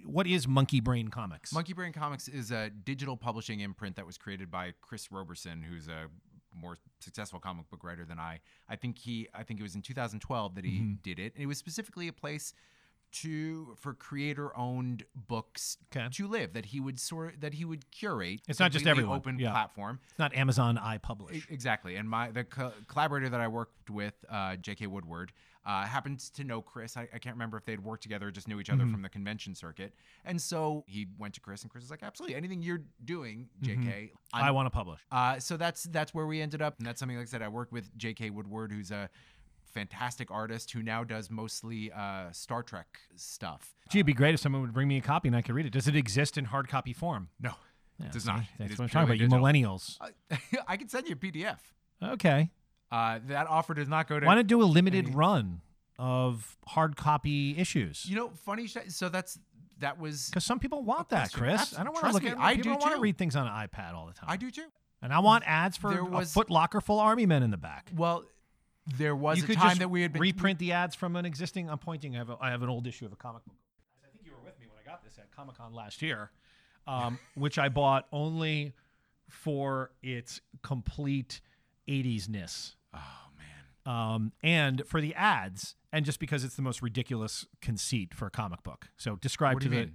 what 0.05 0.27
is 0.27 0.45
Monkeybrain 0.47 1.11
Comics? 1.11 1.53
Monkeybrain 1.53 1.93
Comics 1.93 2.27
is 2.27 2.51
a 2.51 2.69
digital 2.69 3.15
publishing 3.17 3.59
imprint 3.61 3.95
that 3.95 4.05
was 4.05 4.17
created 4.17 4.51
by 4.51 4.73
Chris 4.81 5.11
Roberson, 5.11 5.63
who's 5.63 5.87
a 5.87 6.07
more 6.55 6.77
successful 6.99 7.39
comic 7.39 7.69
book 7.69 7.83
writer 7.83 8.05
than 8.05 8.19
I. 8.19 8.39
I 8.69 8.75
think 8.75 8.97
he 8.97 9.27
I 9.33 9.43
think 9.43 9.59
it 9.59 9.63
was 9.63 9.75
in 9.75 9.81
2012 9.81 10.55
that 10.55 10.65
he 10.65 10.79
Mhm. 10.79 11.01
did 11.01 11.19
it. 11.19 11.33
And 11.35 11.43
it 11.43 11.47
was 11.47 11.57
specifically 11.57 12.07
a 12.07 12.13
place 12.13 12.53
to 13.11 13.75
for 13.75 13.93
creator 13.93 14.55
owned 14.57 15.03
books 15.15 15.77
Okay. 15.95 16.07
to 16.11 16.27
live 16.27 16.53
that 16.53 16.65
he 16.67 16.79
would 16.79 16.99
sort 16.99 17.41
that 17.41 17.53
he 17.53 17.63
would 17.63 17.89
curate. 17.91 18.41
It's 18.47 18.59
not 18.59 18.71
just 18.71 18.87
every 18.87 19.03
open 19.03 19.37
yeah. 19.37 19.51
platform. 19.51 19.99
It's 20.09 20.17
not 20.19 20.33
Amazon 20.33 20.77
I 20.79 20.97
publish. 20.97 21.45
Exactly. 21.49 21.95
And 21.95 22.09
my 22.09 22.31
the 22.31 22.43
co- 22.43 22.73
collaborator 22.87 23.29
that 23.29 23.39
I 23.39 23.47
worked 23.47 23.89
with, 23.91 24.15
uh, 24.29 24.55
J.K. 24.55 24.87
Woodward, 24.87 25.31
uh, 25.65 25.83
happens 25.85 26.29
to 26.31 26.43
know 26.43 26.61
Chris. 26.61 26.97
I, 26.97 27.07
I 27.13 27.19
can't 27.19 27.35
remember 27.35 27.57
if 27.57 27.65
they'd 27.65 27.79
worked 27.79 28.03
together 28.03 28.27
or 28.27 28.31
just 28.31 28.47
knew 28.47 28.59
each 28.59 28.69
other 28.69 28.83
Mm-hmm. 28.83 28.91
from 28.91 29.01
the 29.01 29.09
convention 29.09 29.55
circuit. 29.55 29.93
And 30.25 30.41
so 30.41 30.83
he 30.87 31.07
went 31.17 31.33
to 31.35 31.39
Chris, 31.39 31.61
and 31.63 31.71
Chris 31.71 31.83
was 31.83 31.91
like, 31.91 32.03
"Absolutely, 32.03 32.35
anything 32.35 32.61
you're 32.61 32.81
doing, 33.05 33.47
J.K. 33.61 34.11
Mm-hmm. 34.13 34.43
I 34.43 34.51
want 34.51 34.65
to 34.65 34.69
publish. 34.71 34.99
uh, 35.11 35.39
so 35.39 35.55
that's 35.57 35.83
that's 35.83 36.13
where 36.13 36.25
we 36.27 36.41
ended 36.41 36.61
up, 36.61 36.75
and 36.79 36.85
that's 36.87 36.99
something 36.99 37.17
like 37.17 37.27
I 37.27 37.29
said. 37.29 37.41
I 37.41 37.47
worked 37.47 37.71
with 37.71 37.95
J.K. 37.97 38.29
Woodward, 38.31 38.71
who's 38.71 38.91
a 38.91 39.09
fantastic 39.73 40.29
artist 40.29 40.71
who 40.71 40.83
now 40.83 41.03
does 41.03 41.31
mostly 41.31 41.91
uh, 41.91 42.31
Star 42.31 42.61
Trek 42.63 42.87
stuff. 43.15 43.73
Gee, 43.89 43.99
it'd 43.99 44.05
be 44.05 44.13
great 44.13 44.33
if 44.33 44.39
someone 44.39 44.61
would 44.61 44.73
bring 44.73 44.87
me 44.87 44.97
a 44.97 45.01
copy 45.01 45.27
and 45.29 45.35
I 45.35 45.41
could 45.41 45.55
read 45.55 45.65
it. 45.65 45.73
Does 45.73 45.87
it 45.87 45.95
exist 45.95 46.37
in 46.37 46.45
hard 46.45 46.67
copy 46.67 46.93
form? 46.93 47.29
No, 47.41 47.53
Yeah, 47.99 48.07
it 48.07 48.11
does 48.11 48.25
not. 48.25 48.41
That's 48.59 48.73
is 48.73 48.77
what 48.79 48.83
I'm 48.85 48.89
talking 48.89 49.09
about. 49.09 49.19
You 49.19 49.27
millennials. 49.29 49.97
digital. 50.29 50.63
I 50.67 50.77
can 50.77 50.89
send 50.89 51.07
you 51.07 51.13
a 51.13 51.15
PDF. 51.15 51.57
Okay. 52.03 52.51
Uh, 52.93 53.19
that 53.27 53.47
offer 53.47 53.73
does 53.73 53.87
not 53.87 54.07
go 54.07 54.19
to. 54.19 54.25
Why 54.27 54.35
not 54.35 54.45
do 54.45 54.61
a 54.61 54.65
limited 54.65 55.05
any- 55.07 55.15
run 55.15 55.61
of 55.97 56.57
hard 56.67 56.95
copy 56.95 57.57
issues? 57.57 58.05
You 58.05 58.15
know, 58.15 58.29
funny. 58.45 58.67
sh- 58.67 58.77
So 58.89 59.09
that's 59.09 59.39
that 59.79 59.99
was. 59.99 60.29
Because 60.29 60.45
some 60.45 60.59
people 60.59 60.83
want 60.83 61.09
that, 61.09 61.31
question. 61.31 61.39
Chris. 61.39 61.61
Abs- 61.61 61.77
I 61.79 61.83
don't 61.83 61.93
want 61.93 62.05
to 62.05 62.11
look 62.13 62.23
me, 62.23 62.29
at. 62.29 62.37
I 62.39 62.55
people 62.55 62.73
do 62.73 62.77
want 62.79 62.95
to 62.95 63.01
read 63.01 63.17
things 63.17 63.35
on 63.35 63.47
an 63.47 63.53
iPad 63.67 63.95
all 63.95 64.05
the 64.05 64.13
time. 64.13 64.29
I 64.29 64.37
do 64.37 64.51
too. 64.51 64.65
and 65.01 65.11
I 65.11 65.19
want 65.19 65.43
ads 65.47 65.75
for 65.75 65.89
There 65.89 66.01
a 66.01 66.05
was- 66.05 66.31
Foot 66.33 66.49
Locker 66.51 66.81
full 66.81 66.99
army 66.99 67.25
men 67.25 67.41
in 67.41 67.49
the 67.51 67.57
back. 67.57 67.89
Well, 67.95 68.25
there 68.97 69.15
was 69.15 69.39
you 69.39 69.45
a 69.45 69.55
time 69.55 69.79
that 69.79 69.89
we 69.89 70.01
had 70.03 70.13
been 70.13 70.21
reprint 70.21 70.59
the 70.59 70.73
ads 70.73 70.93
from 70.93 71.15
an 71.15 71.25
existing. 71.25 71.69
I'm 71.69 71.79
pointing. 71.79 72.15
I 72.15 72.19
have, 72.19 72.29
a, 72.29 72.37
I 72.39 72.51
have 72.51 72.61
an 72.63 72.69
old 72.69 72.85
issue 72.85 73.05
of 73.05 73.11
a 73.13 73.15
comic 73.15 73.43
book. 73.45 73.55
I 74.03 74.11
think 74.11 74.23
you 74.25 74.33
were 74.33 74.43
with 74.45 74.59
me 74.59 74.67
when 74.67 74.77
I 74.79 74.87
got 74.87 75.03
this 75.03 75.17
at 75.17 75.31
Comic 75.35 75.57
Con 75.57 75.73
last 75.73 76.01
year, 76.03 76.29
um, 76.85 77.17
which 77.35 77.57
I 77.57 77.69
bought 77.69 78.07
only 78.11 78.73
for 79.29 79.89
its 80.03 80.41
complete 80.61 81.41
80s 81.87 82.29
ness. 82.29 82.75
Oh 82.93 82.99
man. 83.37 83.95
um, 83.95 84.31
and 84.41 84.83
for 84.85 85.01
the 85.01 85.13
ads, 85.15 85.75
and 85.91 86.05
just 86.05 86.19
because 86.19 86.43
it's 86.43 86.55
the 86.55 86.61
most 86.61 86.81
ridiculous 86.81 87.45
conceit 87.61 88.13
for 88.13 88.27
a 88.27 88.31
comic 88.31 88.63
book. 88.63 88.89
So 88.97 89.15
describe 89.15 89.55
What 89.55 89.63
to 89.63 89.69
the 89.69 89.89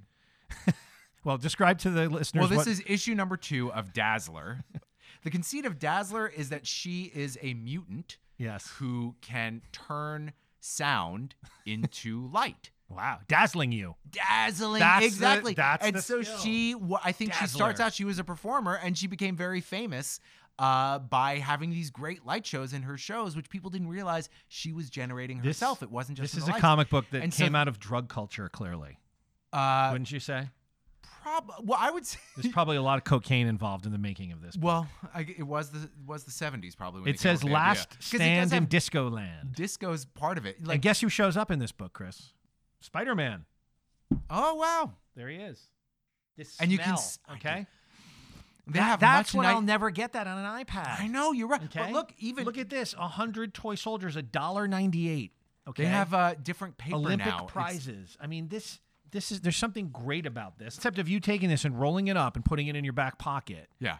well, 1.24 1.38
describe 1.38 1.78
to 1.80 1.90
the 1.90 2.08
listeners. 2.08 2.40
Well, 2.40 2.48
this 2.48 2.58
what, 2.58 2.66
is 2.68 2.82
issue 2.86 3.14
number 3.14 3.36
two 3.36 3.72
of 3.72 3.92
Dazzler. 3.92 4.64
the 5.24 5.30
conceit 5.30 5.64
of 5.64 5.78
Dazzler 5.78 6.28
is 6.28 6.48
that 6.50 6.66
she 6.66 7.12
is 7.14 7.38
a 7.42 7.54
mutant 7.54 8.18
yes. 8.38 8.72
who 8.78 9.16
can 9.20 9.62
turn 9.72 10.32
sound 10.60 11.34
into 11.66 12.28
light. 12.32 12.70
Wow, 12.90 13.18
dazzling 13.28 13.70
you. 13.70 13.96
Dazzling, 14.10 14.80
That's 14.80 15.00
the- 15.00 15.06
exactly. 15.06 15.52
that's 15.52 15.84
and 15.84 15.94
the 15.94 16.00
so 16.00 16.22
skill. 16.22 16.38
she, 16.38 16.74
I 17.04 17.12
think 17.12 17.34
she 17.34 17.46
starts 17.46 17.80
out. 17.80 17.92
She 17.92 18.04
was 18.04 18.18
a 18.18 18.24
performer, 18.24 18.80
and 18.82 18.96
she 18.96 19.06
became 19.06 19.36
very 19.36 19.60
famous 19.60 20.20
uh, 20.58 20.98
by 20.98 21.38
having 21.38 21.70
these 21.70 21.90
great 21.90 22.26
light 22.26 22.44
shows 22.46 22.72
in 22.72 22.82
her 22.82 22.96
shows, 22.96 23.36
which 23.36 23.48
people 23.48 23.70
didn't 23.70 23.88
realize 23.88 24.28
she 24.48 24.72
was 24.72 24.90
generating 24.90 25.38
This- 25.38 25.56
herself. 25.58 25.82
it 25.82 25.90
wasn't 25.90 26.18
just 26.18 26.34
This 26.34 26.42
is 26.42 26.48
a 26.48 26.52
lights. 26.52 26.60
comic 26.60 26.90
book 26.90 27.06
that 27.12 27.22
And 27.22 27.32
so- 27.32 27.44
came 27.44 27.54
out 27.54 27.68
of 27.68 27.78
drug 27.78 28.08
culture. 28.08 28.48
Clearly, 28.48 28.98
Uh, 29.52 29.88
wouldn't 29.92 30.10
you 30.10 30.20
say? 30.20 30.50
prob- 31.22 31.52
well, 31.62 31.78
I 31.80 31.90
would 31.90 32.04
say. 32.06 32.18
There's 32.36 32.52
probably 32.52 32.76
a 32.76 32.82
lot 32.82 32.98
of 32.98 33.04
cocaine 33.04 33.46
involved 33.46 33.86
in 33.86 33.92
the 33.92 33.98
making 33.98 34.32
of 34.32 34.40
this. 34.40 34.56
book. 34.56 34.64
Well, 34.64 34.88
I, 35.14 35.20
it 35.22 35.42
was 35.46 35.70
the 35.70 35.82
it 35.84 35.90
was 36.06 36.24
the 36.24 36.30
seventies 36.30 36.74
probably. 36.74 37.02
When 37.02 37.10
it 37.10 37.20
says 37.20 37.44
"Last 37.44 37.44
idea. 37.44 37.54
"Last 37.54 37.88
'Cause 37.90 37.96
it 38.14 38.18
does 38.18 38.48
Stand 38.48 38.52
in 38.52 38.64
Disco 38.68 39.08
Land." 39.10 39.52
Disco's 39.54 40.04
part 40.06 40.38
of 40.38 40.46
it. 40.46 40.62
Like, 40.64 40.74
and 40.76 40.82
guess 40.82 41.00
who 41.00 41.08
shows 41.08 41.36
up 41.36 41.50
in 41.50 41.58
this 41.60 41.72
book, 41.72 41.92
Chris? 41.92 42.32
Spider 42.80 43.14
Man. 43.14 43.44
oh 44.30 44.54
wow, 44.54 44.92
There 45.14 45.28
he 45.28 45.36
is. 45.36 45.60
This 46.36 46.56
And 46.60 46.70
you 46.70 46.78
can 46.78 46.86
smell, 46.86 46.98
s- 46.98 47.18
I 47.28 47.34
okay. 47.34 47.66
They 48.68 48.78
That- 48.78 48.84
have 48.84 49.00
that's 49.00 49.34
when 49.34 49.44
night- 49.44 49.54
I'll 49.54 49.62
never 49.62 49.90
get 49.90 50.12
that 50.12 50.26
on 50.26 50.38
an 50.38 50.64
iPad. 50.64 51.00
I 51.00 51.06
know 51.08 51.32
you're 51.32 51.48
right. 51.48 51.62
Okay. 51.64 51.80
But 51.80 51.92
look, 51.92 52.12
even 52.18 52.44
look 52.44 52.58
at 52.58 52.68
this: 52.68 52.94
a 52.98 53.08
hundred 53.08 53.54
toy 53.54 53.74
soldiers, 53.74 54.14
a 54.16 54.22
dollar 54.22 54.68
ninety-eight. 54.68 55.32
Okay, 55.66 55.82
they 55.84 55.88
have 55.88 56.14
uh, 56.14 56.34
different 56.42 56.78
paper 56.78 56.96
Olympic 56.96 57.26
now. 57.26 57.36
It's- 57.36 57.50
prizes. 57.52 58.16
I 58.20 58.26
mean, 58.26 58.48
this 58.48 58.80
this 59.10 59.32
is 59.32 59.40
there's 59.40 59.56
something 59.56 59.88
great 59.88 60.26
about 60.26 60.58
this. 60.58 60.76
Except 60.76 60.98
of 60.98 61.08
you 61.08 61.18
taking 61.20 61.48
this 61.48 61.64
and 61.64 61.78
rolling 61.80 62.08
it 62.08 62.16
up 62.16 62.36
and 62.36 62.44
putting 62.44 62.66
it 62.68 62.76
in 62.76 62.84
your 62.84 62.92
back 62.92 63.18
pocket. 63.18 63.68
Yeah. 63.80 63.98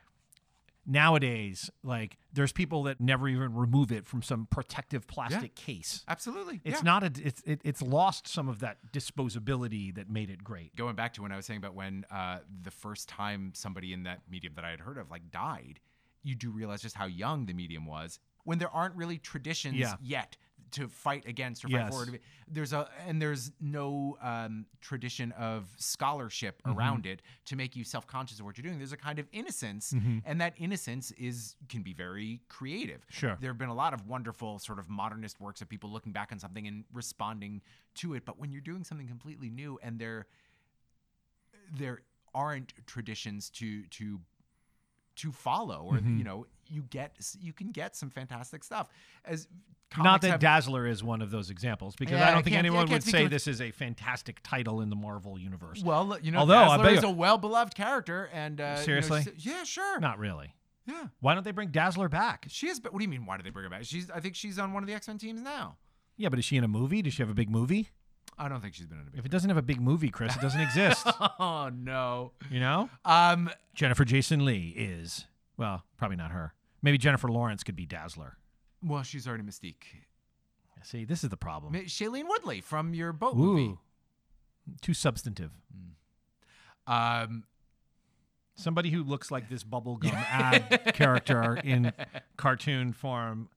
Nowadays, 0.91 1.71
like 1.85 2.17
there's 2.33 2.51
people 2.51 2.85
that 2.85 2.99
never 2.99 3.29
even 3.29 3.55
remove 3.55 3.93
it 3.93 4.07
from 4.07 4.23
some 4.23 4.47
protective 4.51 5.07
plastic 5.07 5.55
case. 5.55 6.03
Absolutely. 6.09 6.63
It's 6.65 6.79
yeah. 6.79 6.83
not 6.83 7.03
a 7.03 7.13
it's 7.23 7.43
it, 7.43 7.61
it's 7.63 7.83
lost 7.83 8.27
some 8.27 8.49
of 8.49 8.61
that 8.61 8.79
disposability 8.91 9.95
that 9.95 10.09
made 10.09 10.31
it 10.31 10.43
great. 10.43 10.75
going 10.77 10.97
back 10.97 11.13
to 11.15 11.23
when 11.23 11.31
I 11.31 11.37
was 11.37 11.45
saying 11.47 11.59
about 11.59 11.75
when 11.75 12.07
uh, 12.11 12.39
the 12.63 12.71
first 12.71 13.09
time 13.09 13.53
somebody 13.55 13.93
in 13.93 14.05
that 14.05 14.21
medium 14.31 14.55
that 14.57 14.65
I 14.65 14.71
had 14.71 14.81
heard 14.81 14.97
of 14.97 15.11
like 15.11 15.31
died, 15.31 15.79
you 16.23 16.35
do 16.35 16.51
realize 16.51 16.81
just 16.81 16.97
how 16.97 17.07
young 17.07 17.47
the 17.47 17.53
medium 17.53 17.85
was 17.85 18.19
when 18.45 18.59
there 18.59 18.71
aren't 18.71 18.95
really 18.97 19.19
traditions 19.19 19.77
Yeah. 19.77 19.97
yet 20.01 20.39
to 20.73 20.89
fight 20.89 21.25
against 21.27 21.65
or 21.65 21.69
fight 21.69 21.79
Yes. 21.79 21.91
forward. 21.91 22.21
There's 22.47 22.73
a 22.73 22.89
and 23.07 23.21
there's 23.21 23.51
no 23.61 24.17
um, 24.21 24.67
tradition 24.81 25.33
of 25.33 25.69
scholarship 25.77 26.63
Mm-hmm. 26.67 26.79
around 26.79 27.07
it 27.07 27.23
to 27.47 27.57
make 27.57 27.77
you 27.77 27.85
self 27.85 28.07
conscious 28.07 28.39
of 28.41 28.45
what 28.45 28.57
you're 28.59 28.63
doing. 28.63 28.79
There's 28.79 28.93
a 28.93 28.97
kind 28.97 29.19
of 29.19 29.27
innocence, 29.33 29.95
and 30.25 30.41
that 30.41 30.55
innocence 30.59 31.11
is 31.13 31.57
can 31.69 31.83
be 31.83 31.93
very 31.93 32.41
creative. 32.49 33.05
Sure. 33.09 33.37
There 33.41 33.51
have 33.51 33.59
been 33.59 33.69
a 33.69 33.75
lot 33.75 33.93
of 33.95 34.07
wonderful 34.07 34.59
sort 34.59 34.79
of 34.79 34.89
modernist 34.89 35.41
works 35.41 35.61
of 35.61 35.69
people 35.69 35.91
looking 35.91 36.13
back 36.13 36.33
on 36.33 36.39
something 36.39 36.67
and 36.67 36.85
responding 36.93 37.63
to 37.97 38.15
it. 38.15 38.25
But 38.25 38.39
when 38.39 38.51
you're 38.53 38.61
doing 38.61 38.85
something 38.85 39.09
completely 39.09 39.51
new 39.51 39.79
and 39.83 39.99
there 39.99 40.27
there 41.77 42.03
aren't 42.35 42.73
traditions 42.87 43.51
to 43.51 43.85
to 43.87 44.21
to 45.19 45.33
follow 45.33 45.85
or 45.91 45.95
Mm-hmm. 45.99 46.19
you 46.19 46.25
know 46.25 46.47
you 46.67 46.83
get 46.83 47.17
you 47.41 47.53
can 47.53 47.71
get 47.71 47.95
some 47.97 48.11
fantastic 48.11 48.63
stuff 48.65 48.89
as 49.25 49.47
Not 49.97 50.21
that 50.23 50.31
have- 50.33 50.41
Dazzler 50.41 50.87
is 50.87 51.03
one 51.03 51.23
of 51.23 51.31
those 51.31 51.49
examples, 51.51 51.97
because 51.97 52.19
Yeah, 52.19 52.27
I 52.27 52.31
I 52.31 52.35
don't 52.35 52.43
think 52.43 52.57
anyone 52.57 52.91
would 52.91 53.03
say 53.03 53.27
this 53.27 53.47
is 53.47 53.61
a 53.63 53.71
fantastic 53.71 54.41
title 54.43 54.81
in 54.83 54.91
the 54.91 54.97
Marvel 54.97 55.39
universe. 55.39 55.83
well 55.83 56.19
you 56.23 56.31
know 56.31 56.41
Although, 56.41 56.55
Dazzler 56.77 56.91
is 56.91 57.05
a 57.05 57.11
well 57.11 57.39
beloved 57.39 57.75
character 57.75 58.29
and 58.33 58.61
uh, 58.61 58.65
you 58.65 58.69
know, 58.77 58.83
Seriously? 58.83 59.27
yeah 59.39 59.65
sure 59.65 59.99
Not 60.01 60.19
really. 60.19 60.55
yeah 60.87 61.07
Why 61.21 61.35
don't 61.35 61.45
they 61.45 61.53
bring 61.53 61.71
Dazzler 61.71 62.09
back? 62.09 62.47
she 62.49 62.69
is 62.69 62.81
but 62.81 62.93
what 62.93 62.99
do 62.99 63.05
you 63.05 63.09
mean 63.11 63.25
why 63.27 63.37
do 63.39 63.43
they 63.43 63.51
bring 63.51 63.65
her 63.65 63.71
back 63.71 63.85
she's 63.85 64.11
I 64.11 64.21
think 64.21 64.35
she's 64.37 64.59
on 64.59 64.73
one 64.75 64.83
of 64.83 64.87
the 64.89 64.95
X 64.95 65.09
Men 65.09 65.17
teams 65.19 65.41
now 65.41 65.77
Yeah, 66.19 66.29
but 66.29 66.39
is 66.39 66.45
she 66.45 66.57
in 66.59 66.65
a 66.65 66.69
movie? 66.69 67.01
Does 67.03 67.15
she 67.15 67.23
have 67.23 67.31
a 67.31 67.35
big 67.43 67.49
movie? 67.51 67.89
I 68.39 68.49
don't 68.49 68.61
think 68.61 68.75
she's 68.75 68.87
been 68.87 68.99
in 69.01 69.07
a 69.09 69.11
big 69.11 69.19
If 69.19 69.25
it 69.27 69.31
doesn't 69.31 69.51
have 69.51 69.57
a 69.57 69.63
big 69.63 69.81
movie, 69.81 70.11
Chris, 70.11 70.35
it 70.37 70.41
doesn't 70.43 70.61
exist. 70.61 71.07
oh 71.41 71.71
no 71.75 72.33
You 72.51 72.61
know? 72.61 72.89
um 73.05 73.51
Jennifer 73.75 74.05
Jason 74.05 74.45
Leigh 74.45 74.73
is, 74.77 75.27
well, 75.57 75.85
probably 75.97 76.17
not 76.17 76.31
her. 76.33 76.55
Maybe 76.83 76.99
Jennifer 76.99 77.29
Lawrence 77.29 77.63
could 77.65 77.77
be 77.77 77.87
Dazzler. 77.87 78.37
well 78.83 79.03
she's 79.03 79.27
already 79.27 79.43
Mystique 79.45 79.85
See, 80.85 81.05
this 81.05 81.25
is 81.25 81.31
the 81.31 81.37
problem. 81.37 81.73
Ma- 81.73 81.81
Shailene 81.81 82.29
Woodley 82.29 82.61
from 82.61 82.95
your 82.95 83.13
boat 83.13 83.37
movie 83.37 83.63
Ooh. 83.65 83.79
Too 84.81 84.95
substantive. 84.95 85.51
um 86.87 87.45
Somebody 88.55 88.91
who 88.91 89.05
looks 89.05 89.31
like 89.31 89.49
this 89.49 89.63
bubblegum 89.73 90.13
ad 90.15 90.91
character 90.95 91.55
in 91.63 91.93
cartoon 92.37 92.93
form 92.93 93.49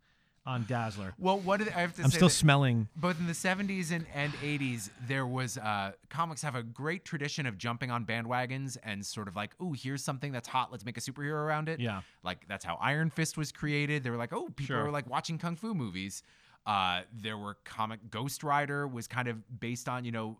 on 0.45 0.65
Dazzler. 0.67 1.13
well 1.19 1.37
what 1.39 1.57
did 1.59 1.69
I 1.69 1.81
have 1.81 1.91
to 1.91 1.97
say? 1.97 2.03
I'm 2.03 2.09
say 2.09 2.15
still 2.17 2.27
that- 2.27 2.33
smelling. 2.33 2.87
both 2.95 3.19
in 3.19 3.27
the 3.27 3.33
70s 3.33 3.91
and, 3.91 4.05
and 4.13 4.33
80s 4.33 4.89
there 5.07 5.25
was 5.27 5.57
uh, 5.59 5.91
comics 6.09 6.41
have 6.41 6.55
a 6.55 6.63
great 6.63 7.05
tradition 7.05 7.45
of 7.45 7.57
jumping 7.59 7.91
on 7.91 8.05
bandwagons 8.05 8.75
and 8.83 9.05
sort 9.05 9.27
of 9.27 9.35
like 9.35 9.51
oh 9.59 9.73
here's 9.73 10.03
something 10.03 10.31
that's 10.31 10.47
hot 10.47 10.71
let's 10.71 10.83
make 10.83 10.97
a 10.97 11.01
superhero 11.01 11.33
around 11.33 11.69
it 11.69 11.79
Yeah. 11.79 12.01
like 12.23 12.47
that's 12.47 12.65
how 12.65 12.75
iron 12.81 13.09
fist 13.11 13.37
was 13.37 13.51
created 13.51 14.03
they 14.03 14.09
were 14.09 14.17
like 14.17 14.33
oh 14.33 14.47
people 14.55 14.75
Sure. 14.75 14.87
are 14.87 14.91
like 14.91 15.07
watching 15.09 15.37
kung 15.37 15.55
fu 15.55 15.73
movies 15.75 16.23
uh, 16.65 17.01
there 17.13 17.37
were 17.37 17.57
comic 17.63 17.99
ghost 18.09 18.43
rider 18.43 18.87
was 18.87 19.07
kind 19.07 19.27
of 19.27 19.59
based 19.59 19.87
on 19.89 20.05
you 20.05 20.11
know 20.11 20.37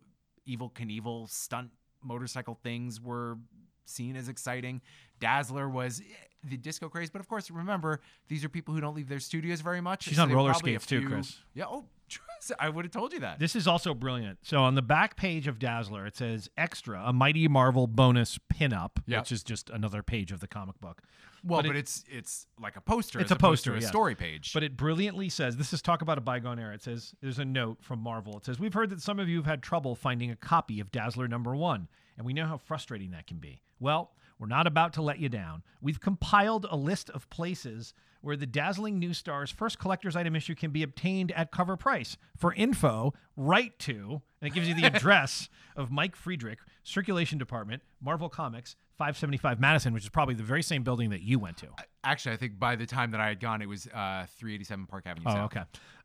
Evel 0.47 0.71
Knievel 0.73 1.29
stunt 1.29 1.69
motorcycle 2.03 2.57
things 2.63 2.99
were 2.99 3.37
seen 3.85 4.15
as 4.15 4.27
exciting 4.29 4.81
dazzler 5.19 5.67
was 5.69 6.01
eh, 6.01 6.03
the 6.49 6.57
disco 6.57 6.89
craze 6.89 7.09
but 7.09 7.19
of 7.19 7.27
course 7.27 7.49
remember 7.51 7.99
these 8.27 8.43
are 8.43 8.49
people 8.49 8.73
who 8.73 8.81
don't 8.81 8.95
leave 8.95 9.09
their 9.09 9.19
studios 9.19 9.61
very 9.61 9.81
much 9.81 10.03
She's 10.03 10.15
so 10.17 10.23
on 10.23 10.31
roller 10.31 10.53
skates 10.53 10.85
too, 10.85 11.07
Chris. 11.07 11.39
yeah 11.53 11.65
oh 11.67 11.85
i 12.59 12.67
would 12.69 12.83
have 12.85 12.91
told 12.91 13.13
you 13.13 13.19
that 13.19 13.39
This 13.39 13.55
is 13.55 13.67
also 13.67 13.93
brilliant. 13.93 14.39
So 14.41 14.63
on 14.63 14.75
the 14.75 14.81
back 14.81 15.15
page 15.15 15.47
of 15.47 15.59
Dazzler, 15.59 16.05
it 16.07 16.17
says 16.17 16.49
extra, 16.57 17.01
a 17.05 17.13
Mighty 17.13 17.47
Marvel 17.47 17.87
bonus 17.87 18.37
pinup, 18.53 18.97
Yeah. 19.05 19.19
which 19.19 19.31
is 19.31 19.43
just 19.43 19.69
another 19.69 20.01
page 20.03 20.31
of 20.31 20.39
the 20.41 20.47
comic 20.47 20.81
book. 20.81 21.03
Well, 21.43 21.61
But 21.61 21.67
but, 21.67 21.75
it- 21.75 21.79
it's 21.79 22.03
it's 22.09 22.47
like 22.61 22.75
a 22.75 22.81
poster. 22.81 23.19
It's 23.19 23.31
a 23.31 23.35
poster, 23.35 23.73
a 23.75 23.81
story 23.81 24.15
page. 24.15 24.53
But 24.53 24.63
it 24.63 24.77
brilliantly 24.77 25.29
says, 25.29 25.57
this 25.57 25.73
is 25.73 25.81
talk 25.81 26.01
about 26.01 26.17
a 26.17 26.21
bygone 26.21 26.59
era. 26.59 26.73
It 26.73 26.83
says, 26.83 27.13
there's 27.21 27.39
a 27.39 27.45
note 27.45 27.77
from 27.81 27.99
Marvel. 27.99 28.37
It 28.37 28.45
says, 28.45 28.59
We've 28.59 28.73
heard 28.73 28.89
that 28.91 29.01
some 29.01 29.19
of 29.19 29.27
you 29.27 29.37
have 29.37 29.45
had 29.45 29.63
trouble 29.63 29.95
finding 29.95 30.29
a 30.31 30.35
copy 30.35 30.79
of 30.79 30.91
Dazzler 30.91 31.27
number 31.27 31.55
one, 31.55 31.87
and 32.17 32.25
we 32.25 32.33
know 32.33 32.45
how 32.45 32.57
frustrating 32.57 33.11
that 33.11 33.27
can 33.27 33.37
be. 33.37 33.61
Well, 33.79 34.11
We're 34.39 34.47
not 34.47 34.65
about 34.67 34.93
to 34.93 35.01
let 35.03 35.19
you 35.19 35.29
down. 35.29 35.61
We've 35.81 35.99
compiled 35.99 36.65
a 36.69 36.75
list 36.75 37.09
of 37.11 37.29
places 37.29 37.93
where 38.21 38.35
the 38.35 38.45
dazzling 38.47 38.97
new 38.99 39.13
star's 39.13 39.49
first 39.51 39.77
collector's 39.79 40.15
item 40.15 40.35
issue 40.35 40.53
can 40.55 40.71
be 40.71 40.81
obtained 40.83 41.31
at 41.31 41.51
cover 41.51 41.75
price. 41.77 42.17
For 42.37 42.53
info, 42.53 43.13
write 43.35 43.77
to, 43.79 44.21
and 44.41 44.47
it 44.47 44.53
gives 44.53 44.67
you 44.67 44.73
the 44.75 44.83
address 44.93 45.49
of 45.75 45.91
Mike 45.91 46.15
Friedrich, 46.15 46.59
Circulation 46.83 47.37
Department, 47.37 47.81
Marvel 48.01 48.29
Comics, 48.29 48.75
575 49.01 49.59
Madison, 49.59 49.93
which 49.95 50.03
is 50.03 50.09
probably 50.09 50.35
the 50.35 50.43
very 50.43 50.61
same 50.61 50.83
building 50.83 51.09
that 51.09 51.21
you 51.23 51.39
went 51.39 51.57
to. 51.57 51.67
Actually, 52.03 52.33
I 52.33 52.37
think 52.37 52.59
by 52.59 52.75
the 52.75 52.85
time 52.85 53.09
that 53.11 53.19
I 53.19 53.29
had 53.29 53.39
gone, 53.39 53.63
it 53.63 53.65
was 53.67 53.87
uh, 53.87 54.27
387 54.37 54.85
Park 54.85 55.07
Avenue. 55.07 55.25
Oh, 55.27 55.33
South. 55.33 55.45
okay. 55.45 55.61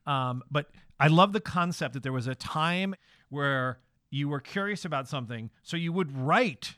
Um, 0.06 0.42
but 0.50 0.70
I 0.98 1.08
love 1.08 1.34
the 1.34 1.40
concept 1.42 1.92
that 1.92 2.02
there 2.02 2.12
was 2.14 2.26
a 2.26 2.34
time 2.34 2.94
where 3.28 3.80
you 4.10 4.30
were 4.30 4.40
curious 4.40 4.86
about 4.86 5.08
something, 5.08 5.50
so 5.62 5.76
you 5.76 5.92
would 5.92 6.16
write 6.16 6.76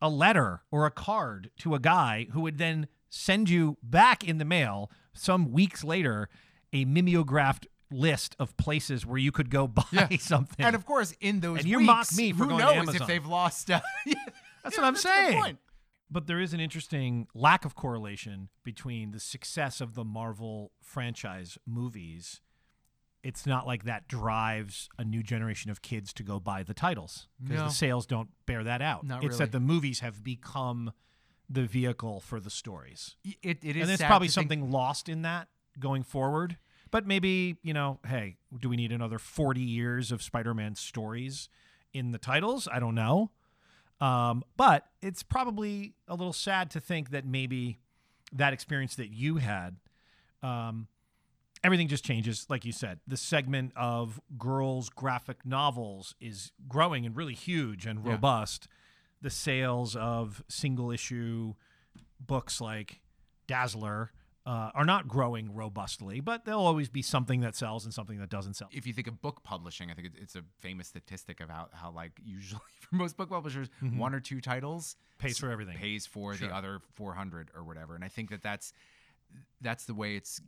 a 0.00 0.08
letter 0.08 0.62
or 0.70 0.86
a 0.86 0.90
card 0.90 1.50
to 1.58 1.74
a 1.74 1.78
guy 1.78 2.26
who 2.32 2.40
would 2.40 2.56
then 2.56 2.88
send 3.10 3.50
you 3.50 3.76
back 3.82 4.24
in 4.26 4.38
the 4.38 4.46
mail 4.46 4.90
some 5.12 5.52
weeks 5.52 5.84
later 5.84 6.30
a 6.72 6.86
mimeographed 6.86 7.66
list 7.90 8.34
of 8.38 8.56
places 8.56 9.04
where 9.04 9.18
you 9.18 9.30
could 9.30 9.50
go 9.50 9.66
buy 9.68 9.82
Yeah. 9.92 10.08
something. 10.18 10.64
And 10.64 10.74
of 10.74 10.86
course, 10.86 11.14
in 11.20 11.40
those 11.40 11.58
And 11.60 11.68
you 11.68 11.78
weeks, 11.80 11.86
mock 11.86 12.06
me 12.16 12.32
for 12.32 12.44
who 12.44 12.56
knows 12.58 12.72
Amazon. 12.76 13.02
if 13.02 13.06
they've 13.06 13.26
lost? 13.26 13.70
Uh, 13.70 13.80
That's 14.64 14.76
yeah, 14.76 14.82
what 14.82 14.88
I'm 14.88 14.94
good 14.94 15.00
saying. 15.00 15.58
But 16.10 16.26
there 16.26 16.40
is 16.40 16.52
an 16.52 16.60
interesting 16.60 17.28
lack 17.34 17.64
of 17.64 17.74
correlation 17.74 18.48
between 18.62 19.12
the 19.12 19.20
success 19.20 19.80
of 19.80 19.94
the 19.94 20.04
Marvel 20.04 20.72
franchise 20.80 21.58
movies. 21.66 22.40
It's 23.22 23.46
not 23.46 23.66
like 23.66 23.84
that 23.84 24.06
drives 24.06 24.88
a 24.98 25.04
new 25.04 25.22
generation 25.22 25.70
of 25.70 25.80
kids 25.80 26.12
to 26.14 26.22
go 26.22 26.38
buy 26.38 26.62
the 26.62 26.74
titles 26.74 27.28
because 27.42 27.58
No. 27.58 27.64
the 27.68 27.72
sales 27.74 28.06
don't 28.06 28.28
bear 28.46 28.62
that 28.64 28.82
out. 28.82 29.04
Not 29.04 29.24
it's 29.24 29.32
really. 29.32 29.38
that 29.38 29.52
the 29.52 29.60
movies 29.60 30.00
have 30.00 30.22
become 30.22 30.92
the 31.48 31.64
vehicle 31.64 32.20
for 32.20 32.38
the 32.38 32.50
stories. 32.50 33.16
It, 33.24 33.58
it 33.62 33.76
is 33.76 33.76
and 33.76 33.88
there's 33.88 34.00
probably 34.00 34.28
to 34.28 34.34
think- 34.34 34.50
something 34.50 34.70
lost 34.70 35.08
in 35.08 35.22
that 35.22 35.48
going 35.78 36.02
forward. 36.02 36.58
But 36.90 37.06
maybe, 37.06 37.56
you 37.62 37.72
know, 37.74 37.98
hey, 38.06 38.36
do 38.56 38.68
we 38.68 38.76
need 38.76 38.92
another 38.92 39.18
40 39.18 39.60
years 39.60 40.12
of 40.12 40.22
Spider 40.22 40.54
Man 40.54 40.74
stories 40.76 41.48
in 41.92 42.12
the 42.12 42.18
titles? 42.18 42.68
I 42.70 42.78
don't 42.78 42.94
know. 42.94 43.30
Um, 44.00 44.42
but 44.56 44.86
it's 45.02 45.22
probably 45.22 45.94
a 46.08 46.14
little 46.14 46.32
sad 46.32 46.70
to 46.72 46.80
think 46.80 47.10
that 47.10 47.24
maybe 47.24 47.78
that 48.32 48.52
experience 48.52 48.96
that 48.96 49.08
you 49.12 49.36
had, 49.36 49.76
um, 50.42 50.88
everything 51.62 51.88
just 51.88 52.04
changes. 52.04 52.46
Like 52.48 52.64
you 52.64 52.72
said, 52.72 53.00
the 53.06 53.16
segment 53.16 53.72
of 53.76 54.20
girls' 54.36 54.88
graphic 54.90 55.46
novels 55.46 56.14
is 56.20 56.52
growing 56.68 57.06
and 57.06 57.16
really 57.16 57.34
huge 57.34 57.86
and 57.86 58.04
Yeah. 58.04 58.12
robust. 58.12 58.68
The 59.22 59.30
sales 59.30 59.96
of 59.96 60.42
single 60.48 60.90
issue 60.90 61.54
books 62.20 62.60
like 62.60 63.00
Dazzler 63.46 64.12
uh, 64.46 64.70
are 64.74 64.84
not 64.84 65.08
growing 65.08 65.54
robustly, 65.54 66.20
but 66.20 66.44
there'll 66.44 66.66
always 66.66 66.88
be 66.90 67.00
something 67.00 67.40
that 67.40 67.54
sells 67.56 67.84
and 67.86 67.94
something 67.94 68.18
that 68.18 68.28
doesn't 68.28 68.54
sell. 68.54 68.68
if 68.72 68.86
you 68.86 68.92
think 68.92 69.06
of 69.06 69.22
book 69.22 69.42
publishing, 69.42 69.90
I 69.90 69.94
think 69.94 70.10
it's 70.20 70.36
a 70.36 70.42
famous 70.60 70.86
statistic 70.88 71.40
about 71.40 71.70
how, 71.72 71.90
like, 71.90 72.12
usually 72.24 72.60
for 72.80 72.96
most 72.96 73.16
book 73.16 73.30
publishers, 73.30 73.68
one 73.96 74.14
or 74.14 74.20
two 74.20 74.40
titles 74.40 74.96
Mm-hmm. 74.96 75.26
Pays 75.28 75.38
for 75.38 75.50
everything. 75.50 75.76
pays 75.78 76.06
for 76.06 76.34
Sure. 76.34 76.48
the 76.48 76.54
other 76.54 76.80
400 76.94 77.50
or 77.56 77.62
whatever. 77.64 77.94
And 77.94 78.04
I 78.04 78.08
think 78.08 78.28
that 78.30 78.42
that's 78.42 78.72
that's 79.62 79.84
the 79.86 79.94
way 79.94 80.16
it's 80.16 80.40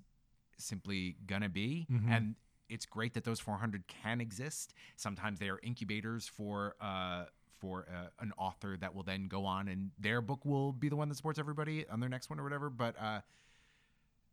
simply 0.59 1.17
gonna 1.27 1.49
be. 1.49 1.87
Mhm. 1.91 2.11
And 2.11 2.35
it's 2.69 2.85
great 2.85 3.15
that 3.15 3.25
those 3.25 3.41
400 3.41 3.87
can 3.87 4.21
exist. 4.21 4.75
Sometimes 4.97 5.39
they 5.39 5.49
are 5.49 5.59
incubators 5.63 6.27
for 6.27 6.75
uh, 6.81 7.27
for 7.59 7.87
uh, 7.89 8.09
an 8.19 8.33
author 8.37 8.77
that 8.77 8.95
will 8.95 9.03
then 9.05 9.29
go 9.29 9.47
on 9.47 9.69
and 9.69 9.93
their 9.99 10.21
book 10.21 10.45
will 10.45 10.73
be 10.73 10.89
the 10.91 10.97
one 10.97 11.09
that 11.09 11.15
supports 11.15 11.39
everybody 11.39 11.89
on 11.89 12.01
their 12.01 12.09
next 12.11 12.29
one 12.29 12.39
or 12.39 12.43
whatever. 12.43 12.69
But 12.69 13.01
uh, 13.01 13.21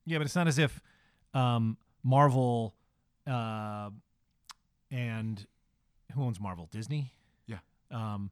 Yeah, 0.06 0.18
but 0.18 0.26
it's 0.26 0.36
not 0.36 0.47
as 0.47 0.58
if 0.60 0.82
um, 1.34 1.78
Marvel 2.04 2.76
uh, 3.26 3.89
and 4.91 5.45
who 6.14 6.24
owns 6.24 6.39
Marvel? 6.39 6.68
Disney. 6.72 7.12
Yeah. 7.47 7.58
Um, 7.91 8.32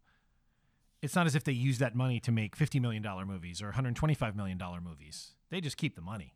it's 1.02 1.16
not 1.16 1.26
as 1.26 1.36
if 1.36 1.44
they 1.44 1.52
use 1.54 1.80
that 1.80 1.96
money 1.96 2.20
to 2.20 2.32
make 2.32 2.56
fifty 2.56 2.80
million 2.80 3.02
dollar 3.02 3.26
movies 3.26 3.62
or 3.62 3.66
one 3.66 3.74
hundred 3.74 3.96
twenty 3.96 4.14
five 4.14 4.36
million 4.36 4.58
dollar 4.58 4.82
movies. 4.82 5.32
They 5.50 5.62
just 5.62 5.78
keep 5.78 5.96
the 5.96 6.02
money. 6.02 6.36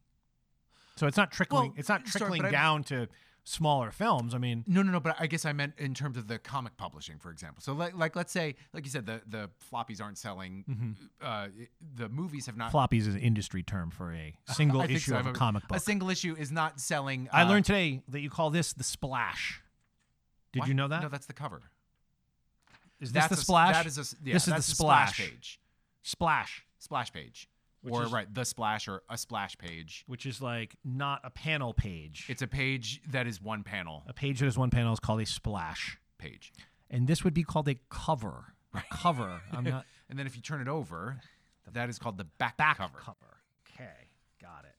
So 0.95 1.07
it's 1.07 1.17
not 1.17 1.31
trickling. 1.31 1.69
Well, 1.71 1.73
it's 1.77 1.89
not 1.89 2.07
sorry, 2.07 2.19
trickling 2.31 2.45
I- 2.45 2.51
down 2.51 2.83
to 2.85 3.07
smaller 3.45 3.91
films. 3.91 4.35
I 4.35 4.37
mean, 4.39 4.65
No, 4.67 4.81
no, 4.81 4.91
no. 4.91 4.99
But 4.99 5.15
I 5.19 5.27
guess 5.27 5.45
I 5.45 5.53
meant 5.53 5.73
in 5.77 5.93
terms 5.93 6.17
of 6.17 6.27
the 6.27 6.37
comic 6.37 6.75
publishing, 6.75 7.17
for 7.19 7.31
example. 7.31 7.61
So, 7.61 7.71
like, 7.73 7.95
like 7.95 8.15
let's 8.15 8.33
say, 8.33 8.55
like 8.73 8.83
you 8.83 8.91
said, 8.91 9.05
the 9.05 9.21
the 9.25 9.49
floppies 9.71 10.01
aren't 10.01 10.17
selling. 10.17 10.65
Mm-hmm. 10.69 10.91
Uh, 11.21 11.47
the 11.95 12.09
movies 12.09 12.47
have 12.47 12.57
not. 12.57 12.73
floppies 12.73 13.01
is 13.01 13.15
an 13.15 13.21
industry 13.21 13.63
term 13.63 13.91
for 13.91 14.13
a 14.13 14.35
single 14.53 14.81
issue 14.81 15.11
so. 15.11 15.17
of 15.17 15.27
a 15.27 15.31
comic 15.31 15.65
book. 15.67 15.77
A 15.77 15.79
single 15.79 16.09
issue 16.09 16.35
is 16.37 16.51
not 16.51 16.81
selling. 16.81 17.29
I 17.31 17.43
uh, 17.43 17.49
learned 17.49 17.65
today 17.65 18.01
that 18.09 18.19
you 18.19 18.29
call 18.29 18.49
this 18.49 18.73
the 18.73 18.83
splash. 18.83 19.61
Did 20.51 20.61
what? 20.61 20.67
you 20.67 20.73
know 20.73 20.87
that? 20.87 21.03
No, 21.03 21.09
that's 21.09 21.27
the 21.27 21.33
cover. 21.33 21.61
Is 22.99 23.11
this 23.11 23.23
That's 23.23 23.35
the 23.35 23.41
a 23.41 23.43
splash? 23.43 23.73
That 23.75 23.85
is 23.85 23.97
a. 23.97 24.15
Yeah, 24.23 24.33
This 24.33 24.43
is 24.43 24.45
the 24.47 24.51
that's 24.51 24.65
splash. 24.67 25.17
page. 25.19 25.59
splash, 26.03 26.65
Splash 26.79 27.11
page. 27.11 27.49
Which 27.85 27.93
or 27.93 28.03
is- 28.03 28.11
right, 28.11 28.33
the 28.33 28.43
splash 28.45 28.87
or 28.87 29.03
a 29.09 29.17
splash 29.17 29.57
page. 29.57 30.03
which 30.07 30.25
is 30.25 30.41
like 30.41 30.75
not 30.83 31.21
a 31.23 31.29
panel 31.29 31.73
page. 31.73 32.25
It's 32.29 32.41
a 32.41 32.47
page 32.47 33.01
that 33.09 33.27
is 33.27 33.41
one 33.41 33.63
panel 33.63 34.03
a 34.07 34.13
page 34.13 34.39
that 34.39 34.47
is 34.47 34.57
one 34.57 34.69
panel 34.69 34.91
is 34.93 34.99
called 34.99 35.21
a 35.21 35.25
splash, 35.25 35.97
page. 36.17 36.51
and 36.89 37.07
this 37.07 37.23
would 37.23 37.33
be 37.33 37.43
called 37.43 37.67
a 37.69 37.75
cover. 37.89 38.53
A 38.73 38.81
cover. 38.91 39.41
I'm 39.53 39.63
not 39.63 39.85
And 40.09 40.19
then 40.19 40.27
if 40.27 40.35
you 40.35 40.41
turn 40.41 40.61
it 40.61 40.67
over, 40.67 41.19
that 41.73 41.89
is 41.89 41.97
called 41.97 42.17
the 42.17 42.25
back, 42.25 42.57
back 42.57 42.77
cover. 42.77 42.99
cover. 42.99 43.37
Okay, 43.73 44.09
got 44.41 44.65
it. 44.65 44.75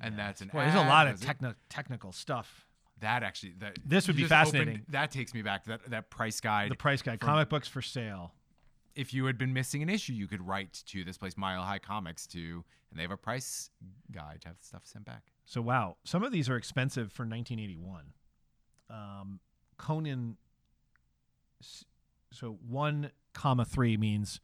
And 0.00 0.18
that's 0.18 0.40
an 0.40 0.48
Boy, 0.48 0.60
there's 0.60 0.74
a 0.74 0.78
lot 0.78 1.06
of 1.06 1.20
techno- 1.20 1.54
technical 1.68 2.12
stuff. 2.12 2.64
That 3.00 3.22
actually 3.22 3.52
that 3.58 3.78
This 3.84 4.08
would 4.08 4.16
be 4.16 4.22
just 4.22 4.32
opened- 4.32 4.52
fascinating. 4.52 4.82
that 4.88 5.10
takes 5.12 5.32
me 5.34 5.42
back 5.42 5.62
to 5.64 5.68
that 5.70 5.90
that 5.90 6.10
price 6.10 6.40
guide. 6.40 6.70
The 6.72 6.74
price 6.76 7.00
guide, 7.00 7.20
comic 7.20 7.48
books 7.48 7.68
for 7.68 7.80
sale. 7.80 8.32
If 8.98 9.14
you 9.14 9.26
had 9.26 9.38
been 9.38 9.52
missing 9.52 9.80
an 9.80 9.88
issue, 9.88 10.12
you 10.12 10.26
could 10.26 10.44
write 10.44 10.82
to 10.88 11.04
this 11.04 11.16
place, 11.16 11.36
Mile 11.36 11.62
High 11.62 11.78
Comics, 11.78 12.26
to 12.28 12.64
and 12.90 12.98
they 12.98 13.02
have 13.02 13.12
a 13.12 13.16
price 13.16 13.70
guide 14.10 14.40
to 14.40 14.48
have 14.48 14.56
stuff 14.60 14.82
sent 14.84 15.04
back. 15.04 15.22
So 15.46 15.62
wow, 15.62 15.96
some 16.04 16.24
of 16.24 16.32
these 16.32 16.48
are 16.48 16.56
expensive 16.56 17.12
for 17.12 17.22
1981. 17.22 18.12
Um, 18.90 19.38
Conan. 19.76 20.36
So 22.32 22.58
one 22.66 23.12
comma 23.34 23.64
three 23.64 23.96
means 23.96 24.40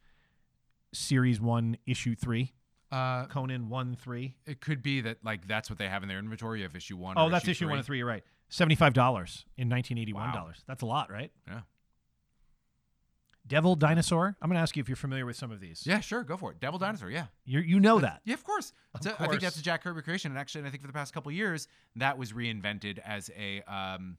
series 0.92 1.40
one 1.40 1.76
issue 1.84 2.14
three. 2.14 2.52
Uh, 2.92 3.26
Conan 3.26 3.68
one 3.68 3.96
three. 3.96 4.36
it 4.46 4.60
could 4.60 4.84
be 4.84 5.00
that 5.00 5.18
like 5.24 5.48
that's 5.48 5.68
what 5.68 5.80
they 5.80 5.88
have 5.88 6.04
in 6.04 6.08
their 6.08 6.20
inventory 6.20 6.62
of 6.62 6.76
issue 6.76 6.96
one. 6.96 7.16
Oh, 7.18 7.28
that's 7.28 7.48
issue 7.48 7.68
one 7.68 7.78
and 7.78 7.86
three. 7.86 7.98
You're 7.98 8.06
right. 8.06 8.22
Seventy 8.50 8.76
five 8.76 8.92
dollars 8.92 9.46
in 9.56 9.68
1981 9.68 10.32
dollars. 10.32 10.62
That's 10.68 10.82
a 10.82 10.86
lot, 10.86 11.10
right? 11.10 11.32
Yeah. 11.48 11.62
Devil 13.46 13.76
Dinosaur. 13.76 14.36
I'm 14.40 14.48
going 14.48 14.56
to 14.56 14.62
ask 14.62 14.76
you 14.76 14.80
if 14.80 14.88
you're 14.88 14.96
familiar 14.96 15.26
with 15.26 15.36
some 15.36 15.50
of 15.50 15.60
these. 15.60 15.82
Yeah, 15.86 16.00
sure, 16.00 16.22
go 16.24 16.36
for 16.36 16.52
it. 16.52 16.60
Devil 16.60 16.78
Dinosaur, 16.78 17.10
yeah. 17.10 17.26
You 17.44 17.60
you 17.60 17.78
know 17.80 17.98
that. 18.00 18.22
Yeah, 18.24 18.34
of 18.34 18.44
course. 18.44 18.72
It's 18.94 19.06
a- 19.06 19.12
I 19.12 19.16
course. 19.16 19.30
think 19.30 19.42
that's 19.42 19.58
a 19.58 19.62
Jack 19.62 19.82
Kirby 19.84 20.02
creation, 20.02 20.30
and 20.32 20.38
actually, 20.38 20.64
I 20.66 20.70
think 20.70 20.82
for 20.82 20.86
the 20.86 20.92
past 20.94 21.12
couple 21.12 21.28
of 21.30 21.34
years, 21.36 21.68
that 21.96 22.16
was 22.16 22.32
reinvented 22.32 22.98
as 23.04 23.30
a 23.38 23.60
um, 23.62 24.16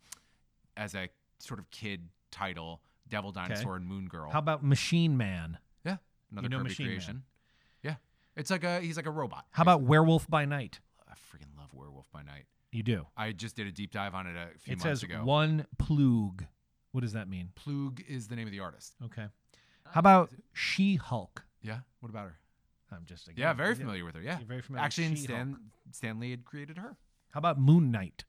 as 0.78 0.93
a 0.95 1.09
sort 1.39 1.59
of 1.59 1.69
kid 1.71 2.09
title. 2.32 2.82
Devil 3.07 3.32
Dinosaur 3.32 3.76
and 3.76 3.86
Moon 3.86 4.07
Girl. 4.07 4.32
How 4.32 4.39
about 4.39 4.63
Machine 4.63 5.15
Man? 5.15 5.59
yeah, 5.86 5.97
another 6.32 6.45
You 6.45 6.49
know 6.49 6.57
Kirby 6.57 6.69
Machine 6.69 6.86
Man. 6.88 6.95
creation. 6.95 7.23
Yeah, 7.84 7.95
it's 8.36 8.49
like 8.49 8.63
a 8.63 8.80
he's 8.82 8.97
like 8.97 9.05
a 9.05 9.11
robot. 9.11 9.45
How 9.51 9.61
about 9.61 9.82
Werewolf 9.84 10.28
by 10.28 10.45
Night? 10.45 10.80
I 11.07 11.13
freaking 11.13 11.55
love 11.57 11.69
Werewolf 11.73 12.11
by 12.11 12.23
Night. 12.23 12.45
You 12.71 12.82
do. 12.84 13.05
I 13.15 13.32
just 13.32 13.55
did 13.55 13.67
a 13.67 13.71
deep 13.71 13.91
dive 13.91 14.13
on 14.15 14.26
it 14.28 14.36
a 14.36 14.57
few 14.59 14.73
It 14.73 14.80
months 14.84 15.01
says 15.01 15.03
ago. 15.03 15.23
one 15.23 15.65
plug. 15.78 16.45
What 16.95 17.01
does 17.01 17.11
that 17.11 17.27
mean? 17.27 17.49
Plug 17.55 18.01
is 18.07 18.29
the 18.29 18.37
name 18.37 18.47
of 18.47 18.51
the 18.53 18.61
artist. 18.61 18.95
Okay. 19.03 19.25
How 19.91 19.99
about 19.99 20.29
She 20.53 20.95
Hulk? 20.95 21.43
Yeah, 21.61 21.79
what 21.99 22.07
about 22.09 22.27
her? 22.27 22.37
I'm 22.89 23.03
just 23.03 23.27
Yeah, 23.35 23.51
very 23.51 23.75
familiar 23.75 24.05
with 24.05 24.15
her. 24.15 24.21
Yeah, 24.21 24.37
You're 24.39 24.47
very 24.47 24.61
familiar. 24.61 24.85
actually, 24.85 25.07
and. 25.07 25.17
Stan 25.19 25.57
Stan 25.91 26.19
Lee 26.21 26.31
had 26.31 26.45
created 26.45 26.77
her. 26.77 26.95
How 27.31 27.39
about 27.39 27.59
Moon 27.59 27.91
Knight? 27.91 28.23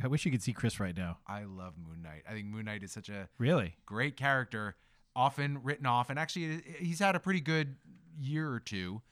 I 0.00 0.06
wish 0.06 0.24
you 0.24 0.30
could 0.30 0.42
see 0.44 0.52
Chris 0.52 0.78
right 0.78 0.96
now. 0.96 1.18
I 1.26 1.42
love 1.42 1.74
Moon 1.76 2.02
Knight. 2.02 2.22
I 2.28 2.32
think 2.34 2.46
Moon 2.46 2.66
Knight 2.66 2.84
is 2.84 2.92
such 2.92 3.08
a 3.08 3.28
Really? 3.38 3.74
great 3.84 4.16
character, 4.16 4.76
often 5.16 5.60
written 5.64 5.86
off, 5.86 6.08
and 6.08 6.20
actually 6.20 6.62
he's 6.78 7.00
had 7.00 7.16
a 7.16 7.20
pretty 7.20 7.40
good 7.40 7.74
year 8.16 8.48
or 8.48 8.60
two. 8.60 9.02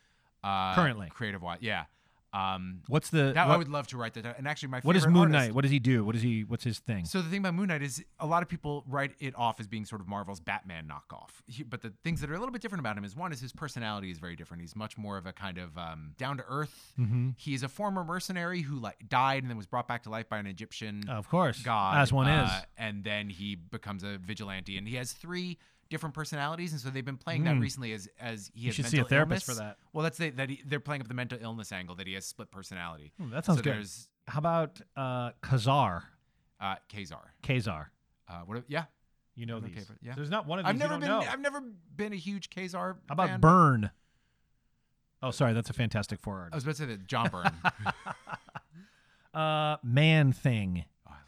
Uh, 0.44 0.76
Currently. 0.76 1.08
creative 1.10 1.42
wise, 1.42 1.58
yeah. 1.60 1.86
Um, 2.32 2.82
What's 2.88 3.08
the 3.10 3.32
that 3.34 3.48
I 3.48 3.56
would 3.56 3.68
love 3.68 3.86
to 3.88 3.96
write 3.96 4.14
that. 4.14 4.24
down. 4.24 4.34
And 4.36 4.46
actually, 4.46 4.68
my 4.68 4.78
favorite 4.80 4.88
what 4.88 4.96
is 4.96 5.06
Moon 5.06 5.16
artist- 5.16 5.32
Knight? 5.32 5.54
What 5.54 5.62
does 5.62 5.70
he 5.70 5.78
do? 5.78 6.04
What 6.04 6.14
is 6.16 6.22
he? 6.22 6.42
What's 6.44 6.64
his 6.64 6.78
thing? 6.80 7.04
So 7.06 7.22
the 7.22 7.30
thing 7.30 7.38
about 7.40 7.54
Moon 7.54 7.68
Knight 7.68 7.82
is 7.82 8.04
a 8.20 8.26
lot 8.26 8.42
of 8.42 8.48
people 8.48 8.84
write 8.86 9.12
it 9.20 9.34
off 9.36 9.58
as 9.60 9.66
being 9.66 9.84
sort 9.86 10.00
of 10.02 10.08
Marvel's 10.08 10.40
Batman 10.40 10.86
knockoff. 10.86 11.30
He, 11.46 11.62
but 11.62 11.80
the 11.82 11.92
things 12.04 12.20
that 12.20 12.30
are 12.30 12.34
a 12.34 12.38
little 12.38 12.52
bit 12.52 12.60
different 12.60 12.80
about 12.80 12.98
him 12.98 13.04
is 13.04 13.16
one 13.16 13.32
is 13.32 13.40
his 13.40 13.52
personality 13.52 14.10
is 14.10 14.18
very 14.18 14.36
different. 14.36 14.60
He's 14.60 14.76
much 14.76 14.98
more 14.98 15.16
of 15.16 15.24
a 15.26 15.32
kind 15.32 15.56
of 15.56 15.78
um, 15.78 16.12
down 16.18 16.36
to 16.36 16.44
earth. 16.48 16.92
mm-hmm. 16.98 17.30
He's 17.36 17.62
a 17.62 17.68
former 17.68 18.04
mercenary 18.04 18.60
who 18.62 18.78
like 18.78 19.08
died 19.08 19.42
and 19.42 19.50
then 19.50 19.56
was 19.56 19.66
brought 19.66 19.88
back 19.88 20.02
to 20.02 20.10
life 20.10 20.28
by 20.28 20.38
an 20.38 20.46
Egyptian 20.46 21.04
Of 21.08 21.28
course, 21.28 21.62
god, 21.62 21.98
as 21.98 22.12
one 22.12 22.28
is. 22.28 22.50
uh, 22.50 22.60
and 22.76 23.02
then 23.04 23.30
he 23.30 23.54
becomes 23.54 24.02
a 24.02 24.18
vigilante. 24.18 24.76
And 24.76 24.86
he 24.86 24.96
has 24.96 25.12
three 25.12 25.58
different 25.88 26.14
personalities, 26.14 26.72
and 26.72 26.80
so 26.80 26.90
they've 26.90 27.04
been 27.04 27.16
playing 27.16 27.44
that 27.44 27.58
recently 27.58 27.92
as 27.92 28.08
as 28.20 28.50
he 28.54 28.60
Hmm. 28.60 28.64
You 28.64 28.66
has 28.68 28.74
should 28.76 28.86
see 28.86 28.96
a 28.96 29.00
mental 29.00 29.08
therapist 29.10 29.48
illness. 29.48 29.58
for 29.58 29.64
that. 29.64 29.76
Well, 29.92 30.02
that's 30.02 30.18
the, 30.18 30.30
that 30.30 30.50
he, 30.50 30.62
they're 30.66 30.80
playing 30.80 31.02
up 31.02 31.08
the 31.08 31.14
mental 31.14 31.38
illness 31.40 31.72
angle 31.72 31.94
that 31.96 32.06
he 32.06 32.14
has 32.14 32.24
split 32.26 32.50
personality. 32.50 33.12
Hmm, 33.20 33.30
that 33.30 33.44
sounds 33.44 33.58
so 33.58 33.62
good. 33.64 33.74
There's 33.74 34.08
How 34.28 34.38
about 34.38 34.80
uh, 34.96 35.30
Ka-Zar? 35.42 36.04
uh, 36.60 36.76
Ka-Zar. 36.92 37.34
Ka-Zar. 37.42 37.90
Uh, 38.28 38.40
what? 38.46 38.64
Yeah, 38.68 38.84
You 39.36 39.46
know 39.46 39.56
Okay, 39.58 39.68
these. 39.74 39.84
but- 39.86 39.96
yeah. 40.02 40.14
There's 40.16 40.30
not 40.30 40.46
one 40.46 40.58
of 40.58 40.64
these 40.64 40.70
I've 40.70 40.74
you 40.76 40.80
never 40.80 40.92
don't 40.94 41.00
been. 41.00 41.08
know. 41.10 41.20
I've 41.20 41.40
never 41.40 41.60
been 41.94 42.12
a 42.12 42.16
huge 42.16 42.50
Ka-Zar. 42.50 42.96
How 43.08 43.12
about 43.12 43.28
fan. 43.28 43.40
Byrne? 43.40 43.90
Oh, 45.22 45.30
sorry, 45.30 45.52
that's 45.54 45.70
a 45.70 45.72
Fantastic 45.72 46.20
Four 46.20 46.38
I 46.38 46.42
artist. 46.42 46.54
was 46.54 46.64
about 46.64 46.72
to 46.76 46.78
say 46.82 46.86
that 46.86 47.06
John 47.06 47.28
Byrne. 47.30 47.52
Uh, 49.34 49.76
Man 49.82 50.32
Thing. 50.32 50.84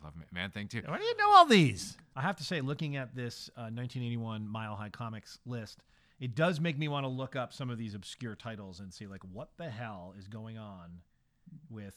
I 0.09 0.19
love 0.19 0.33
Man 0.33 0.51
Thing 0.51 0.69
too. 0.69 0.83
Why 0.87 0.99
do 0.99 1.05
you 1.05 1.17
know 1.17 1.31
all 1.31 1.47
these? 1.47 1.97
I 2.17 2.23
have 2.23 2.37
to 2.37 2.45
say, 2.45 2.61
looking 2.61 2.97
at 2.97 3.15
this 3.15 3.51
uh, 3.57 3.69
1981 3.71 4.49
Mile 4.49 4.75
High 4.77 4.89
Comics 4.89 5.39
list, 5.47 5.83
it 6.19 6.35
does 6.35 6.61
make 6.61 6.79
me 6.79 6.89
want 6.89 7.05
to 7.05 7.09
look 7.09 7.37
up 7.37 7.53
some 7.53 7.71
of 7.71 7.79
these 7.79 7.95
obscure 7.95 8.35
titles 8.35 8.81
and 8.81 8.93
see, 8.93 9.07
like, 9.07 9.23
what 9.33 9.51
the 9.57 9.69
hell 9.71 10.15
is 10.19 10.27
going 10.27 10.59
on 10.59 11.01
with, 11.71 11.95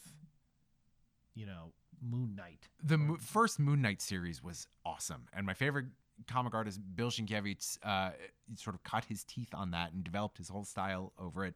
you 1.34 1.46
know, 1.46 1.72
Moon 2.02 2.34
Knight. 2.36 2.68
The 2.82 2.98
mo- 2.98 3.18
first 3.20 3.58
Moon 3.58 3.80
Knight 3.82 4.00
series 4.02 4.42
was 4.42 4.66
awesome, 4.84 5.26
and 5.34 5.46
my 5.46 5.54
favorite 5.54 5.86
comic 6.28 6.54
artist 6.54 6.80
Bill 6.94 7.10
Sienkiewicz 7.10 7.78
uh, 7.82 8.10
sort 8.56 8.76
of 8.76 8.82
cut 8.84 9.04
his 9.04 9.24
teeth 9.24 9.54
on 9.54 9.70
that 9.72 9.92
and 9.92 10.04
developed 10.04 10.38
his 10.38 10.48
whole 10.48 10.64
style 10.64 11.12
over 11.18 11.44
it. 11.44 11.54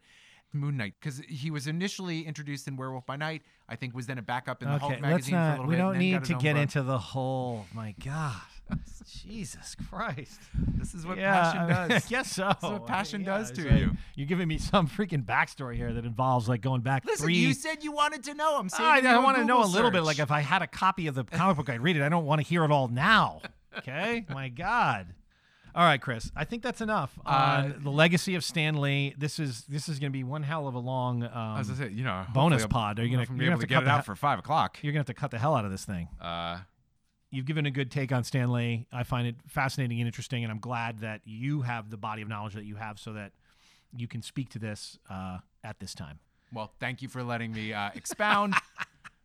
Moon 0.53 0.77
Knight, 0.77 0.95
because 1.01 1.19
he 1.29 1.51
was 1.51 1.67
initially 1.67 2.23
introduced 2.27 2.67
in 2.69 2.77
Werewolf 2.77 3.05
by 3.07 3.17
Night, 3.17 3.43
I 3.69 3.77
think 3.77 3.95
was 3.95 4.07
then 4.07 4.19
a 4.19 4.23
backup 4.23 4.63
in 4.63 4.71
the 4.71 4.79
Hulk 4.79 4.93
let's 4.93 5.03
magazine 5.03 5.35
for 5.35 5.39
a 5.39 5.51
little 5.51 5.67
We 5.67 5.75
bit. 5.77 5.81
and 5.81 5.93
don't 5.93 5.99
need 5.99 6.25
to 6.25 6.35
get 6.35 6.57
into 6.57 6.83
the 6.83 6.99
whole. 6.99 7.67
My 7.75 7.95
God, 8.05 8.41
Jesus 9.23 9.77
Christ! 9.89 10.41
This 10.77 10.95
is 10.95 11.07
what 11.07 11.19
yeah, 11.19 11.33
passion 11.43 11.59
I 11.61 11.67
mean, 11.67 11.89
does. 11.91 12.07
I 12.07 12.09
guess 12.09 12.33
so. 12.37 12.43
That's 12.45 12.63
what 12.63 12.87
passion 12.87 13.21
Yeah, 13.23 13.39
does 13.39 13.51
to 13.53 13.69
like, 13.69 13.81
you. 13.81 13.91
You're 14.15 14.27
giving 14.27 14.49
me 14.49 14.59
some 14.59 14.89
freaking 14.89 15.25
backstory 15.25 15.77
here 15.77 15.93
that 15.93 16.05
involves 16.05 16.49
like 16.49 16.61
going 16.63 16.81
back 16.81 17.05
Listen, 17.05 17.25
three. 17.27 17.35
you 17.35 17.53
said 17.53 17.85
you 17.85 17.93
wanted 17.93 18.25
to 18.25 18.35
know. 18.35 18.57
I'm 18.59 18.69
saying 18.69 19.07
I, 19.07 19.15
I 19.15 19.19
want 19.19 19.37
to 19.37 19.45
know 19.45 19.63
a 19.63 19.67
little 19.67 19.91
bit. 19.91 20.03
Like 20.05 20.19
if 20.19 20.31
I 20.31 20.41
had 20.41 20.63
a 20.63 20.67
copy 20.67 21.07
of 21.07 21.15
the 21.15 21.25
comic 21.25 21.57
book, 21.57 21.69
I'd 21.69 21.81
read 21.83 21.97
it. 21.97 22.03
I 22.03 22.09
don't 22.09 22.25
want 22.25 22.41
to 22.41 22.47
hear 22.47 22.65
it 22.65 22.71
all 22.71 22.89
now. 22.89 23.41
Okay, 23.79 24.25
my 24.31 24.49
God. 24.49 25.09
All 25.77 25.85
right, 25.85 26.01
Chris. 26.01 26.33
I 26.35 26.45
think 26.45 26.63
that's 26.63 26.81
enough 26.81 27.19
on 27.27 27.35
Uh, 27.35 27.73
the 27.79 27.91
legacy 27.91 28.35
of 28.35 28.43
Stan 28.43 28.81
Lee. 28.81 29.15
This 29.19 29.39
is 29.39 29.65
this 29.67 29.89
is 29.91 29.99
going 29.99 30.11
to 30.11 30.17
be 30.19 30.25
one 30.25 30.43
hell 30.43 30.67
of 30.67 30.75
a 30.75 30.79
long. 30.79 31.23
Um, 31.23 31.59
As 31.59 31.71
I 31.71 31.75
said, 31.75 31.93
you 31.93 32.03
know, 32.03 32.25
bonus 32.33 32.63
I'll- 32.63 32.69
pod. 32.69 32.99
Are 32.99 33.05
you 33.05 33.11
gonna- 33.15 33.27
be 33.29 33.45
able 33.45 33.51
have 33.53 33.61
to 33.61 33.67
to 33.67 33.69
get 33.69 33.75
cut 33.75 33.83
it 33.85 33.89
out 33.89 34.07
for 34.07 34.17
five 34.17 34.39
o'clock? 34.39 34.79
you're 34.83 34.93
gonna 34.93 35.01
have 35.01 35.07
to 35.07 35.15
cut 35.15 35.31
the 35.31 35.39
hell 35.39 35.55
out 35.55 35.65
of 35.67 35.71
this 35.71 35.85
thing. 35.85 36.09
Uh, 36.21 36.61
You've 37.31 37.45
given 37.45 37.67
a 37.67 37.71
good 37.71 37.91
take 37.91 38.13
on 38.13 38.25
Stan 38.25 38.51
Lee. 38.53 38.87
I 38.93 39.03
find 39.03 39.27
it 39.27 39.35
fascinating 39.49 40.01
and 40.01 40.07
interesting, 40.07 40.45
and 40.45 40.51
I'm 40.51 40.61
glad 40.61 41.01
that 41.01 41.21
you 41.25 41.63
have 41.63 41.91
the 41.91 41.97
body 41.99 42.23
of 42.23 42.29
knowledge 42.29 42.55
that 42.55 42.65
you 42.65 42.77
have, 42.77 42.99
so 42.99 43.13
that 43.15 43.33
you 43.95 44.07
can 44.09 44.23
speak 44.23 44.49
to 44.51 44.59
this 44.59 44.99
uh, 45.11 45.39
at 45.63 45.79
this 45.81 45.93
time. 45.95 46.21
well, 46.53 46.73
thank 46.79 47.03
you 47.03 47.09
for 47.09 47.23
letting 47.25 47.53
me 47.53 47.73
uh, 47.75 47.91
expound. 47.95 48.55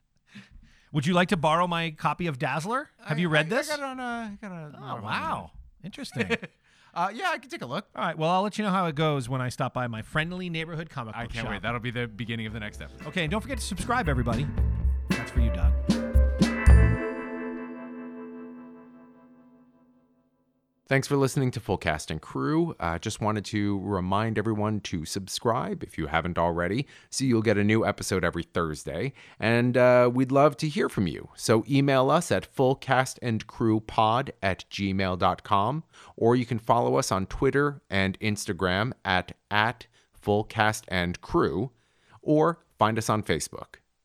Would 0.92 1.06
you 1.06 1.14
like 1.14 1.30
to 1.30 1.38
borrow 1.38 1.68
my 1.68 1.92
copy 1.92 2.28
of 2.28 2.38
Dazzler? 2.40 2.90
Have 3.06 3.20
you 3.20 3.30
read 3.30 3.46
I- 3.46 3.50
this? 3.50 3.70
I 3.72 3.78
got 3.78 3.84
it 3.84 3.86
on. 3.86 4.00
Uh, 4.02 4.32
got 4.42 4.52
it 4.70 4.76
oh 4.78 4.84
on- 4.84 5.02
wow, 5.04 5.52
interesting. 5.84 6.30
Uh, 6.94 7.10
yeah, 7.14 7.30
I 7.32 7.38
can 7.38 7.50
take 7.50 7.62
a 7.62 7.66
look. 7.66 7.88
All 7.96 8.04
right. 8.04 8.18
Well, 8.18 8.30
I'll 8.30 8.42
let 8.42 8.58
you 8.58 8.66
know 8.66 8.70
how 8.70 8.86
it 8.88 8.96
goes 8.96 9.30
when 9.30 9.40
I 9.40 9.48
stop 9.48 9.74
by 9.74 9.88
my 9.88 10.02
friendly 10.02 10.50
neighborhood 10.50 10.90
comic 10.90 11.14
book 11.14 11.22
I 11.24 11.26
can't 11.26 11.46
shop. 11.46 11.50
wait. 11.52 11.62
That'll 11.62 11.80
be 11.80 11.90
the 11.90 12.06
beginning 12.06 12.48
of 12.48 12.52
the 12.52 12.60
next 12.60 12.82
episode. 12.82 13.08
Okay, 13.08 13.22
and 13.24 13.32
don't 13.32 13.40
forget 13.40 13.60
to 13.60 13.64
subscribe, 13.64 14.10
everybody. 14.10 14.46
That's 15.08 15.32
for 15.32 15.40
you, 15.40 15.52
Doug. 15.52 15.72
Thanks 20.92 21.08
for 21.08 21.16
listening 21.16 21.52
to 21.52 21.62
Full 21.62 21.78
Cast 21.78 22.12
and 22.12 22.22
Crew. 22.22 22.76
Uh, 22.78 23.00
just 23.00 23.22
wanted 23.22 23.46
to 23.46 23.80
remind 23.80 24.38
everyone 24.38 24.82
to 24.82 25.06
subscribe 25.06 25.84
if 25.84 25.98
you 25.98 26.08
haven't 26.08 26.38
already, 26.38 26.86
so 27.10 27.24
you'll 27.24 27.42
get 27.42 27.58
a 27.58 27.64
new 27.64 27.86
episode 27.86 28.26
every 28.26 28.44
Thursday. 28.44 29.14
And 29.40 29.78
uh, 29.78 30.12
we'd 30.14 30.34
love 30.34 30.58
to 30.58 30.68
hear 30.68 30.90
from 30.90 31.08
you. 31.08 31.30
So 31.34 31.64
email 31.70 32.12
us 32.12 32.30
at 32.30 32.54
fullcastandcrewpod 32.54 34.32
at 34.44 34.66
gmail.com, 34.70 35.84
or 36.18 36.36
you 36.36 36.46
can 36.46 36.60
follow 36.60 36.98
us 36.98 37.10
on 37.10 37.26
Twitter 37.26 37.82
and 37.90 38.20
Instagram 38.20 38.92
at, 39.06 39.32
at 39.50 39.88
fullcastandcrew, 40.22 41.70
or 42.22 42.66
find 42.78 42.98
us 42.98 43.10
on 43.10 43.24
Facebook. 43.24 43.76